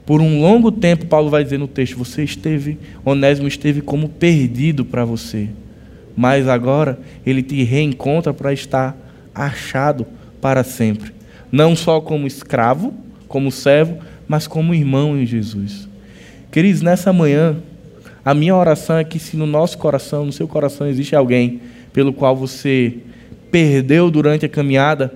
Por 0.05 0.19
um 0.19 0.41
longo 0.41 0.71
tempo, 0.71 1.05
Paulo 1.05 1.29
vai 1.29 1.43
dizer 1.43 1.57
no 1.57 1.67
texto: 1.67 1.97
Você 1.97 2.23
esteve, 2.23 2.77
Onésimo 3.05 3.47
esteve 3.47 3.81
como 3.81 4.09
perdido 4.09 4.83
para 4.83 5.05
você. 5.05 5.47
Mas 6.15 6.49
agora 6.49 6.99
ele 7.25 7.41
te 7.41 7.63
reencontra 7.63 8.33
para 8.33 8.51
estar 8.51 8.97
achado 9.33 10.05
para 10.41 10.63
sempre. 10.63 11.13
Não 11.49 11.75
só 11.77 12.01
como 12.01 12.27
escravo, 12.27 12.93
como 13.27 13.51
servo, 13.51 13.97
mas 14.27 14.47
como 14.47 14.73
irmão 14.73 15.17
em 15.17 15.25
Jesus. 15.25 15.87
Queridos, 16.51 16.81
nessa 16.81 17.13
manhã, 17.13 17.55
a 18.23 18.33
minha 18.33 18.55
oração 18.55 18.97
é 18.97 19.03
que 19.03 19.17
se 19.17 19.35
no 19.35 19.47
nosso 19.47 19.77
coração, 19.77 20.25
no 20.25 20.31
seu 20.31 20.47
coração, 20.47 20.87
existe 20.87 21.15
alguém 21.15 21.59
pelo 21.91 22.13
qual 22.13 22.35
você 22.35 22.99
perdeu 23.49 24.11
durante 24.11 24.45
a 24.45 24.49
caminhada, 24.49 25.13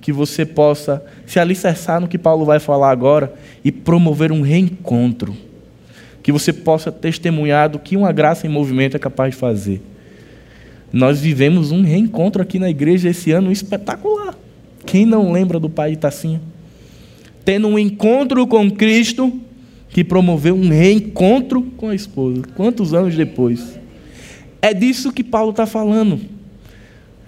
que 0.00 0.12
você 0.12 0.46
possa 0.46 1.04
se 1.26 1.38
alicerçar 1.38 2.00
no 2.00 2.06
que 2.06 2.18
Paulo 2.18 2.44
vai 2.44 2.60
falar 2.60 2.90
agora 2.90 3.34
e 3.64 3.72
promover 3.72 4.30
um 4.30 4.40
reencontro. 4.40 5.36
Que 6.22 6.30
você 6.30 6.52
possa 6.52 6.92
testemunhar 6.92 7.68
do 7.68 7.78
que 7.78 7.96
uma 7.96 8.12
graça 8.12 8.46
em 8.46 8.50
movimento 8.50 8.96
é 8.96 9.00
capaz 9.00 9.34
de 9.34 9.40
fazer. 9.40 9.82
Nós 10.92 11.20
vivemos 11.20 11.72
um 11.72 11.82
reencontro 11.82 12.40
aqui 12.40 12.58
na 12.58 12.70
igreja 12.70 13.08
esse 13.08 13.32
ano 13.32 13.50
espetacular. 13.50 14.34
Quem 14.86 15.04
não 15.04 15.32
lembra 15.32 15.58
do 15.58 15.68
pai 15.68 15.90
de 15.90 15.96
Tacinha? 15.96 16.40
Tendo 17.44 17.66
um 17.66 17.78
encontro 17.78 18.46
com 18.46 18.70
Cristo 18.70 19.40
que 19.94 20.02
promoveu 20.02 20.56
um 20.56 20.68
reencontro 20.68 21.62
com 21.76 21.88
a 21.88 21.94
esposa. 21.94 22.42
Quantos 22.56 22.92
anos 22.92 23.14
depois? 23.14 23.78
É 24.60 24.74
disso 24.74 25.12
que 25.12 25.22
Paulo 25.22 25.52
está 25.52 25.66
falando. 25.66 26.20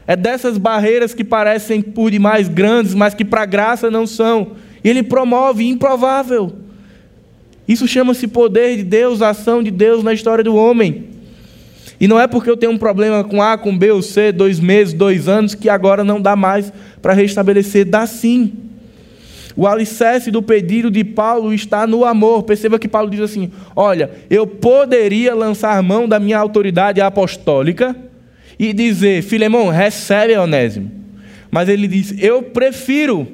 É 0.04 0.16
dessas 0.16 0.58
barreiras 0.58 1.14
que 1.14 1.22
parecem 1.22 1.80
por 1.80 2.10
demais 2.10 2.48
grandes, 2.48 2.92
mas 2.92 3.14
que 3.14 3.24
para 3.24 3.46
graça 3.46 3.88
não 3.88 4.04
são. 4.04 4.56
E 4.82 4.88
ele 4.88 5.04
promove 5.04 5.64
improvável. 5.64 6.56
Isso 7.68 7.86
chama-se 7.86 8.26
poder 8.26 8.78
de 8.78 8.82
Deus, 8.82 9.22
ação 9.22 9.62
de 9.62 9.70
Deus 9.70 10.02
na 10.02 10.12
história 10.12 10.42
do 10.42 10.56
homem. 10.56 11.04
E 12.00 12.08
não 12.08 12.18
é 12.18 12.26
porque 12.26 12.50
eu 12.50 12.56
tenho 12.56 12.72
um 12.72 12.78
problema 12.78 13.22
com 13.22 13.40
A, 13.40 13.56
com 13.56 13.78
B 13.78 13.92
ou 13.92 14.02
C, 14.02 14.32
dois 14.32 14.58
meses, 14.58 14.92
dois 14.92 15.28
anos, 15.28 15.54
que 15.54 15.68
agora 15.68 16.02
não 16.02 16.20
dá 16.20 16.34
mais 16.34 16.72
para 17.00 17.12
restabelecer. 17.12 17.84
Dá 17.84 18.08
sim. 18.08 18.52
O 19.57 19.66
alicerce 19.66 20.30
do 20.30 20.42
pedido 20.42 20.90
de 20.90 21.02
Paulo 21.02 21.54
está 21.54 21.86
no 21.86 22.04
amor. 22.04 22.42
Perceba 22.42 22.78
que 22.78 22.86
Paulo 22.86 23.09
diz 23.09 23.20
assim: 23.20 23.50
Olha, 23.74 24.11
eu 24.28 24.46
poderia 24.46 25.34
lançar 25.34 25.82
mão 25.82 26.07
da 26.07 26.20
minha 26.20 26.38
autoridade 26.38 27.00
apostólica 27.00 27.96
e 28.59 28.72
dizer, 28.72 29.22
Filemão, 29.22 29.68
recebe 29.68 30.36
Onésimo. 30.36 30.90
Mas 31.50 31.68
ele 31.68 31.86
diz, 31.86 32.14
eu 32.18 32.42
prefiro 32.42 33.26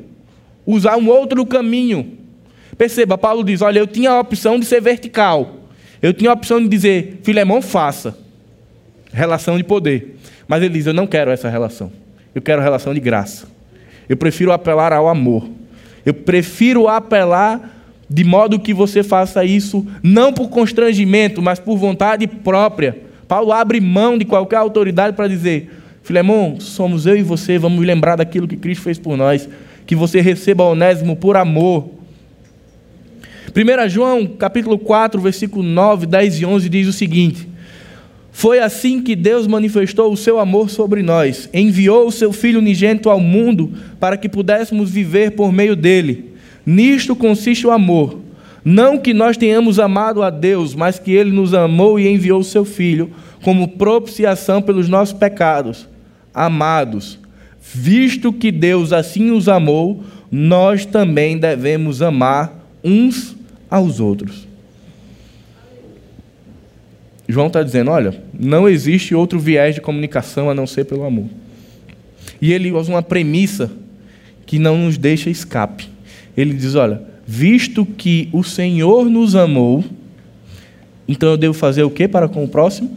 usar 0.67 0.97
um 0.97 1.09
outro 1.09 1.45
caminho. 1.47 2.19
Perceba, 2.77 3.17
Paulo 3.17 3.45
diz, 3.45 3.63
olha, 3.63 3.79
eu 3.79 3.87
tinha 3.87 4.11
a 4.11 4.21
opção 4.21 4.59
de 4.59 4.67
ser 4.67 4.81
vertical. 4.81 5.57
Eu 6.01 6.13
tinha 6.13 6.31
a 6.31 6.35
opção 6.35 6.61
de 6.61 6.69
dizer, 6.69 7.21
Filemão, 7.23 7.63
faça. 7.63 8.17
Relação 9.13 9.57
de 9.57 9.65
poder. 9.65 10.17
Mas 10.49 10.63
ele 10.63 10.75
diz, 10.75 10.87
eu 10.87 10.95
não 10.95 11.07
quero 11.07 11.31
essa 11.31 11.49
relação. 11.49 11.93
Eu 12.35 12.43
quero 12.43 12.63
relação 12.63 12.93
de 12.95 13.01
graça. 13.01 13.47
Eu 14.09 14.17
prefiro 14.17 14.53
apelar 14.53 14.93
ao 14.93 15.09
amor. 15.09 15.49
Eu 16.05 16.15
prefiro 16.15 16.89
apelar 16.89 17.79
de 18.09 18.25
modo 18.25 18.59
que 18.59 18.75
você 18.75 19.03
faça 19.03 19.45
isso 19.45 19.87
não 20.03 20.33
por 20.33 20.49
constrangimento, 20.49 21.41
mas 21.41 21.59
por 21.59 21.77
vontade 21.77 22.27
própria 22.27 23.13
Paulo 23.33 23.51
abre 23.51 23.81
mão 23.81 24.19
de 24.19 24.27
qualquer 24.27 24.57
autoridade 24.57 25.17
para 25.17 25.27
dizer: 25.27 25.71
Filemão, 26.03 26.61
somos 26.61 27.07
eu 27.07 27.17
e 27.17 27.23
você, 27.23 27.57
vamos 27.59 27.83
lembrar 27.83 28.17
daquilo 28.17 28.47
que 28.47 28.59
Cristo 28.59 28.83
fez 28.83 28.99
por 28.99 29.17
nós, 29.17 29.49
que 29.87 29.97
você 29.97 30.21
receba 30.21 30.65
Onésimo 30.65 31.17
por 31.17 31.35
amor. 31.35 31.89
1 33.57 33.89
João, 33.89 34.27
capítulo 34.27 34.79
4, 34.79 35.19
versículo 35.19 35.63
9, 35.63 36.05
10 36.05 36.41
e 36.43 36.45
11 36.45 36.69
diz 36.69 36.87
o 36.87 36.93
seguinte: 36.93 37.49
Foi 38.33 38.59
assim 38.59 39.01
que 39.01 39.15
Deus 39.15 39.47
manifestou 39.47 40.13
o 40.13 40.17
seu 40.17 40.41
amor 40.41 40.71
sobre 40.71 41.03
nós, 41.03 41.49
enviou 41.53 42.09
o 42.09 42.13
seu 42.13 42.33
Filho 42.33 42.59
unigênito 42.59 43.09
ao 43.09 43.21
mundo 43.21 43.73
para 44.01 44.17
que 44.17 44.29
pudéssemos 44.29 44.91
viver 44.91 45.33
por 45.33 45.53
meio 45.53 45.77
dele. 45.77 46.33
Nisto 46.67 47.15
consiste 47.15 47.67
o 47.67 47.71
amor 47.71 48.23
não 48.65 48.97
que 48.97 49.13
nós 49.13 49.37
tenhamos 49.37 49.81
amado 49.81 50.23
a 50.23 50.31
Deus, 50.31 50.75
mas 50.75 50.99
que 50.99 51.11
Ele 51.11 51.33
nos 51.33 51.53
amou 51.53 51.99
e 51.99 52.09
enviou 52.09 52.41
o 52.41 52.45
Seu 52.45 52.65
Filho 52.65 53.11
como 53.43 53.67
propiciação 53.69 54.63
pelos 54.63 54.89
nossos 54.89 55.13
pecados. 55.13 55.89
Amados, 56.33 57.19
visto 57.61 58.33
que 58.33 58.53
Deus 58.53 58.93
assim 58.93 59.25
nos 59.25 59.49
amou, 59.49 60.05
nós 60.31 60.87
também 60.87 61.37
devemos 61.39 62.01
amar 62.01 62.65
uns 62.85 63.37
aos 63.69 63.99
outros. 63.99 64.47
João 67.29 67.47
está 67.47 67.63
dizendo: 67.63 67.91
olha, 67.91 68.15
não 68.39 68.69
existe 68.69 69.15
outro 69.15 69.39
viés 69.39 69.75
de 69.75 69.81
comunicação 69.81 70.51
a 70.51 70.55
não 70.55 70.67
ser 70.67 70.85
pelo 70.85 71.05
amor. 71.05 71.27
E 72.41 72.53
ele 72.53 72.73
usa 72.73 72.91
uma 72.91 73.03
premissa 73.03 73.71
que 74.45 74.59
não 74.59 74.77
nos 74.77 74.99
deixa 74.99 75.31
escape. 75.31 75.89
Ele 76.37 76.53
diz: 76.55 76.75
olha, 76.75 77.03
visto 77.27 77.87
que 77.87 78.29
o 78.33 78.43
Senhor 78.43 79.09
nos 79.09 79.35
amou, 79.35 79.85
então 81.07 81.31
eu 81.31 81.37
devo 81.37 81.55
fazer 81.55 81.83
o 81.83 81.91
que 81.91 82.09
para 82.09 82.29
com 82.29 82.45
o 82.45 82.49
próximo? 82.49 82.91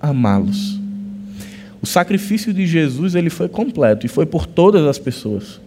Amá-los. 0.00 0.78
O 1.80 1.86
sacrifício 1.86 2.52
de 2.52 2.66
Jesus 2.66 3.14
ele 3.14 3.30
foi 3.30 3.48
completo 3.48 4.04
e 4.04 4.08
foi 4.08 4.26
por 4.26 4.46
todas 4.46 4.84
as 4.86 4.98
pessoas. 4.98 5.60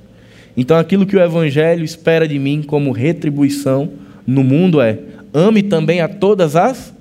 Então 0.55 0.77
aquilo 0.77 1.05
que 1.05 1.15
o 1.15 1.21
Evangelho 1.21 1.83
espera 1.83 2.27
de 2.27 2.37
mim 2.37 2.61
como 2.61 2.91
retribuição 2.91 3.89
no 4.27 4.43
mundo 4.43 4.79
é: 4.79 4.99
ame 5.33 5.63
também 5.63 6.01
a 6.01 6.07
todas 6.07 6.55
as 6.55 6.77
pessoas. 6.77 7.00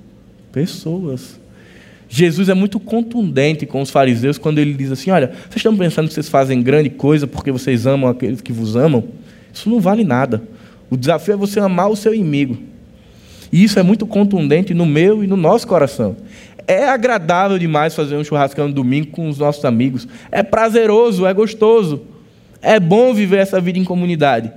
Jesus 2.13 2.49
é 2.49 2.53
muito 2.53 2.77
contundente 2.77 3.65
com 3.65 3.81
os 3.81 3.89
fariseus 3.89 4.37
quando 4.37 4.59
ele 4.59 4.73
diz 4.73 4.91
assim: 4.91 5.11
Olha, 5.11 5.27
vocês 5.27 5.57
estão 5.57 5.77
pensando 5.77 6.09
que 6.09 6.13
vocês 6.13 6.27
fazem 6.27 6.61
grande 6.61 6.89
coisa 6.89 7.25
porque 7.25 7.51
vocês 7.51 7.87
amam 7.87 8.09
aqueles 8.09 8.41
que 8.41 8.51
vos 8.51 8.75
amam? 8.75 9.05
Isso 9.53 9.69
não 9.69 9.79
vale 9.79 10.03
nada. 10.03 10.43
O 10.89 10.97
desafio 10.97 11.35
é 11.35 11.37
você 11.37 11.59
amar 11.59 11.89
o 11.89 11.95
seu 11.95 12.13
inimigo. 12.13 12.57
E 13.51 13.63
isso 13.63 13.79
é 13.79 13.83
muito 13.83 14.05
contundente 14.05 14.73
no 14.73 14.85
meu 14.85 15.23
e 15.23 15.27
no 15.27 15.37
nosso 15.37 15.65
coração. 15.65 16.17
É 16.67 16.87
agradável 16.87 17.57
demais 17.57 17.95
fazer 17.95 18.15
um 18.15 18.23
churrascão 18.23 18.67
no 18.67 18.73
domingo 18.73 19.07
com 19.07 19.29
os 19.29 19.37
nossos 19.37 19.63
amigos. 19.63 20.07
É 20.31 20.43
prazeroso, 20.43 21.25
é 21.25 21.33
gostoso. 21.33 22.01
É 22.61 22.79
bom 22.79 23.13
viver 23.13 23.37
essa 23.37 23.59
vida 23.59 23.79
em 23.79 23.83
comunidade. 23.83 24.51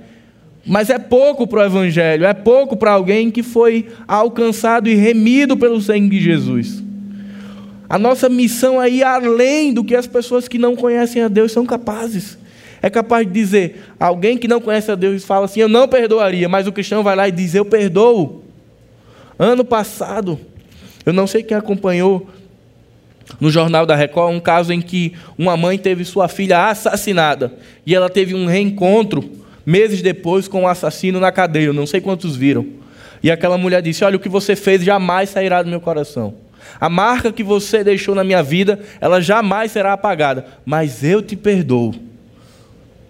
Mas 0.65 0.89
é 0.89 0.97
pouco 0.97 1.45
para 1.45 1.61
o 1.61 1.65
Evangelho, 1.65 2.25
é 2.25 2.33
pouco 2.33 2.75
para 2.75 2.91
alguém 2.91 3.29
que 3.29 3.43
foi 3.43 3.87
alcançado 4.07 4.89
e 4.89 4.95
remido 4.95 5.55
pelo 5.55 5.79
sangue 5.79 6.09
de 6.09 6.19
Jesus. 6.19 6.83
A 7.87 7.99
nossa 7.99 8.27
missão 8.27 8.81
é 8.81 8.89
ir 8.89 9.03
além 9.03 9.71
do 9.71 9.83
que 9.83 9.95
as 9.95 10.07
pessoas 10.07 10.47
que 10.47 10.57
não 10.57 10.75
conhecem 10.75 11.21
a 11.21 11.27
Deus 11.27 11.51
são 11.51 11.65
capazes. 11.65 12.37
É 12.81 12.89
capaz 12.89 13.27
de 13.27 13.33
dizer, 13.33 13.83
alguém 13.99 14.37
que 14.37 14.47
não 14.47 14.59
conhece 14.59 14.91
a 14.91 14.95
Deus 14.95 15.23
fala 15.23 15.45
assim, 15.45 15.59
eu 15.59 15.69
não 15.69 15.87
perdoaria, 15.87 16.49
mas 16.49 16.65
o 16.65 16.71
cristão 16.71 17.03
vai 17.03 17.15
lá 17.15 17.27
e 17.27 17.31
diz, 17.31 17.53
eu 17.53 17.65
perdoo. 17.65 18.43
Ano 19.37 19.63
passado, 19.63 20.39
eu 21.05 21.13
não 21.13 21.27
sei 21.27 21.43
quem 21.43 21.55
acompanhou 21.55 22.27
no 23.39 23.51
Jornal 23.51 23.85
da 23.85 23.95
Record 23.95 24.33
um 24.33 24.39
caso 24.39 24.73
em 24.73 24.81
que 24.81 25.13
uma 25.37 25.55
mãe 25.55 25.77
teve 25.77 26.03
sua 26.05 26.27
filha 26.27 26.69
assassinada 26.69 27.53
e 27.85 27.93
ela 27.93 28.09
teve 28.09 28.33
um 28.33 28.45
reencontro 28.45 29.44
meses 29.65 30.01
depois 30.01 30.47
com 30.47 30.59
o 30.59 30.63
um 30.63 30.67
assassino 30.67 31.19
na 31.19 31.31
cadeia. 31.31 31.65
Eu 31.65 31.73
não 31.73 31.87
sei 31.87 31.99
quantos 31.99 32.35
viram. 32.35 32.65
E 33.23 33.31
aquela 33.31 33.57
mulher 33.57 33.81
disse: 33.81 34.03
Olha, 34.03 34.17
o 34.17 34.19
que 34.19 34.29
você 34.29 34.55
fez 34.55 34.83
jamais 34.83 35.29
sairá 35.29 35.63
do 35.63 35.69
meu 35.69 35.81
coração. 35.81 36.35
A 36.79 36.89
marca 36.89 37.31
que 37.31 37.43
você 37.43 37.83
deixou 37.83 38.15
na 38.15 38.23
minha 38.23 38.43
vida, 38.43 38.79
ela 38.99 39.21
jamais 39.21 39.71
será 39.71 39.93
apagada. 39.93 40.45
Mas 40.65 41.03
eu 41.03 41.21
te 41.21 41.35
perdoo, 41.35 41.93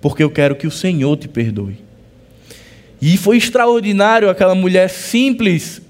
porque 0.02 0.24
eu 0.24 0.30
quero 0.30 0.56
que 0.56 0.68
o 0.68 0.72
Senhor 0.72 1.16
te 1.18 1.28
perdoe. 1.28 1.78
E 3.02 3.18
foi 3.18 3.38
extraordinário 3.38 4.30
aquela 4.30 4.56
mulher 4.56 4.90
simples 4.90 5.82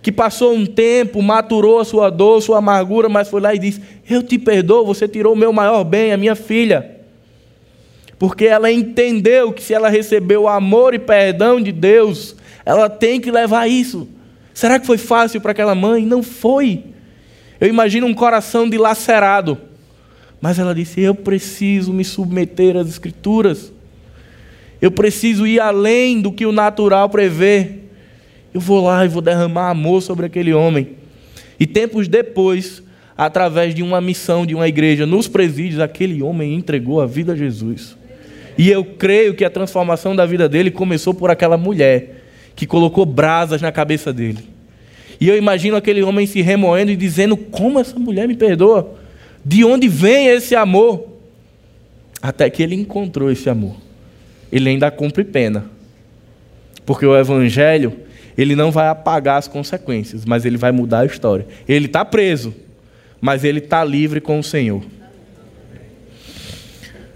que 0.00 0.10
passou 0.10 0.54
um 0.54 0.66
tempo, 0.66 1.22
maturou 1.22 1.78
a 1.78 1.84
sua 1.84 2.10
dor, 2.10 2.42
sua 2.42 2.58
amargura, 2.58 3.08
mas 3.08 3.28
foi 3.28 3.40
lá 3.40 3.54
e 3.54 3.58
disse: 3.58 3.80
Eu 4.08 4.22
te 4.22 4.38
perdoo, 4.38 4.84
você 4.84 5.06
tirou 5.06 5.32
o 5.32 5.36
meu 5.36 5.52
maior 5.52 5.84
bem, 5.84 6.12
a 6.12 6.16
minha 6.16 6.34
filha. 6.34 7.01
Porque 8.22 8.44
ela 8.44 8.70
entendeu 8.70 9.52
que 9.52 9.60
se 9.60 9.74
ela 9.74 9.88
recebeu 9.88 10.42
o 10.42 10.48
amor 10.48 10.94
e 10.94 10.98
perdão 11.00 11.60
de 11.60 11.72
Deus, 11.72 12.36
ela 12.64 12.88
tem 12.88 13.20
que 13.20 13.32
levar 13.32 13.66
isso. 13.66 14.06
Será 14.54 14.78
que 14.78 14.86
foi 14.86 14.96
fácil 14.96 15.40
para 15.40 15.50
aquela 15.50 15.74
mãe? 15.74 16.06
Não 16.06 16.22
foi. 16.22 16.84
Eu 17.60 17.66
imagino 17.66 18.06
um 18.06 18.14
coração 18.14 18.70
dilacerado. 18.70 19.58
Mas 20.40 20.56
ela 20.60 20.72
disse: 20.72 21.00
Eu 21.00 21.16
preciso 21.16 21.92
me 21.92 22.04
submeter 22.04 22.76
às 22.76 22.88
Escrituras. 22.88 23.72
Eu 24.80 24.92
preciso 24.92 25.44
ir 25.44 25.58
além 25.58 26.20
do 26.20 26.30
que 26.30 26.46
o 26.46 26.52
natural 26.52 27.08
prevê. 27.08 27.80
Eu 28.54 28.60
vou 28.60 28.84
lá 28.84 29.04
e 29.04 29.08
vou 29.08 29.20
derramar 29.20 29.68
amor 29.68 30.00
sobre 30.00 30.26
aquele 30.26 30.54
homem. 30.54 30.90
E 31.58 31.66
tempos 31.66 32.06
depois, 32.06 32.84
através 33.18 33.74
de 33.74 33.82
uma 33.82 34.00
missão 34.00 34.46
de 34.46 34.54
uma 34.54 34.68
igreja 34.68 35.04
nos 35.06 35.26
presídios, 35.26 35.80
aquele 35.80 36.22
homem 36.22 36.54
entregou 36.54 37.00
a 37.00 37.06
vida 37.06 37.32
a 37.32 37.36
Jesus. 37.36 38.00
E 38.56 38.70
eu 38.70 38.84
creio 38.84 39.34
que 39.34 39.44
a 39.44 39.50
transformação 39.50 40.14
da 40.14 40.26
vida 40.26 40.48
dele 40.48 40.70
começou 40.70 41.14
por 41.14 41.30
aquela 41.30 41.56
mulher 41.56 42.22
que 42.54 42.66
colocou 42.66 43.06
brasas 43.06 43.62
na 43.62 43.72
cabeça 43.72 44.12
dele. 44.12 44.40
E 45.20 45.28
eu 45.28 45.36
imagino 45.36 45.76
aquele 45.76 46.02
homem 46.02 46.26
se 46.26 46.42
remoendo 46.42 46.90
e 46.90 46.96
dizendo: 46.96 47.36
Como 47.36 47.78
essa 47.78 47.98
mulher 47.98 48.26
me 48.26 48.34
perdoa? 48.34 48.94
De 49.44 49.64
onde 49.64 49.88
vem 49.88 50.28
esse 50.28 50.54
amor? 50.54 51.08
Até 52.20 52.48
que 52.50 52.62
ele 52.62 52.74
encontrou 52.74 53.30
esse 53.30 53.48
amor. 53.48 53.76
Ele 54.50 54.68
ainda 54.68 54.90
cumpre 54.90 55.24
pena. 55.24 55.64
Porque 56.84 57.06
o 57.06 57.16
Evangelho 57.16 57.92
ele 58.36 58.56
não 58.56 58.70
vai 58.70 58.88
apagar 58.88 59.38
as 59.38 59.48
consequências, 59.48 60.24
mas 60.24 60.44
ele 60.44 60.56
vai 60.56 60.72
mudar 60.72 61.00
a 61.00 61.06
história. 61.06 61.46
Ele 61.68 61.86
está 61.86 62.04
preso, 62.04 62.54
mas 63.20 63.44
ele 63.44 63.58
está 63.58 63.84
livre 63.84 64.20
com 64.20 64.38
o 64.38 64.42
Senhor. 64.42 64.82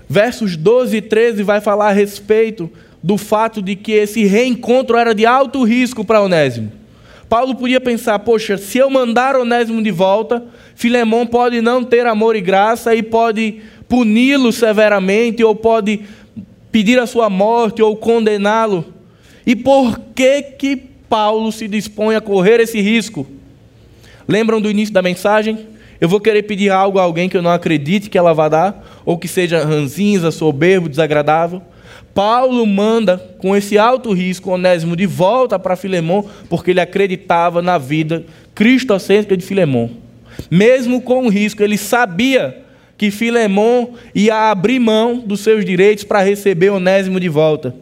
Versos 0.09 0.57
12 0.57 0.97
e 0.97 1.03
13 1.03 1.43
vai 1.43 1.61
falar 1.61 1.89
a 1.89 1.93
respeito 1.93 2.71
do 3.03 3.17
fato 3.17 3.61
de 3.61 3.77
que 3.77 3.93
esse 3.93 4.25
reencontro 4.25 4.97
era 4.97 5.15
de 5.15 5.27
alto 5.27 5.63
risco 5.65 6.05
para 6.05 6.23
Onésimo. 6.23 6.73
Paulo 7.29 7.55
podia 7.55 7.81
pensar: 7.81 8.19
poxa, 8.21 8.57
se 8.57 8.79
eu 8.79 8.89
mandar 8.89 9.37
Onésimo 9.37 9.83
de 9.83 9.91
volta, 9.91 10.45
Filemão 10.75 11.27
pode 11.27 11.61
não 11.61 11.83
ter 11.83 12.07
amor 12.07 12.37
e 12.37 12.41
graça 12.41 12.95
e 12.95 13.03
pode 13.03 13.61
puni-lo 13.89 14.53
severamente, 14.53 15.43
ou 15.43 15.55
pode 15.55 16.01
pedir 16.71 16.99
a 16.99 17.07
sua 17.07 17.31
morte 17.31 17.83
ou 17.83 17.97
condená-lo. 17.97 18.93
E 19.47 19.55
por 19.55 19.99
que 20.15 20.43
que 20.43 20.97
Paulo 21.09 21.53
se 21.53 21.69
dispõe 21.69 22.17
a 22.17 22.21
correr 22.21 22.61
esse 22.61 22.81
risco. 22.81 23.27
Lembram 24.27 24.61
do 24.61 24.71
início 24.71 24.93
da 24.93 25.03
mensagem? 25.03 25.67
Eu 26.01 26.09
vou 26.09 26.21
querer 26.21 26.43
pedir 26.43 26.71
algo 26.71 26.99
a 26.99 27.03
alguém 27.03 27.29
que 27.29 27.37
eu 27.37 27.43
não 27.43 27.51
acredite 27.51 28.11
que 28.11 28.19
ela 28.19 28.33
vai 28.33 28.51
dar, 28.51 28.87
ou 29.05 29.17
que 29.17 29.29
seja 29.29 29.65
ranzinza, 29.65 30.31
soberbo, 30.31 30.89
desagradável. 30.89 31.63
Paulo 32.15 32.65
manda, 32.67 33.19
com 33.39 33.55
esse 33.55 33.77
alto 33.77 34.13
risco, 34.13 34.51
Onésimo 34.51 34.97
de 34.97 35.07
volta 35.07 35.59
para 35.59 35.77
Filemão, 35.77 36.25
porque 36.49 36.71
ele 36.71 36.81
acreditava 36.81 37.61
na 37.61 37.77
vida 37.77 38.25
cristocêntrica 38.55 39.37
de 39.37 39.45
Filemão. 39.45 39.91
Mesmo 40.51 41.01
com 41.01 41.27
o 41.27 41.29
risco, 41.29 41.63
ele 41.63 41.77
sabia 41.77 42.63
que 42.97 43.11
Filemão 43.11 43.91
ia 44.15 44.51
abrir 44.51 44.79
mão 44.79 45.19
dos 45.19 45.41
seus 45.41 45.65
direitos 45.65 46.05
para 46.05 46.23
receber 46.23 46.71
Onésimo 46.71 47.21
de 47.21 47.29
volta. 47.29 47.75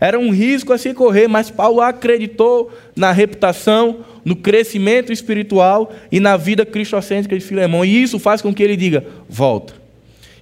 Era 0.00 0.18
um 0.18 0.30
risco 0.30 0.72
a 0.72 0.78
se 0.78 0.92
correr, 0.94 1.28
mas 1.28 1.50
Paulo 1.50 1.80
acreditou 1.80 2.70
na 2.94 3.12
reputação, 3.12 3.98
no 4.26 4.34
crescimento 4.34 5.12
espiritual 5.12 5.92
e 6.10 6.18
na 6.18 6.36
vida 6.36 6.66
cristocêntrica 6.66 7.38
de 7.38 7.44
Filemão. 7.44 7.84
E 7.84 8.02
isso 8.02 8.18
faz 8.18 8.42
com 8.42 8.52
que 8.52 8.60
ele 8.60 8.76
diga: 8.76 9.06
volta. 9.28 9.74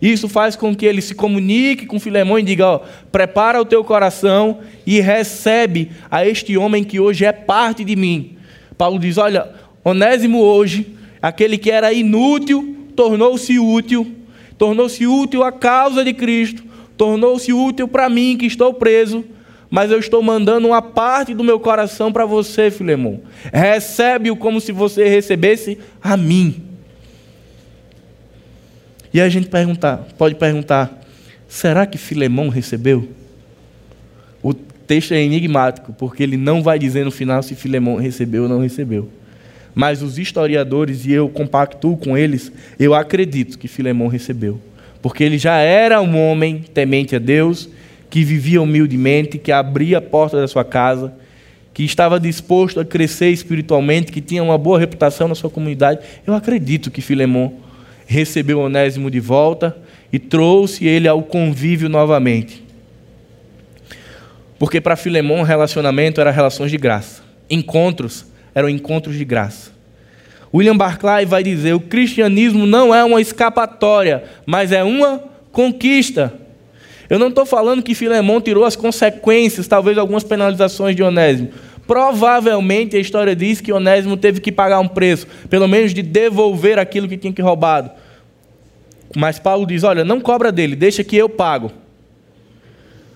Isso 0.01 0.27
faz 0.27 0.57
com 0.57 0.75
que 0.75 0.87
ele 0.87 1.03
se 1.03 1.15
comunique 1.15 1.85
com 1.85 2.01
Filemão 2.01 2.39
e 2.39 2.43
diga: 2.43 2.67
ó, 2.67 2.81
prepara 3.13 3.61
o 3.61 3.65
teu 3.65 3.85
coração 3.85 4.61
e 4.87 5.01
recebe 5.01 5.91
a 6.11 6.27
este 6.27 6.57
homem 6.57 6.83
que 6.83 6.99
hoje 6.99 7.27
é 7.27 7.33
parte 7.33 7.85
de 7.85 7.95
mim. 7.95 8.39
Paulo 8.79 8.99
diz: 8.99 9.19
olha, 9.19 9.51
Onésimo 9.85 10.39
hoje, 10.39 10.87
aquele 11.21 11.59
que 11.59 11.71
era 11.71 11.93
inútil, 11.93 12.89
tornou-se 12.97 13.59
útil, 13.59 14.11
tornou-se 14.57 15.07
útil 15.07 15.43
à 15.43 15.53
causa 15.53 16.03
de 16.03 16.15
Cristo, 16.15 16.65
tornou-se 16.97 17.53
útil 17.53 17.87
para 17.87 18.09
mim 18.09 18.39
que 18.39 18.47
estou 18.47 18.73
preso 18.73 19.23
mas 19.75 19.91
eu 19.91 19.99
estou 19.99 20.23
mandando 20.23 20.69
uma 20.69 20.81
parte 20.81 21.35
do 21.35 21.43
meu 21.43 21.59
coração 21.59 22.13
para 22.13 22.25
você, 22.25 22.71
Filemão. 22.71 23.21
Recebe-o 23.53 24.37
como 24.37 24.61
se 24.61 24.71
você 24.71 25.09
recebesse 25.09 25.77
a 26.01 26.17
mim. 26.17 26.63
E 29.13 29.21
a 29.21 29.29
gente 29.29 29.49
perguntar, 29.49 30.07
pode 30.17 30.37
perguntar: 30.37 30.97
será 31.49 31.87
que 31.87 31.99
Filemão 31.99 32.49
recebeu? 32.51 33.09
O 34.41 34.55
texto 34.55 35.13
é 35.13 35.21
enigmático, 35.21 35.93
porque 35.93 36.23
ele 36.23 36.37
não 36.37 36.63
vai 36.63 36.79
dizer 36.79 37.05
no 37.05 37.11
final 37.11 37.43
se 37.43 37.57
Filemão 37.57 37.97
recebeu 37.97 38.45
ou 38.45 38.49
não 38.49 38.61
recebeu. 38.61 39.11
Mas 39.75 40.03
os 40.03 40.19
historiadores, 40.19 41.05
e 41.05 41.11
eu 41.11 41.29
compactuo 41.29 41.97
com 41.97 42.17
eles, 42.17 42.53
eu 42.79 42.95
acredito 42.95 43.59
que 43.59 43.67
Filemão 43.67 44.07
recebeu. 44.07 44.61
Porque 45.03 45.25
ele 45.25 45.37
já 45.37 45.57
era 45.57 46.01
um 46.01 46.17
homem 46.17 46.65
temente 46.73 47.17
a 47.17 47.19
Deus 47.19 47.69
que 48.15 48.23
vivia 48.23 48.63
humildemente, 48.63 49.39
que 49.39 49.51
abria 49.51 49.99
a 49.99 50.01
porta 50.01 50.41
da 50.41 50.47
sua 50.47 50.65
casa, 50.65 51.13
que 51.73 51.83
estava 51.83 52.21
disposto 52.21 52.79
a 52.79 52.85
crescer 52.85 53.31
espiritualmente, 53.31 54.13
que 54.13 54.21
tinha 54.21 54.41
uma 54.41 54.57
boa 54.57 54.79
reputação 54.79 55.27
na 55.27 55.35
sua 55.35 55.51
comunidade. 55.51 55.99
Eu 56.25 56.33
acredito 56.33 56.93
que 56.93 57.01
Filemão 57.01 57.55
recebeu 58.07 58.61
Onésimo 58.61 59.11
de 59.11 59.19
volta 59.19 59.77
e 60.13 60.21
trouxe 60.21 60.87
ele 60.87 61.09
ao 61.09 61.25
convívio 61.25 61.89
novamente. 61.89 62.63
Porque 64.61 64.81
para 64.81 64.95
Filemão, 64.95 65.43
relacionamento 65.43 66.21
era 66.21 66.31
relações 66.31 66.71
de 66.71 66.79
graça. 66.79 67.21
Encontros 67.51 68.27
eram 68.55 68.69
encontros 68.69 69.19
de 69.19 69.25
graça. 69.25 69.73
William 70.55 70.77
Barclay 70.77 71.27
vai 71.27 71.43
dizer: 71.43 71.75
o 71.75 71.81
cristianismo 71.81 72.65
não 72.65 72.95
é 72.95 73.03
uma 73.03 73.21
escapatória, 73.21 74.23
mas 74.47 74.71
é 74.71 74.85
uma 74.85 75.21
conquista. 75.51 76.44
Eu 77.09 77.19
não 77.19 77.29
estou 77.29 77.45
falando 77.45 77.83
que 77.83 77.95
Filemão 77.95 78.41
tirou 78.41 78.65
as 78.65 78.77
consequências, 78.77 79.69
talvez 79.69 79.99
algumas 79.99 80.25
penalizações 80.25 80.97
de 80.97 81.03
Onésimo. 81.03 81.51
Provavelmente 81.87 82.97
a 82.97 83.01
história 83.01 83.37
diz 83.37 83.61
que 83.61 83.73
Onésimo 83.73 84.17
teve 84.17 84.41
que 84.41 84.51
pagar 84.51 84.81
um 84.81 84.89
preço, 84.89 85.27
pelo 85.51 85.69
menos 85.69 85.93
de 85.93 86.03
devolver 86.03 86.79
aquilo 86.79 87.09
que 87.09 87.19
tinha 87.19 87.33
que 87.33 87.43
roubado. 87.43 87.91
Mas 89.15 89.39
Paulo 89.39 89.67
diz: 89.67 89.85
olha, 89.85 90.05
não 90.05 90.21
cobra 90.21 90.51
dele, 90.51 90.75
deixa 90.75 91.05
que 91.05 91.17
eu 91.17 91.29
pago. 91.29 91.71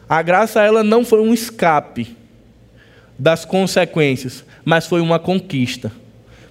A 0.09 0.23
graça 0.23 0.63
ela 0.63 0.83
não 0.83 1.05
foi 1.05 1.21
um 1.21 1.35
escape 1.35 2.17
das 3.19 3.45
consequências, 3.45 4.45
mas 4.65 4.87
foi 4.87 5.01
uma 5.01 5.19
conquista. 5.19 5.91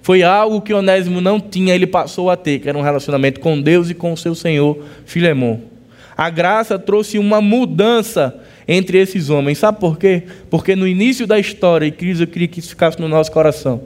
Foi 0.02 0.24
algo 0.24 0.62
que 0.62 0.74
Onésimo 0.74 1.20
não 1.22 1.40
tinha, 1.40 1.76
ele 1.76 1.88
passou 1.88 2.30
a 2.30 2.38
ter, 2.38 2.60
que 2.60 2.70
era 2.70 2.78
um 2.78 2.82
relacionamento 2.82 3.40
com 3.40 3.60
Deus 3.60 3.90
e 3.90 3.94
com 3.94 4.14
o 4.14 4.18
seu 4.18 4.34
Senhor, 4.34 4.84
Filemão. 5.06 5.77
A 6.18 6.32
graça 6.32 6.80
trouxe 6.80 7.20
uma 7.20 7.40
mudança 7.40 8.42
entre 8.68 8.98
esses 8.98 9.30
homens. 9.30 9.60
Sabe 9.60 9.80
por 9.80 10.00
quê? 10.00 10.24
Porque 10.50 10.76
no 10.76 10.88
início 10.88 11.28
da 11.28 11.38
história, 11.38 11.86
e 11.86 11.92
Cris, 11.92 12.20
eu 12.20 12.26
queria 12.26 12.48
que 12.48 12.60
isso 12.60 12.70
ficasse 12.70 13.00
no 13.00 13.08
nosso 13.08 13.32
coração. 13.32 13.84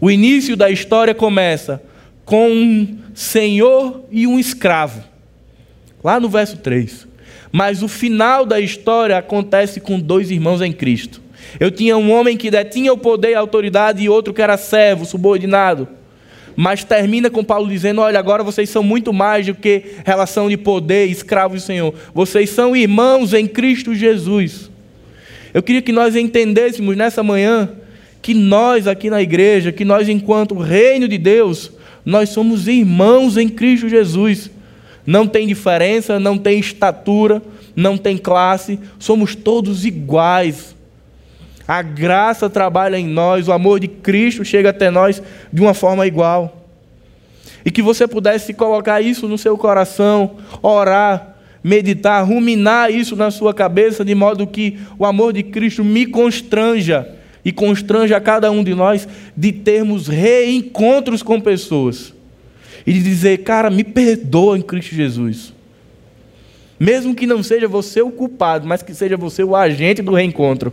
O 0.00 0.08
início 0.08 0.56
da 0.56 0.70
história 0.70 1.12
começa 1.12 1.82
com 2.24 2.48
um 2.48 2.98
senhor 3.14 4.04
e 4.12 4.28
um 4.28 4.38
escravo. 4.38 5.02
Lá 6.04 6.20
no 6.20 6.28
verso 6.28 6.56
3. 6.58 7.08
Mas 7.50 7.82
o 7.82 7.88
final 7.88 8.46
da 8.46 8.60
história 8.60 9.18
acontece 9.18 9.80
com 9.80 9.98
dois 9.98 10.30
irmãos 10.30 10.62
em 10.62 10.72
Cristo. 10.72 11.20
Eu 11.58 11.70
tinha 11.70 11.98
um 11.98 12.12
homem 12.12 12.36
que 12.36 12.50
detinha 12.50 12.92
o 12.92 12.98
poder 12.98 13.30
e 13.30 13.34
a 13.34 13.40
autoridade 13.40 14.02
e 14.02 14.08
outro 14.08 14.32
que 14.32 14.40
era 14.40 14.56
servo, 14.56 15.04
subordinado. 15.04 15.88
Mas 16.56 16.84
termina 16.84 17.30
com 17.30 17.44
Paulo 17.44 17.68
dizendo: 17.68 18.00
Olha, 18.00 18.18
agora 18.18 18.42
vocês 18.42 18.68
são 18.68 18.82
muito 18.82 19.12
mais 19.12 19.46
do 19.46 19.54
que 19.54 19.96
relação 20.04 20.48
de 20.48 20.56
poder, 20.56 21.06
escravo 21.06 21.54
do 21.54 21.60
Senhor. 21.60 21.94
Vocês 22.14 22.50
são 22.50 22.76
irmãos 22.76 23.32
em 23.32 23.46
Cristo 23.46 23.94
Jesus. 23.94 24.70
Eu 25.54 25.62
queria 25.62 25.82
que 25.82 25.92
nós 25.92 26.16
entendêssemos 26.16 26.96
nessa 26.96 27.22
manhã 27.22 27.70
que 28.22 28.32
nós 28.32 28.86
aqui 28.86 29.10
na 29.10 29.20
igreja, 29.20 29.72
que 29.72 29.84
nós, 29.84 30.08
enquanto 30.08 30.56
reino 30.56 31.08
de 31.08 31.18
Deus, 31.18 31.72
nós 32.04 32.28
somos 32.28 32.68
irmãos 32.68 33.36
em 33.36 33.48
Cristo 33.48 33.88
Jesus. 33.88 34.50
Não 35.04 35.26
tem 35.26 35.48
diferença, 35.48 36.20
não 36.20 36.38
tem 36.38 36.60
estatura, 36.60 37.42
não 37.74 37.98
tem 37.98 38.16
classe, 38.16 38.78
somos 38.98 39.34
todos 39.34 39.84
iguais. 39.84 40.76
A 41.72 41.80
graça 41.80 42.50
trabalha 42.50 42.98
em 42.98 43.08
nós, 43.08 43.48
o 43.48 43.52
amor 43.52 43.80
de 43.80 43.88
Cristo 43.88 44.44
chega 44.44 44.68
até 44.68 44.90
nós 44.90 45.22
de 45.50 45.62
uma 45.62 45.72
forma 45.72 46.06
igual. 46.06 46.68
E 47.64 47.70
que 47.70 47.80
você 47.80 48.06
pudesse 48.06 48.52
colocar 48.52 49.00
isso 49.00 49.26
no 49.26 49.38
seu 49.38 49.56
coração, 49.56 50.32
orar, 50.60 51.34
meditar, 51.64 52.22
ruminar 52.26 52.92
isso 52.92 53.16
na 53.16 53.30
sua 53.30 53.54
cabeça, 53.54 54.04
de 54.04 54.14
modo 54.14 54.46
que 54.46 54.80
o 54.98 55.06
amor 55.06 55.32
de 55.32 55.42
Cristo 55.42 55.82
me 55.82 56.04
constranja 56.04 57.08
e 57.42 57.50
constranja 57.50 58.18
a 58.18 58.20
cada 58.20 58.50
um 58.50 58.62
de 58.62 58.74
nós 58.74 59.08
de 59.34 59.50
termos 59.50 60.08
reencontros 60.08 61.22
com 61.22 61.40
pessoas 61.40 62.12
e 62.86 62.92
de 62.92 63.02
dizer, 63.02 63.44
cara, 63.44 63.70
me 63.70 63.82
perdoa 63.82 64.58
em 64.58 64.62
Cristo 64.62 64.94
Jesus. 64.94 65.54
Mesmo 66.78 67.14
que 67.14 67.26
não 67.26 67.42
seja 67.42 67.66
você 67.66 68.02
o 68.02 68.10
culpado, 68.10 68.68
mas 68.68 68.82
que 68.82 68.92
seja 68.92 69.16
você 69.16 69.42
o 69.42 69.56
agente 69.56 70.02
do 70.02 70.12
reencontro. 70.12 70.70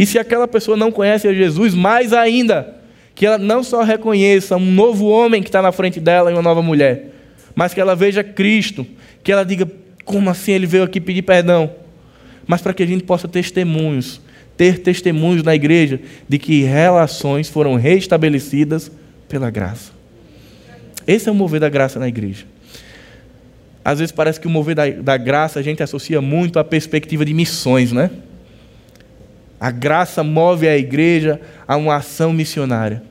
E 0.00 0.06
se 0.06 0.18
aquela 0.18 0.48
pessoa 0.48 0.78
não 0.78 0.90
conhece 0.90 1.28
a 1.28 1.34
Jesus, 1.34 1.74
mais 1.74 2.14
ainda, 2.14 2.74
que 3.14 3.26
ela 3.26 3.36
não 3.36 3.62
só 3.62 3.82
reconheça 3.82 4.56
um 4.56 4.72
novo 4.72 5.06
homem 5.06 5.42
que 5.42 5.50
está 5.50 5.60
na 5.60 5.72
frente 5.72 6.00
dela 6.00 6.30
e 6.30 6.32
uma 6.32 6.40
nova 6.40 6.62
mulher, 6.62 7.10
mas 7.54 7.74
que 7.74 7.80
ela 7.82 7.94
veja 7.94 8.24
Cristo, 8.24 8.86
que 9.22 9.30
ela 9.30 9.44
diga, 9.44 9.70
como 10.02 10.30
assim 10.30 10.52
ele 10.52 10.66
veio 10.66 10.84
aqui 10.84 11.02
pedir 11.02 11.20
perdão? 11.20 11.70
Mas 12.46 12.62
para 12.62 12.72
que 12.72 12.82
a 12.82 12.86
gente 12.86 13.04
possa 13.04 13.28
testemunhos, 13.28 14.22
ter 14.56 14.78
testemunhos 14.78 15.42
na 15.42 15.54
igreja 15.54 16.00
de 16.26 16.38
que 16.38 16.62
relações 16.62 17.50
foram 17.50 17.74
restabelecidas 17.74 18.90
pela 19.28 19.50
graça. 19.50 19.92
Esse 21.06 21.28
é 21.28 21.32
o 21.32 21.34
mover 21.34 21.60
da 21.60 21.68
graça 21.68 21.98
na 21.98 22.08
igreja. 22.08 22.46
Às 23.84 23.98
vezes 23.98 24.12
parece 24.12 24.40
que 24.40 24.46
o 24.46 24.50
mover 24.50 24.74
da, 24.74 24.88
da 24.88 25.18
graça 25.18 25.60
a 25.60 25.62
gente 25.62 25.82
associa 25.82 26.22
muito 26.22 26.58
à 26.58 26.64
perspectiva 26.64 27.22
de 27.22 27.34
missões, 27.34 27.92
né? 27.92 28.10
A 29.60 29.70
graça 29.70 30.24
move 30.24 30.66
a 30.66 30.76
igreja 30.76 31.38
a 31.68 31.76
uma 31.76 31.96
ação 31.96 32.32
missionária, 32.32 33.02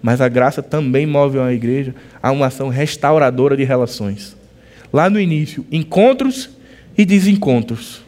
mas 0.00 0.22
a 0.22 0.28
graça 0.28 0.62
também 0.62 1.06
move 1.06 1.38
a 1.38 1.52
igreja 1.52 1.94
a 2.22 2.32
uma 2.32 2.46
ação 2.46 2.70
restauradora 2.70 3.54
de 3.54 3.62
relações. 3.62 4.34
Lá 4.90 5.10
no 5.10 5.20
início, 5.20 5.66
encontros 5.70 6.48
e 6.96 7.04
desencontros. 7.04 8.00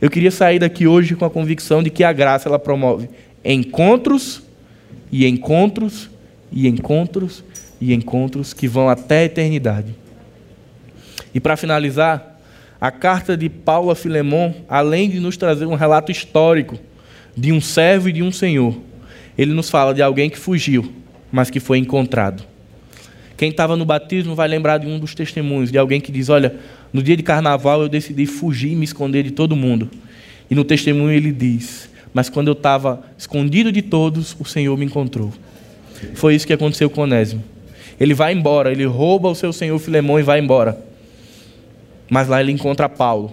Eu 0.00 0.08
queria 0.08 0.30
sair 0.30 0.58
daqui 0.58 0.86
hoje 0.86 1.14
com 1.14 1.26
a 1.26 1.30
convicção 1.30 1.82
de 1.82 1.90
que 1.90 2.02
a 2.02 2.12
graça 2.12 2.48
ela 2.48 2.58
promove 2.58 3.10
encontros 3.44 4.42
e 5.12 5.26
encontros 5.26 6.10
e 6.50 6.66
encontros 6.66 7.44
e 7.80 7.92
encontros 7.92 8.54
que 8.54 8.66
vão 8.66 8.88
até 8.88 9.20
a 9.20 9.24
eternidade. 9.24 9.94
E 11.34 11.40
para 11.40 11.56
finalizar, 11.56 12.40
a 12.80 12.90
carta 12.90 13.36
de 13.36 13.48
Paulo 13.48 13.90
a 13.90 13.94
Filemon, 13.94 14.54
além 14.68 15.10
de 15.10 15.20
nos 15.20 15.36
trazer 15.36 15.66
um 15.66 15.74
relato 15.74 16.10
histórico 16.10 16.78
de 17.36 17.52
um 17.52 17.60
servo 17.60 18.08
e 18.08 18.12
de 18.12 18.22
um 18.22 18.32
senhor. 18.32 18.76
Ele 19.36 19.52
nos 19.52 19.68
fala 19.68 19.92
de 19.92 20.00
alguém 20.00 20.30
que 20.30 20.38
fugiu, 20.38 20.90
mas 21.30 21.50
que 21.50 21.60
foi 21.60 21.78
encontrado. 21.78 22.42
Quem 23.36 23.50
estava 23.50 23.76
no 23.76 23.84
batismo 23.84 24.34
vai 24.34 24.48
lembrar 24.48 24.78
de 24.78 24.86
um 24.86 24.98
dos 24.98 25.14
testemunhos, 25.14 25.70
de 25.70 25.76
alguém 25.76 26.00
que 26.00 26.10
diz: 26.10 26.30
Olha, 26.30 26.56
no 26.92 27.02
dia 27.02 27.16
de 27.16 27.22
carnaval 27.22 27.82
eu 27.82 27.88
decidi 27.88 28.24
fugir 28.24 28.72
e 28.72 28.76
me 28.76 28.84
esconder 28.84 29.22
de 29.22 29.30
todo 29.30 29.54
mundo. 29.54 29.90
E 30.50 30.54
no 30.54 30.64
testemunho 30.64 31.12
ele 31.12 31.32
diz: 31.32 31.90
Mas 32.14 32.30
quando 32.30 32.48
eu 32.48 32.54
estava 32.54 33.04
escondido 33.18 33.70
de 33.70 33.82
todos, 33.82 34.34
o 34.40 34.44
Senhor 34.44 34.76
me 34.78 34.86
encontrou. 34.86 35.32
Foi 36.14 36.34
isso 36.34 36.46
que 36.46 36.52
aconteceu 36.52 36.88
com 36.88 37.02
Onésimo. 37.02 37.44
Ele 37.98 38.14
vai 38.14 38.32
embora, 38.32 38.70
ele 38.70 38.84
rouba 38.84 39.28
o 39.28 39.34
seu 39.34 39.52
senhor 39.52 39.78
Filemão 39.78 40.18
e 40.18 40.22
vai 40.22 40.38
embora. 40.38 40.78
Mas 42.10 42.28
lá 42.28 42.40
ele 42.40 42.52
encontra 42.52 42.88
Paulo, 42.88 43.32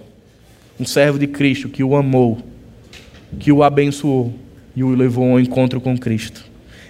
um 0.79 0.85
servo 0.85 1.19
de 1.19 1.27
Cristo 1.27 1.67
que 1.67 1.83
o 1.83 1.95
amou 1.95 2.41
que 3.39 3.51
o 3.51 3.63
abençoou 3.63 4.33
e 4.75 4.83
o 4.83 4.89
levou 4.95 5.31
ao 5.31 5.39
encontro 5.39 5.79
com 5.79 5.97
Cristo. 5.97 6.43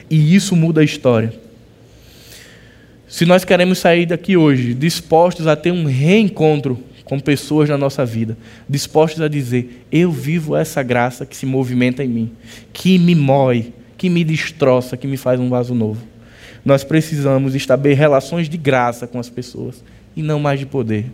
E 0.09 0.35
isso 0.35 0.55
muda 0.55 0.81
a 0.81 0.83
história. 0.83 1.33
Se 3.07 3.25
nós 3.25 3.45
queremos 3.45 3.77
sair 3.77 4.05
daqui 4.05 4.35
hoje 4.35 4.73
dispostos 4.73 5.47
a 5.47 5.55
ter 5.55 5.71
um 5.71 5.85
reencontro 5.85 6.79
com 7.03 7.19
pessoas 7.19 7.69
na 7.69 7.77
nossa 7.77 8.05
vida, 8.05 8.37
dispostos 8.67 9.21
a 9.21 9.27
dizer: 9.27 9.85
Eu 9.91 10.11
vivo 10.11 10.55
essa 10.55 10.81
graça 10.81 11.25
que 11.25 11.35
se 11.35 11.45
movimenta 11.45 12.03
em 12.03 12.07
mim, 12.07 12.31
que 12.71 12.97
me 12.97 13.13
moe, 13.13 13.73
que 13.97 14.09
me 14.09 14.23
destroça, 14.23 14.97
que 14.97 15.07
me 15.07 15.17
faz 15.17 15.39
um 15.39 15.49
vaso 15.49 15.75
novo. 15.75 16.01
Nós 16.65 16.83
precisamos 16.83 17.55
estabelecer 17.55 17.99
relações 17.99 18.49
de 18.49 18.57
graça 18.57 19.05
com 19.05 19.19
as 19.19 19.29
pessoas 19.29 19.83
e 20.15 20.23
não 20.23 20.39
mais 20.39 20.59
de 20.59 20.65
poder. 20.65 21.05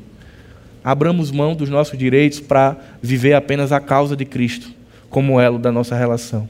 Abramos 0.84 1.32
mão 1.32 1.56
dos 1.56 1.70
nossos 1.70 1.98
direitos 1.98 2.40
para 2.40 2.78
viver 3.02 3.34
apenas 3.34 3.72
a 3.72 3.80
causa 3.80 4.16
de 4.16 4.24
Cristo 4.26 4.79
como 5.10 5.40
elo 5.40 5.58
da 5.58 5.72
nossa 5.72 5.96
relação. 5.96 6.48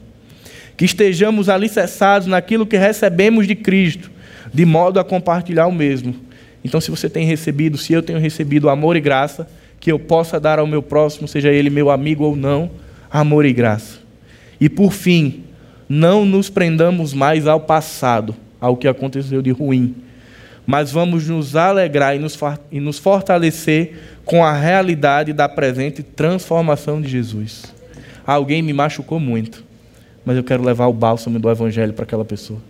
Que 0.76 0.84
estejamos 0.84 1.48
alicerçados 1.48 2.26
naquilo 2.26 2.66
que 2.66 2.76
recebemos 2.76 3.46
de 3.46 3.54
Cristo, 3.54 4.10
de 4.52 4.64
modo 4.64 4.98
a 5.00 5.04
compartilhar 5.04 5.66
o 5.66 5.72
mesmo. 5.72 6.14
Então, 6.64 6.80
se 6.80 6.90
você 6.90 7.08
tem 7.08 7.26
recebido, 7.26 7.78
se 7.78 7.92
eu 7.92 8.02
tenho 8.02 8.18
recebido 8.18 8.68
amor 8.68 8.96
e 8.96 9.00
graça, 9.00 9.48
que 9.78 9.90
eu 9.90 9.98
possa 9.98 10.38
dar 10.38 10.58
ao 10.58 10.66
meu 10.66 10.82
próximo, 10.82 11.26
seja 11.26 11.50
ele 11.50 11.70
meu 11.70 11.90
amigo 11.90 12.24
ou 12.24 12.36
não, 12.36 12.70
amor 13.10 13.46
e 13.46 13.52
graça. 13.52 13.98
E 14.60 14.68
por 14.68 14.92
fim, 14.92 15.44
não 15.88 16.24
nos 16.24 16.50
prendamos 16.50 17.14
mais 17.14 17.46
ao 17.46 17.60
passado, 17.60 18.36
ao 18.60 18.76
que 18.76 18.86
aconteceu 18.86 19.40
de 19.40 19.50
ruim, 19.50 19.94
mas 20.66 20.92
vamos 20.92 21.26
nos 21.26 21.56
alegrar 21.56 22.14
e 22.14 22.18
nos, 22.18 22.98
fortalecer 22.98 23.94
com 24.24 24.44
a 24.44 24.52
realidade 24.52 25.32
da 25.32 25.48
presente 25.48 26.02
transformação 26.02 27.00
de 27.00 27.08
Jesus 27.08 27.79
alguém 28.34 28.62
me 28.62 28.72
machucou 28.72 29.18
muito, 29.18 29.64
mas 30.24 30.36
eu 30.36 30.44
quero 30.44 30.62
levar 30.62 30.86
o 30.86 30.92
bálsamo 30.92 31.38
do 31.38 31.50
Evangelho 31.50 31.92
para 31.92 32.04
aquela 32.04 32.24
pessoa. 32.24 32.60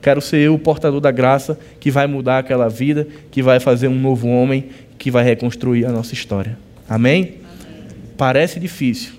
Quero 0.00 0.20
ser 0.20 0.38
eu 0.38 0.54
o 0.54 0.58
portador 0.58 1.00
da 1.00 1.10
graça 1.10 1.58
que 1.78 1.90
vai 1.90 2.06
mudar 2.06 2.38
aquela 2.38 2.68
vida, 2.68 3.06
que 3.30 3.42
vai 3.42 3.60
fazer 3.60 3.88
um 3.88 3.98
novo 3.98 4.26
homem, 4.26 4.70
que 4.98 5.10
vai 5.10 5.22
reconstruir 5.22 5.84
a 5.84 5.92
nossa 5.92 6.14
história. 6.14 6.58
Amém? 6.88 7.20
Amém? 7.22 7.88
Parece 8.16 8.58
difícil, 8.58 9.12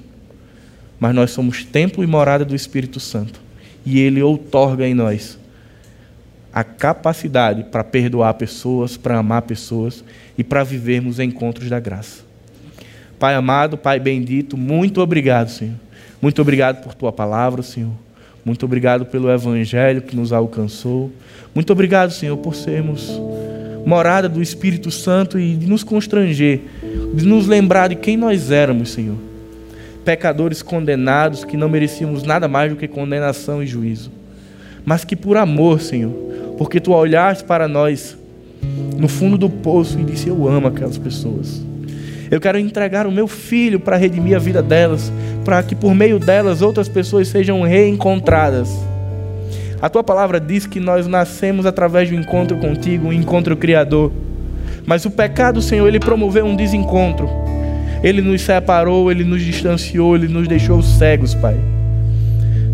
mas 1.00 1.14
nós 1.14 1.32
somos 1.32 1.64
templo 1.64 2.04
e 2.04 2.08
morada 2.08 2.44
do 2.44 2.56
Espírito 2.56 3.00
Santo. 3.00 3.40
E 3.86 4.00
Ele 4.00 4.22
outorga 4.22 4.88
em 4.88 4.94
nós 4.94 5.38
a 6.52 6.64
capacidade 6.64 7.64
para 7.66 7.84
perdoar 7.84 8.34
pessoas, 8.36 8.98
para 8.98 9.18
amar 9.18 9.44
pessoas 9.44 10.04
e 10.38 10.44
para 10.44 10.64
vivermos 10.64 11.20
encontros 11.20 11.70
da 11.70 11.80
graça. 11.80 12.24
Pai 13.20 13.36
amado, 13.36 13.78
Pai 13.78 14.00
bendito, 14.00 14.58
muito 14.58 15.02
obrigado, 15.02 15.50
Senhor. 15.50 15.83
Muito 16.24 16.42
obrigado 16.42 16.82
por 16.82 16.94
tua 16.94 17.12
palavra, 17.12 17.62
Senhor. 17.62 17.92
Muito 18.46 18.66
obrigado 18.66 19.06
pelo 19.06 19.30
evangelho 19.30 20.02
que 20.02 20.16
nos 20.16 20.32
alcançou. 20.32 21.12
Muito 21.54 21.74
obrigado, 21.74 22.12
Senhor, 22.12 22.38
por 22.38 22.56
sermos 22.56 23.12
morada 23.86 24.30
do 24.30 24.42
Espírito 24.42 24.90
Santo 24.90 25.38
e 25.38 25.54
de 25.54 25.68
nos 25.68 25.84
constranger, 25.84 26.62
de 27.14 27.26
nos 27.26 27.46
lembrar 27.46 27.90
de 27.90 27.96
quem 27.96 28.16
nós 28.16 28.52
éramos, 28.52 28.92
Senhor. 28.92 29.18
Pecadores 30.06 30.62
condenados 30.62 31.44
que 31.44 31.58
não 31.58 31.68
merecíamos 31.68 32.24
nada 32.24 32.48
mais 32.48 32.72
do 32.72 32.78
que 32.78 32.88
condenação 32.88 33.62
e 33.62 33.68
juízo. 33.68 34.10
Mas 34.86 35.04
que 35.04 35.18
por 35.18 35.36
amor, 35.36 35.82
Senhor, 35.82 36.14
porque 36.58 36.80
tu 36.80 36.94
olhaste 36.94 37.44
para 37.44 37.68
nós 37.68 38.18
no 38.98 39.10
fundo 39.10 39.38
do 39.38 39.50
poço 39.50 40.00
e 40.00 40.06
disse: 40.06 40.30
Eu 40.30 40.48
amo 40.48 40.68
aquelas 40.68 40.98
pessoas. 40.98 41.73
Eu 42.34 42.42
quero 42.42 42.58
entregar 42.58 43.06
o 43.06 43.12
meu 43.12 43.28
filho 43.28 43.80
para 43.80 43.96
redimir 43.96 44.36
a 44.36 44.40
vida 44.40 44.60
delas, 44.60 45.14
para 45.46 45.62
que 45.62 45.76
por 45.76 45.94
meio 45.94 46.18
delas 46.18 46.64
outras 46.64 46.90
pessoas 46.90 47.28
sejam 47.28 47.62
reencontradas. 47.62 48.72
A 49.80 49.88
tua 49.88 50.04
palavra 50.04 50.40
diz 50.40 50.66
que 50.66 50.80
nós 50.80 51.06
nascemos 51.06 51.64
através 51.68 52.12
um 52.12 52.16
encontro 52.16 52.58
contigo, 52.58 53.10
um 53.10 53.14
encontro 53.14 53.56
criador. 53.56 54.12
Mas 54.84 55.06
o 55.06 55.12
pecado, 55.12 55.62
Senhor, 55.62 55.88
ele 55.88 56.00
promoveu 56.00 56.44
um 56.44 56.56
desencontro. 56.56 57.30
Ele 58.02 58.20
nos 58.20 58.42
separou, 58.42 59.12
Ele 59.12 59.24
nos 59.24 59.44
distanciou, 59.44 60.16
Ele 60.16 60.28
nos 60.28 60.48
deixou 60.48 60.82
cegos, 60.82 61.36
Pai. 61.36 61.56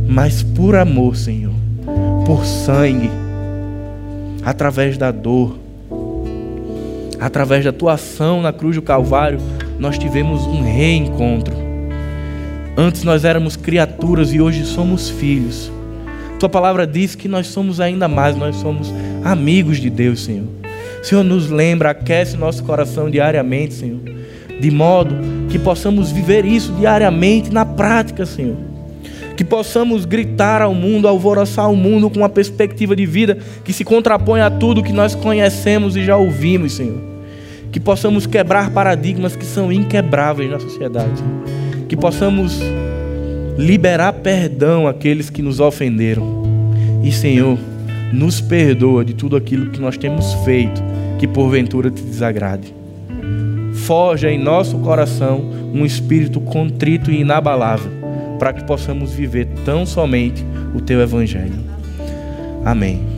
Mas 0.08 0.42
por 0.42 0.74
amor, 0.78 1.18
Senhor, 1.18 1.54
por 2.26 2.46
sangue, 2.46 3.12
através 4.42 4.98
da 4.98 5.12
dor, 5.12 5.60
através 7.20 7.66
da 7.66 7.72
tua 7.72 7.94
ação 7.94 8.42
na 8.42 8.54
cruz 8.54 8.76
do 8.76 8.82
Calvário, 8.82 9.40
nós 9.78 9.98
tivemos 9.98 10.46
um 10.46 10.62
reencontro. 10.62 11.54
Antes 12.78 13.04
nós 13.04 13.26
éramos 13.26 13.56
criaturas 13.56 14.34
e 14.34 14.40
hoje 14.40 14.64
somos 14.66 15.10
filhos. 15.10 15.70
Tua 16.40 16.48
palavra 16.48 16.88
diz 16.88 17.16
que 17.16 17.28
nós 17.28 17.48
somos 17.48 17.82
ainda 17.82 18.08
mais, 18.08 18.38
nós 18.38 18.56
somos 18.56 18.94
amigos 19.24 19.78
de 19.78 19.90
Deus, 19.90 20.24
Senhor. 20.24 20.48
Senhor, 21.04 21.24
nos 21.24 21.50
lembra, 21.50 21.90
aquece 21.90 22.38
nosso 22.38 22.64
coração 22.64 23.10
diariamente, 23.10 23.74
Senhor, 23.74 24.00
de 24.60 24.72
modo 24.72 25.16
que 25.50 25.60
possamos 25.60 26.12
viver 26.12 26.46
isso 26.46 26.72
diariamente 26.74 27.52
na 27.52 27.66
prática, 27.66 28.26
Senhor. 28.26 28.56
Que 29.36 29.44
possamos 29.44 30.06
gritar 30.06 30.62
ao 30.62 30.74
mundo, 30.74 31.08
alvoroçar 31.08 31.70
o 31.70 31.76
mundo 31.76 32.10
com 32.10 32.20
uma 32.20 32.30
perspectiva 32.30 32.96
de 32.96 33.06
vida 33.06 33.38
que 33.64 33.74
se 33.74 33.84
contrapõe 33.84 34.42
a 34.42 34.50
tudo 34.50 34.84
que 34.84 34.94
nós 34.94 35.16
conhecemos 35.16 35.98
e 35.98 36.06
já 36.06 36.16
ouvimos, 36.16 36.74
Senhor 36.74 37.09
que 37.72 37.80
possamos 37.80 38.26
quebrar 38.26 38.72
paradigmas 38.72 39.36
que 39.36 39.46
são 39.46 39.72
inquebráveis 39.72 40.50
na 40.50 40.60
sociedade, 40.60 41.24
que 41.88 41.96
possamos 41.96 42.60
liberar 43.58 44.14
perdão 44.14 44.88
àqueles 44.88 45.30
que 45.30 45.42
nos 45.42 45.60
ofenderam. 45.60 46.44
E 47.04 47.12
Senhor, 47.12 47.58
nos 48.12 48.42
perdoa 48.42 49.06
de 49.06 49.14
tudo 49.14 49.36
aquilo 49.36 49.70
que 49.70 49.80
nós 49.80 49.98
temos 49.98 50.34
feito 50.46 50.82
que 51.18 51.28
porventura 51.28 51.92
te 51.92 52.02
desagrade. 52.02 52.74
Forja 53.86 54.32
em 54.32 54.42
nosso 54.42 54.78
coração 54.80 55.42
um 55.74 55.86
espírito 55.86 56.40
contrito 56.40 57.12
e 57.12 57.22
inabalável, 57.22 57.92
para 58.40 58.54
que 58.54 58.64
possamos 58.64 59.12
viver 59.12 59.48
tão 59.66 59.86
somente 59.86 60.46
o 60.74 60.82
teu 60.82 61.02
evangelho. 61.02 61.60
Amém. 62.66 63.09